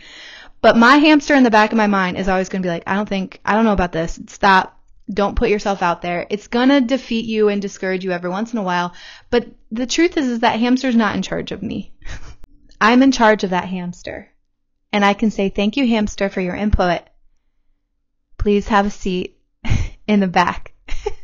But 0.62 0.78
my 0.78 0.98
hamster 0.98 1.36
in 1.36 1.44
the 1.44 1.52
back 1.52 1.72
of 1.72 1.78
my 1.78 1.88
mind 1.88 2.18
is 2.18 2.28
always 2.28 2.50
going 2.50 2.62
to 2.62 2.66
be 2.66 2.72
like, 2.72 2.84
I 2.88 2.96
don't 2.96 3.08
think, 3.08 3.40
I 3.46 3.54
don't 3.54 3.66
know 3.66 3.74
about 3.74 3.92
this. 3.92 4.20
Stop. 4.28 4.77
Don't 5.12 5.36
put 5.36 5.50
yourself 5.50 5.82
out 5.82 6.02
there. 6.02 6.28
It's 6.30 6.48
gonna 6.48 6.82
defeat 6.82 7.26
you 7.26 7.48
and 7.50 7.62
discourage 7.62 8.04
you 8.04 8.12
every 8.12 8.30
once 8.30 8.52
in 8.52 8.60
a 8.60 8.64
while. 8.64 8.94
But 9.30 9.48
the 9.72 9.86
truth 9.86 10.18
is, 10.18 10.28
is 10.28 10.40
that 10.42 10.60
hamster's 10.60 10.96
not 10.96 11.16
in 11.16 11.22
charge 11.22 11.52
of 11.52 11.64
me. 11.64 11.94
I'm 12.82 13.02
in 13.02 13.12
charge 13.12 13.44
of 13.44 13.52
that 13.52 13.66
hamster. 13.66 14.30
And 14.92 15.04
I 15.04 15.14
can 15.14 15.32
say, 15.32 15.50
thank 15.50 15.78
you, 15.78 15.88
hamster, 15.88 16.30
for 16.30 16.42
your 16.42 16.56
input. 16.56 17.02
Please 18.38 18.68
have 18.68 18.86
a 18.86 18.92
seat 18.92 19.40
in 20.08 20.20
the 20.20 20.28
back. 20.28 20.74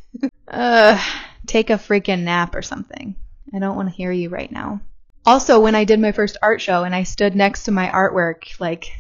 uh, 0.48 1.02
take 1.46 1.70
a 1.70 1.74
freaking 1.74 2.24
nap 2.24 2.56
or 2.56 2.62
something. 2.62 3.16
I 3.54 3.60
don't 3.60 3.76
want 3.76 3.90
to 3.90 3.96
hear 3.96 4.12
you 4.12 4.30
right 4.30 4.52
now. 4.52 4.82
Also, 5.26 5.60
when 5.60 5.76
I 5.76 5.86
did 5.86 6.00
my 6.00 6.12
first 6.12 6.38
art 6.42 6.62
show 6.62 6.84
and 6.84 6.94
I 6.94 7.04
stood 7.04 7.36
next 7.36 7.64
to 7.64 7.72
my 7.72 7.88
artwork, 7.88 8.60
like 8.60 8.92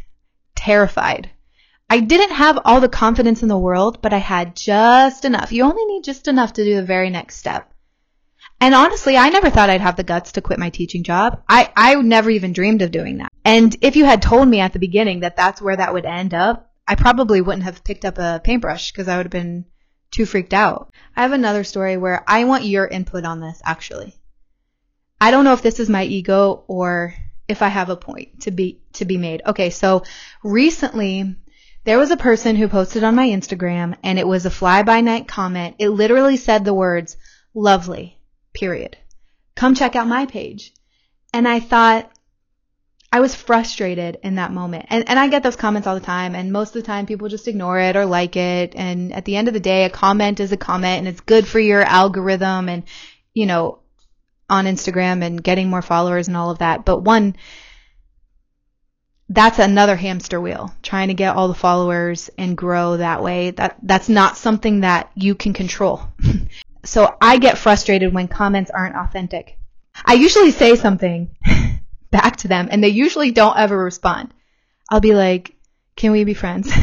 terrified. 0.55 1.29
I 1.93 1.99
didn't 1.99 2.31
have 2.31 2.57
all 2.65 2.81
the 2.81 2.89
confidence 2.89 3.43
in 3.43 3.49
the 3.49 3.55
world, 3.55 4.01
but 4.01 4.13
I 4.13 4.17
had 4.17 4.55
just 4.55 5.25
enough. 5.25 5.51
You 5.51 5.65
only 5.65 5.85
need 5.85 6.03
just 6.03 6.27
enough 6.27 6.53
to 6.53 6.63
do 6.63 6.77
the 6.77 6.81
very 6.81 7.11
next 7.11 7.35
step. 7.35 7.71
And 8.59 8.73
honestly, 8.73 9.15
I 9.15 9.29
never 9.29 9.51
thought 9.51 9.69
I'd 9.69 9.79
have 9.79 9.95
the 9.95 10.03
guts 10.03 10.31
to 10.31 10.41
quit 10.41 10.57
my 10.57 10.71
teaching 10.71 11.03
job. 11.03 11.43
I, 11.47 11.71
I 11.77 11.93
never 12.01 12.31
even 12.31 12.51
dreamed 12.51 12.81
of 12.81 12.89
doing 12.89 13.19
that. 13.19 13.31
And 13.45 13.77
if 13.81 13.95
you 13.95 14.05
had 14.05 14.23
told 14.23 14.47
me 14.47 14.59
at 14.59 14.73
the 14.73 14.79
beginning 14.79 15.19
that 15.19 15.35
that's 15.35 15.61
where 15.61 15.75
that 15.75 15.93
would 15.93 16.05
end 16.05 16.33
up, 16.33 16.71
I 16.87 16.95
probably 16.95 17.41
wouldn't 17.41 17.65
have 17.65 17.83
picked 17.83 18.05
up 18.05 18.17
a 18.17 18.41
paintbrush 18.43 18.91
because 18.91 19.07
I 19.07 19.17
would 19.17 19.27
have 19.27 19.31
been 19.31 19.65
too 20.09 20.25
freaked 20.25 20.55
out. 20.55 20.91
I 21.15 21.21
have 21.21 21.31
another 21.31 21.63
story 21.63 21.97
where 21.97 22.23
I 22.27 22.45
want 22.45 22.65
your 22.65 22.87
input 22.87 23.23
on 23.23 23.39
this 23.39 23.61
actually. 23.63 24.15
I 25.21 25.29
don't 25.29 25.43
know 25.43 25.53
if 25.53 25.61
this 25.61 25.79
is 25.79 25.89
my 25.89 26.05
ego 26.05 26.63
or 26.65 27.13
if 27.47 27.61
I 27.61 27.67
have 27.67 27.89
a 27.89 27.95
point 27.95 28.41
to 28.41 28.51
be 28.51 28.81
to 28.93 29.05
be 29.05 29.17
made. 29.17 29.43
Okay, 29.45 29.69
so 29.69 30.01
recently 30.43 31.35
there 31.85 31.97
was 31.97 32.11
a 32.11 32.17
person 32.17 32.55
who 32.55 32.67
posted 32.67 33.03
on 33.03 33.15
my 33.15 33.27
Instagram 33.27 33.95
and 34.03 34.17
it 34.17 34.27
was 34.27 34.45
a 34.45 34.51
fly 34.51 34.83
by 34.83 35.01
night 35.01 35.27
comment. 35.27 35.75
It 35.79 35.89
literally 35.89 36.37
said 36.37 36.63
the 36.63 36.73
words, 36.73 37.17
lovely, 37.53 38.19
period. 38.53 38.97
Come 39.55 39.75
check 39.75 39.95
out 39.95 40.07
my 40.07 40.25
page. 40.25 40.73
And 41.33 41.47
I 41.47 41.59
thought, 41.59 42.09
I 43.11 43.19
was 43.19 43.35
frustrated 43.35 44.17
in 44.23 44.35
that 44.35 44.51
moment. 44.51 44.87
And, 44.89 45.07
and 45.07 45.19
I 45.19 45.27
get 45.27 45.43
those 45.43 45.55
comments 45.55 45.87
all 45.87 45.93
the 45.93 46.01
time. 46.01 46.33
And 46.33 46.51
most 46.51 46.69
of 46.69 46.81
the 46.81 46.87
time 46.87 47.05
people 47.05 47.29
just 47.29 47.47
ignore 47.47 47.79
it 47.79 47.95
or 47.95 48.07
like 48.07 48.35
it. 48.35 48.73
And 48.75 49.13
at 49.13 49.25
the 49.25 49.35
end 49.35 49.47
of 49.47 49.53
the 49.53 49.59
day, 49.59 49.85
a 49.85 49.89
comment 49.91 50.39
is 50.39 50.51
a 50.51 50.57
comment 50.57 50.99
and 50.99 51.07
it's 51.07 51.21
good 51.21 51.47
for 51.47 51.59
your 51.59 51.83
algorithm 51.83 52.69
and, 52.69 52.83
you 53.31 53.45
know, 53.45 53.81
on 54.49 54.65
Instagram 54.65 55.23
and 55.23 55.43
getting 55.43 55.69
more 55.69 55.83
followers 55.83 56.27
and 56.27 56.35
all 56.35 56.49
of 56.49 56.57
that. 56.57 56.85
But 56.85 57.03
one, 57.03 57.35
that's 59.29 59.59
another 59.59 59.95
hamster 59.95 60.39
wheel 60.39 60.73
trying 60.81 61.07
to 61.07 61.13
get 61.13 61.35
all 61.35 61.47
the 61.47 61.53
followers 61.53 62.29
and 62.37 62.57
grow 62.57 62.97
that 62.97 63.23
way. 63.23 63.51
That 63.51 63.77
that's 63.81 64.09
not 64.09 64.37
something 64.37 64.81
that 64.81 65.11
you 65.15 65.35
can 65.35 65.53
control. 65.53 66.01
So 66.85 67.15
i 67.21 67.37
get 67.37 67.57
frustrated 67.57 68.13
when 68.13 68.27
comments 68.27 68.69
aren't 68.69 68.97
authentic. 68.97 69.57
I 70.03 70.15
usually 70.15 70.51
say 70.51 70.75
something 70.75 71.33
back 72.11 72.35
to 72.37 72.49
them 72.49 72.67
and 72.69 72.83
they 72.83 72.89
usually 72.89 73.31
don't 73.31 73.57
ever 73.57 73.81
respond. 73.81 74.33
I'll 74.89 74.99
be 74.99 75.15
like 75.15 75.55
can 75.95 76.11
we 76.11 76.23
be 76.23 76.33
friends? 76.33 76.69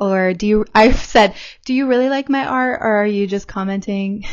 Or 0.00 0.34
do 0.34 0.48
you 0.48 0.64
i've 0.74 0.96
said 0.96 1.34
do 1.64 1.74
you 1.74 1.88
really 1.88 2.08
like 2.08 2.28
my 2.28 2.44
art 2.44 2.80
or 2.80 3.02
are 3.02 3.06
you 3.06 3.26
just 3.26 3.46
commenting? 3.46 4.24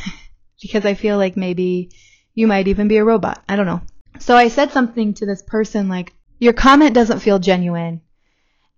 Because 0.61 0.85
i 0.85 0.93
feel 0.93 1.17
like 1.17 1.37
maybe 1.37 1.91
you 2.33 2.47
might 2.47 2.67
even 2.67 2.87
be 2.87 2.97
a 2.97 3.03
robot. 3.03 3.43
I 3.49 3.55
don't 3.55 3.65
know. 3.65 3.81
So 4.19 4.35
i 4.35 4.49
said 4.49 4.71
something 4.71 5.15
to 5.15 5.25
this 5.25 5.41
person 5.41 5.89
like 5.89 6.13
your 6.39 6.53
comment 6.53 6.95
doesn't 6.95 7.19
feel 7.19 7.37
genuine. 7.37 8.01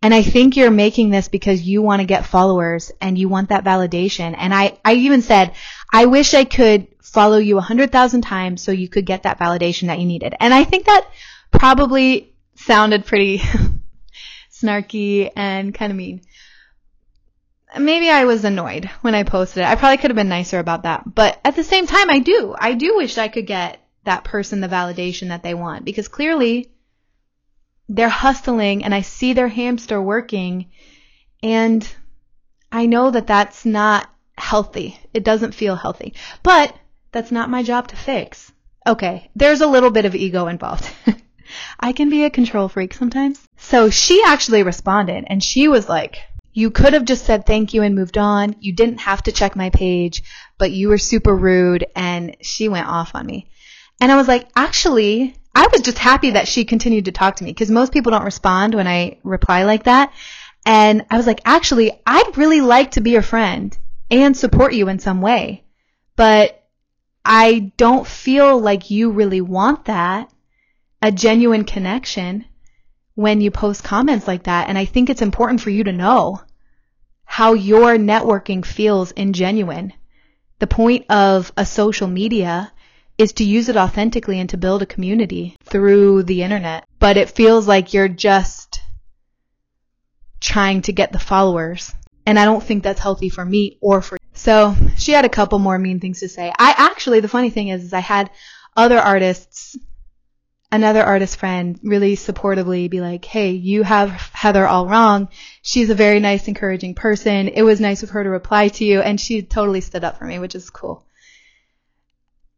And 0.03 0.14
I 0.16 0.24
think 0.24 0.57
you're 0.57 0.72
making 0.72 1.12
this 1.12 1.28
because 1.28 1.62
you 1.62 1.84
want 1.84 1.99
to 2.01 2.07
get 2.07 2.26
followers 2.26 2.91
and 2.99 3.18
you 3.18 3.30
want 3.30 3.49
that 3.49 3.64
validation. 3.64 4.36
And 4.36 4.53
I, 4.53 4.80
I 4.84 4.95
even 4.95 5.22
said, 5.22 5.53
I 5.93 6.07
wish 6.07 6.34
I 6.34 6.43
could 6.43 6.88
follow 7.03 7.38
you 7.38 7.59
a 7.59 7.62
hundred 7.62 7.91
thousand 7.91 8.22
times 8.22 8.62
so 8.62 8.72
you 8.72 8.89
could 8.89 9.05
get 9.05 9.24
that 9.24 9.38
validation 9.38 9.88
that 9.88 9.99
you 9.99 10.07
needed. 10.07 10.34
And 10.39 10.53
I 10.53 10.64
think 10.64 10.86
that 10.86 11.07
probably 11.51 12.34
sounded 12.55 13.05
pretty 13.05 13.41
snarky 14.51 15.30
and 15.36 15.74
kind 15.74 15.91
of 15.91 15.97
mean. 15.97 16.22
Maybe 17.78 18.09
I 18.09 18.26
was 18.26 18.43
annoyed 18.43 18.86
when 19.01 19.14
I 19.14 19.24
posted 19.24 19.62
it. 19.62 19.68
I 19.68 19.76
probably 19.76 19.97
could 19.97 20.09
have 20.09 20.16
been 20.16 20.30
nicer 20.30 20.57
about 20.57 20.84
that. 20.84 21.03
But 21.14 21.39
at 21.45 21.55
the 21.55 21.64
same 21.64 21.86
time, 21.86 22.09
I 22.09 22.20
do. 22.20 22.55
I 22.57 22.74
do 22.74 22.97
wish 22.97 23.18
I 23.18 23.28
could 23.28 23.45
get 23.45 23.80
that 24.03 24.24
person 24.24 24.62
the 24.62 24.68
validation 24.68 25.28
that 25.28 25.43
they 25.43 25.53
want 25.53 25.86
because 25.86 26.07
clearly 26.07 26.72
they're 27.92 28.10
hustling 28.10 28.84
and 28.86 28.96
I 28.96 29.02
see 29.02 29.34
their 29.34 29.50
hamster 29.50 30.02
working 30.02 30.68
and 31.44 31.88
I 32.72 32.86
know 32.86 33.12
that 33.12 33.28
that's 33.28 33.66
not 33.66 34.10
healthy. 34.38 34.98
It 35.14 35.26
doesn't 35.26 35.54
feel 35.54 35.76
healthy, 35.76 36.14
but 36.42 36.74
that's 37.12 37.32
not 37.32 37.50
my 37.50 37.64
job 37.64 37.89
to 37.89 37.98
fix. 37.98 38.52
Okay. 38.88 39.30
There's 39.36 39.60
a 39.60 39.68
little 39.68 39.92
bit 39.92 40.06
of 40.06 40.16
ego 40.16 40.48
involved. 40.48 40.89
I 41.80 41.92
can 41.92 42.10
be 42.10 42.24
a 42.24 42.30
control 42.30 42.70
freak 42.70 42.94
sometimes. 42.94 43.42
So 43.58 43.89
she 43.89 44.24
actually 44.26 44.64
responded 44.64 45.26
and 45.28 45.44
she 45.44 45.68
was 45.68 45.89
like, 45.89 46.18
you 46.54 46.72
could 46.72 46.94
have 46.94 47.06
just 47.06 47.26
said 47.26 47.46
thank 47.46 47.74
you 47.74 47.82
and 47.84 47.94
moved 47.94 48.18
on. 48.18 48.56
You 48.62 48.72
didn't 48.72 49.00
have 49.00 49.24
to 49.24 49.34
check 49.34 49.58
my 49.58 49.70
page, 49.70 50.24
but 50.58 50.72
you 50.72 50.88
were 50.88 50.98
super 50.98 51.36
rude 51.36 51.86
and 51.94 52.38
she 52.42 52.70
went 52.70 52.88
off 52.88 53.16
on 53.16 53.26
me. 53.26 53.50
And 54.00 54.12
I 54.12 54.16
was 54.16 54.30
like, 54.30 54.48
actually, 54.56 55.36
I 55.62 55.68
was 55.72 55.82
just 55.82 55.99
happy 55.99 56.32
that 56.32 56.47
she 56.47 56.66
continued 56.66 57.05
to 57.05 57.12
talk 57.12 57.36
to 57.36 57.43
me 57.43 57.51
because 57.51 57.70
most 57.70 57.93
people 57.93 58.09
don't 58.12 58.26
respond 58.26 58.74
when 58.74 58.88
I 58.88 59.20
reply 59.22 59.62
like 59.62 59.84
that. 59.84 60.12
And 60.66 61.05
I 61.12 61.18
was 61.18 61.28
like, 61.28 61.39
actually, 61.45 61.91
I'd 62.03 62.36
really 62.36 62.62
like 62.62 62.91
to 62.91 63.01
be 63.01 63.12
your 63.12 63.22
friend 63.22 63.78
and 64.09 64.36
support 64.36 64.74
you 64.74 64.89
in 64.89 64.97
some 64.97 65.22
way, 65.22 65.64
but 66.16 66.64
I 67.24 67.72
don't 67.78 68.07
feel 68.07 68.59
like 68.59 68.89
you 68.89 69.12
really 69.12 69.41
want 69.41 69.86
that, 69.86 70.32
a 70.99 71.12
genuine 71.12 71.64
connection 71.64 72.45
when 73.14 73.39
you 73.39 73.51
post 73.51 73.84
comments 73.84 74.28
like 74.28 74.45
that. 74.45 74.68
And 74.68 74.80
I 74.80 74.86
think 74.86 75.12
it's 75.12 75.22
important 75.22 75.62
for 75.62 75.70
you 75.70 75.84
to 75.84 75.91
know 75.91 76.41
how 77.24 77.53
your 77.53 77.97
networking 77.97 78.66
feels 78.66 79.12
in 79.12 79.34
genuine. 79.34 79.93
The 80.57 80.66
point 80.66 81.05
of 81.12 81.53
a 81.55 81.68
social 81.68 82.07
media 82.07 82.72
is 83.22 83.34
to 83.34 83.43
use 83.43 83.69
it 83.69 83.78
authentically 83.78 84.39
and 84.39 84.49
to 84.49 84.57
build 84.57 84.82
a 84.82 84.86
community 84.88 85.55
through 85.63 86.24
the 86.24 86.41
internet. 86.41 86.86
But 86.97 87.17
it 87.17 87.30
feels 87.30 87.67
like 87.67 87.93
you're 87.93 88.07
just 88.07 88.82
trying 90.39 90.82
to 90.84 90.91
get 90.91 91.11
the 91.11 91.19
followers. 91.19 91.93
And 92.26 92.39
I 92.39 92.45
don't 92.45 92.63
think 92.63 92.82
that's 92.82 92.99
healthy 92.99 93.30
for 93.30 93.45
me 93.45 93.78
or 93.80 94.01
for. 94.01 94.17
So 94.34 94.76
she 94.97 95.11
had 95.11 95.24
a 95.24 95.30
couple 95.30 95.59
more 95.59 95.78
mean 95.78 95.99
things 95.99 96.22
to 96.22 96.30
say. 96.30 96.51
I 96.57 96.74
actually, 96.76 97.19
the 97.19 97.28
funny 97.28 97.51
thing 97.51 97.67
is, 97.67 97.84
is 97.84 97.93
I 97.93 97.99
had 97.99 98.32
other 98.76 98.97
artists, 98.97 99.78
another 100.72 101.03
artist 101.03 101.38
friend 101.38 101.80
really 101.84 102.15
supportively 102.15 102.89
be 102.89 103.01
like, 103.01 103.24
Hey, 103.24 103.51
you 103.51 103.84
have 103.84 104.09
Heather 104.34 104.65
all 104.65 104.88
wrong. 104.88 105.30
She's 105.61 105.91
a 105.91 105.95
very 105.95 106.19
nice, 106.19 106.47
encouraging 106.47 106.95
person. 106.95 107.49
It 107.49 107.61
was 107.61 107.80
nice 107.80 108.01
of 108.01 108.09
her 108.11 108.24
to 108.24 108.30
reply 108.30 108.69
to 108.69 108.86
you. 108.86 108.99
And 108.99 109.22
she 109.22 109.43
totally 109.43 109.82
stood 109.82 110.03
up 110.03 110.17
for 110.17 110.26
me, 110.26 110.39
which 110.39 110.55
is 110.55 110.72
cool. 110.72 111.05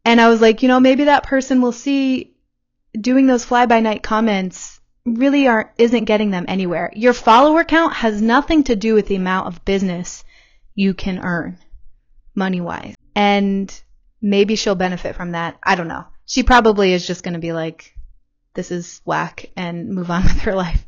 And 0.04 0.20
I 0.20 0.28
was 0.28 0.40
like, 0.40 0.62
you 0.62 0.68
know, 0.68 0.80
maybe 0.80 1.04
that 1.04 1.24
person 1.24 1.62
will 1.62 1.72
see 1.72 2.34
doing 2.98 3.26
those 3.26 3.44
fly 3.44 3.66
by 3.66 3.80
night 3.80 4.02
comments 4.02 4.80
really 5.04 5.46
aren't, 5.48 5.70
isn't 5.78 6.04
getting 6.04 6.30
them 6.30 6.44
anywhere. 6.48 6.90
Your 6.94 7.12
follower 7.12 7.64
count 7.64 7.94
has 7.94 8.20
nothing 8.20 8.64
to 8.64 8.76
do 8.76 8.94
with 8.94 9.06
the 9.06 9.16
amount 9.16 9.48
of 9.48 9.64
business 9.64 10.24
you 10.74 10.94
can 10.94 11.18
earn 11.18 11.58
money 12.34 12.60
wise. 12.60 12.94
And 13.14 13.72
maybe 14.20 14.56
she'll 14.56 14.74
benefit 14.74 15.14
from 15.14 15.32
that. 15.32 15.58
I 15.62 15.74
don't 15.74 15.88
know. 15.88 16.06
She 16.26 16.42
probably 16.42 16.92
is 16.92 17.06
just 17.06 17.22
going 17.22 17.34
to 17.34 17.40
be 17.40 17.52
like, 17.52 17.94
this 18.54 18.70
is 18.70 19.00
whack 19.04 19.50
and 19.56 19.90
move 19.90 20.10
on 20.10 20.22
with 20.22 20.38
her 20.40 20.54
life. 20.54 20.84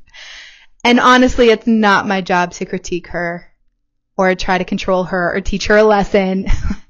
And 0.84 1.00
honestly, 1.00 1.50
it's 1.50 1.66
not 1.66 2.06
my 2.06 2.20
job 2.20 2.52
to 2.52 2.64
critique 2.64 3.08
her 3.08 3.50
or 4.16 4.34
try 4.34 4.58
to 4.58 4.64
control 4.64 5.04
her 5.04 5.34
or 5.34 5.40
teach 5.40 5.66
her 5.66 5.76
a 5.76 5.82
lesson. 5.82 6.46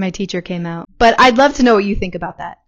my 0.00 0.10
teacher 0.10 0.40
came 0.40 0.66
out. 0.66 0.88
But 0.98 1.14
I'd 1.18 1.38
love 1.38 1.54
to 1.54 1.62
know 1.62 1.74
what 1.74 1.84
you 1.84 1.94
think 1.94 2.14
about 2.14 2.38
that. 2.38 2.58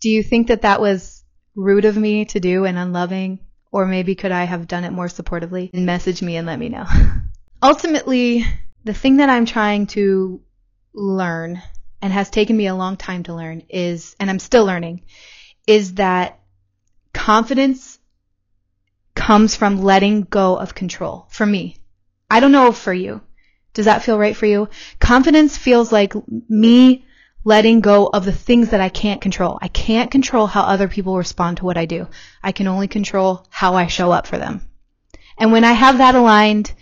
Do 0.00 0.08
you 0.08 0.22
think 0.22 0.48
that 0.48 0.62
that 0.62 0.80
was 0.80 1.22
rude 1.54 1.84
of 1.84 1.96
me 1.96 2.24
to 2.26 2.40
do 2.40 2.64
and 2.64 2.78
unloving? 2.78 3.40
Or 3.72 3.86
maybe 3.86 4.14
could 4.14 4.32
I 4.32 4.44
have 4.44 4.66
done 4.66 4.84
it 4.84 4.92
more 4.92 5.06
supportively? 5.06 5.72
Message 5.74 6.22
me 6.22 6.36
and 6.36 6.46
let 6.46 6.58
me 6.58 6.68
know. 6.68 6.86
Ultimately, 7.62 8.44
the 8.84 8.94
thing 8.94 9.18
that 9.18 9.30
I'm 9.30 9.46
trying 9.46 9.86
to 9.88 10.40
learn 10.94 11.62
and 12.02 12.12
has 12.12 12.30
taken 12.30 12.56
me 12.56 12.66
a 12.66 12.74
long 12.74 12.96
time 12.96 13.24
to 13.24 13.34
learn 13.34 13.62
is, 13.68 14.16
and 14.18 14.30
I'm 14.30 14.38
still 14.38 14.64
learning, 14.64 15.02
is 15.66 15.94
that 15.94 16.40
confidence 17.12 17.98
comes 19.14 19.54
from 19.54 19.82
letting 19.82 20.22
go 20.22 20.56
of 20.56 20.74
control 20.74 21.26
for 21.30 21.44
me. 21.44 21.76
I 22.30 22.40
don't 22.40 22.52
know 22.52 22.72
for 22.72 22.92
you. 22.92 23.20
Does 23.72 23.84
that 23.84 24.02
feel 24.02 24.18
right 24.18 24.36
for 24.36 24.46
you? 24.46 24.68
Confidence 24.98 25.56
feels 25.56 25.92
like 25.92 26.14
me 26.48 27.06
letting 27.44 27.80
go 27.80 28.06
of 28.06 28.24
the 28.24 28.32
things 28.32 28.70
that 28.70 28.80
I 28.80 28.88
can't 28.88 29.20
control. 29.20 29.58
I 29.62 29.68
can't 29.68 30.10
control 30.10 30.46
how 30.46 30.62
other 30.62 30.88
people 30.88 31.16
respond 31.16 31.58
to 31.58 31.64
what 31.64 31.78
I 31.78 31.86
do. 31.86 32.08
I 32.42 32.52
can 32.52 32.66
only 32.66 32.88
control 32.88 33.46
how 33.48 33.74
I 33.74 33.86
show 33.86 34.12
up 34.12 34.26
for 34.26 34.38
them. 34.38 34.62
And 35.38 35.52
when 35.52 35.64
I 35.64 35.72
have 35.72 35.98
that 35.98 36.14
aligned, 36.14 36.72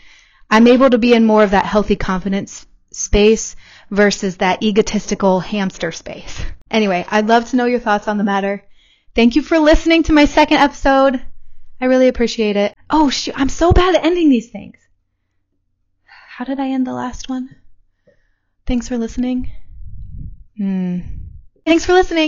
I'm 0.50 0.66
able 0.66 0.90
to 0.90 0.98
be 0.98 1.12
in 1.12 1.24
more 1.24 1.44
of 1.44 1.52
that 1.52 1.66
healthy 1.66 1.94
confidence 1.94 2.66
space 2.90 3.54
versus 3.90 4.38
that 4.38 4.62
egotistical 4.62 5.40
hamster 5.40 5.92
space. 5.92 6.42
Anyway, 6.70 7.04
I'd 7.08 7.28
love 7.28 7.50
to 7.50 7.56
know 7.56 7.66
your 7.66 7.80
thoughts 7.80 8.08
on 8.08 8.18
the 8.18 8.24
matter. 8.24 8.64
Thank 9.14 9.36
you 9.36 9.42
for 9.42 9.58
listening 9.58 10.04
to 10.04 10.12
my 10.12 10.24
second 10.24 10.58
episode. 10.58 11.22
I 11.80 11.84
really 11.84 12.08
appreciate 12.08 12.56
it. 12.56 12.74
Oh 12.90 13.10
shoot, 13.10 13.38
I'm 13.38 13.48
so 13.48 13.72
bad 13.72 13.94
at 13.94 14.04
ending 14.04 14.28
these 14.28 14.50
things. 14.50 14.78
How 16.38 16.44
did 16.44 16.60
I 16.60 16.68
end 16.68 16.86
the 16.86 16.92
last 16.92 17.28
one? 17.28 17.56
Thanks 18.64 18.86
for 18.86 18.96
listening. 18.96 19.50
Hmm. 20.56 21.00
Thanks 21.66 21.84
for 21.84 21.94
listening. 21.94 22.26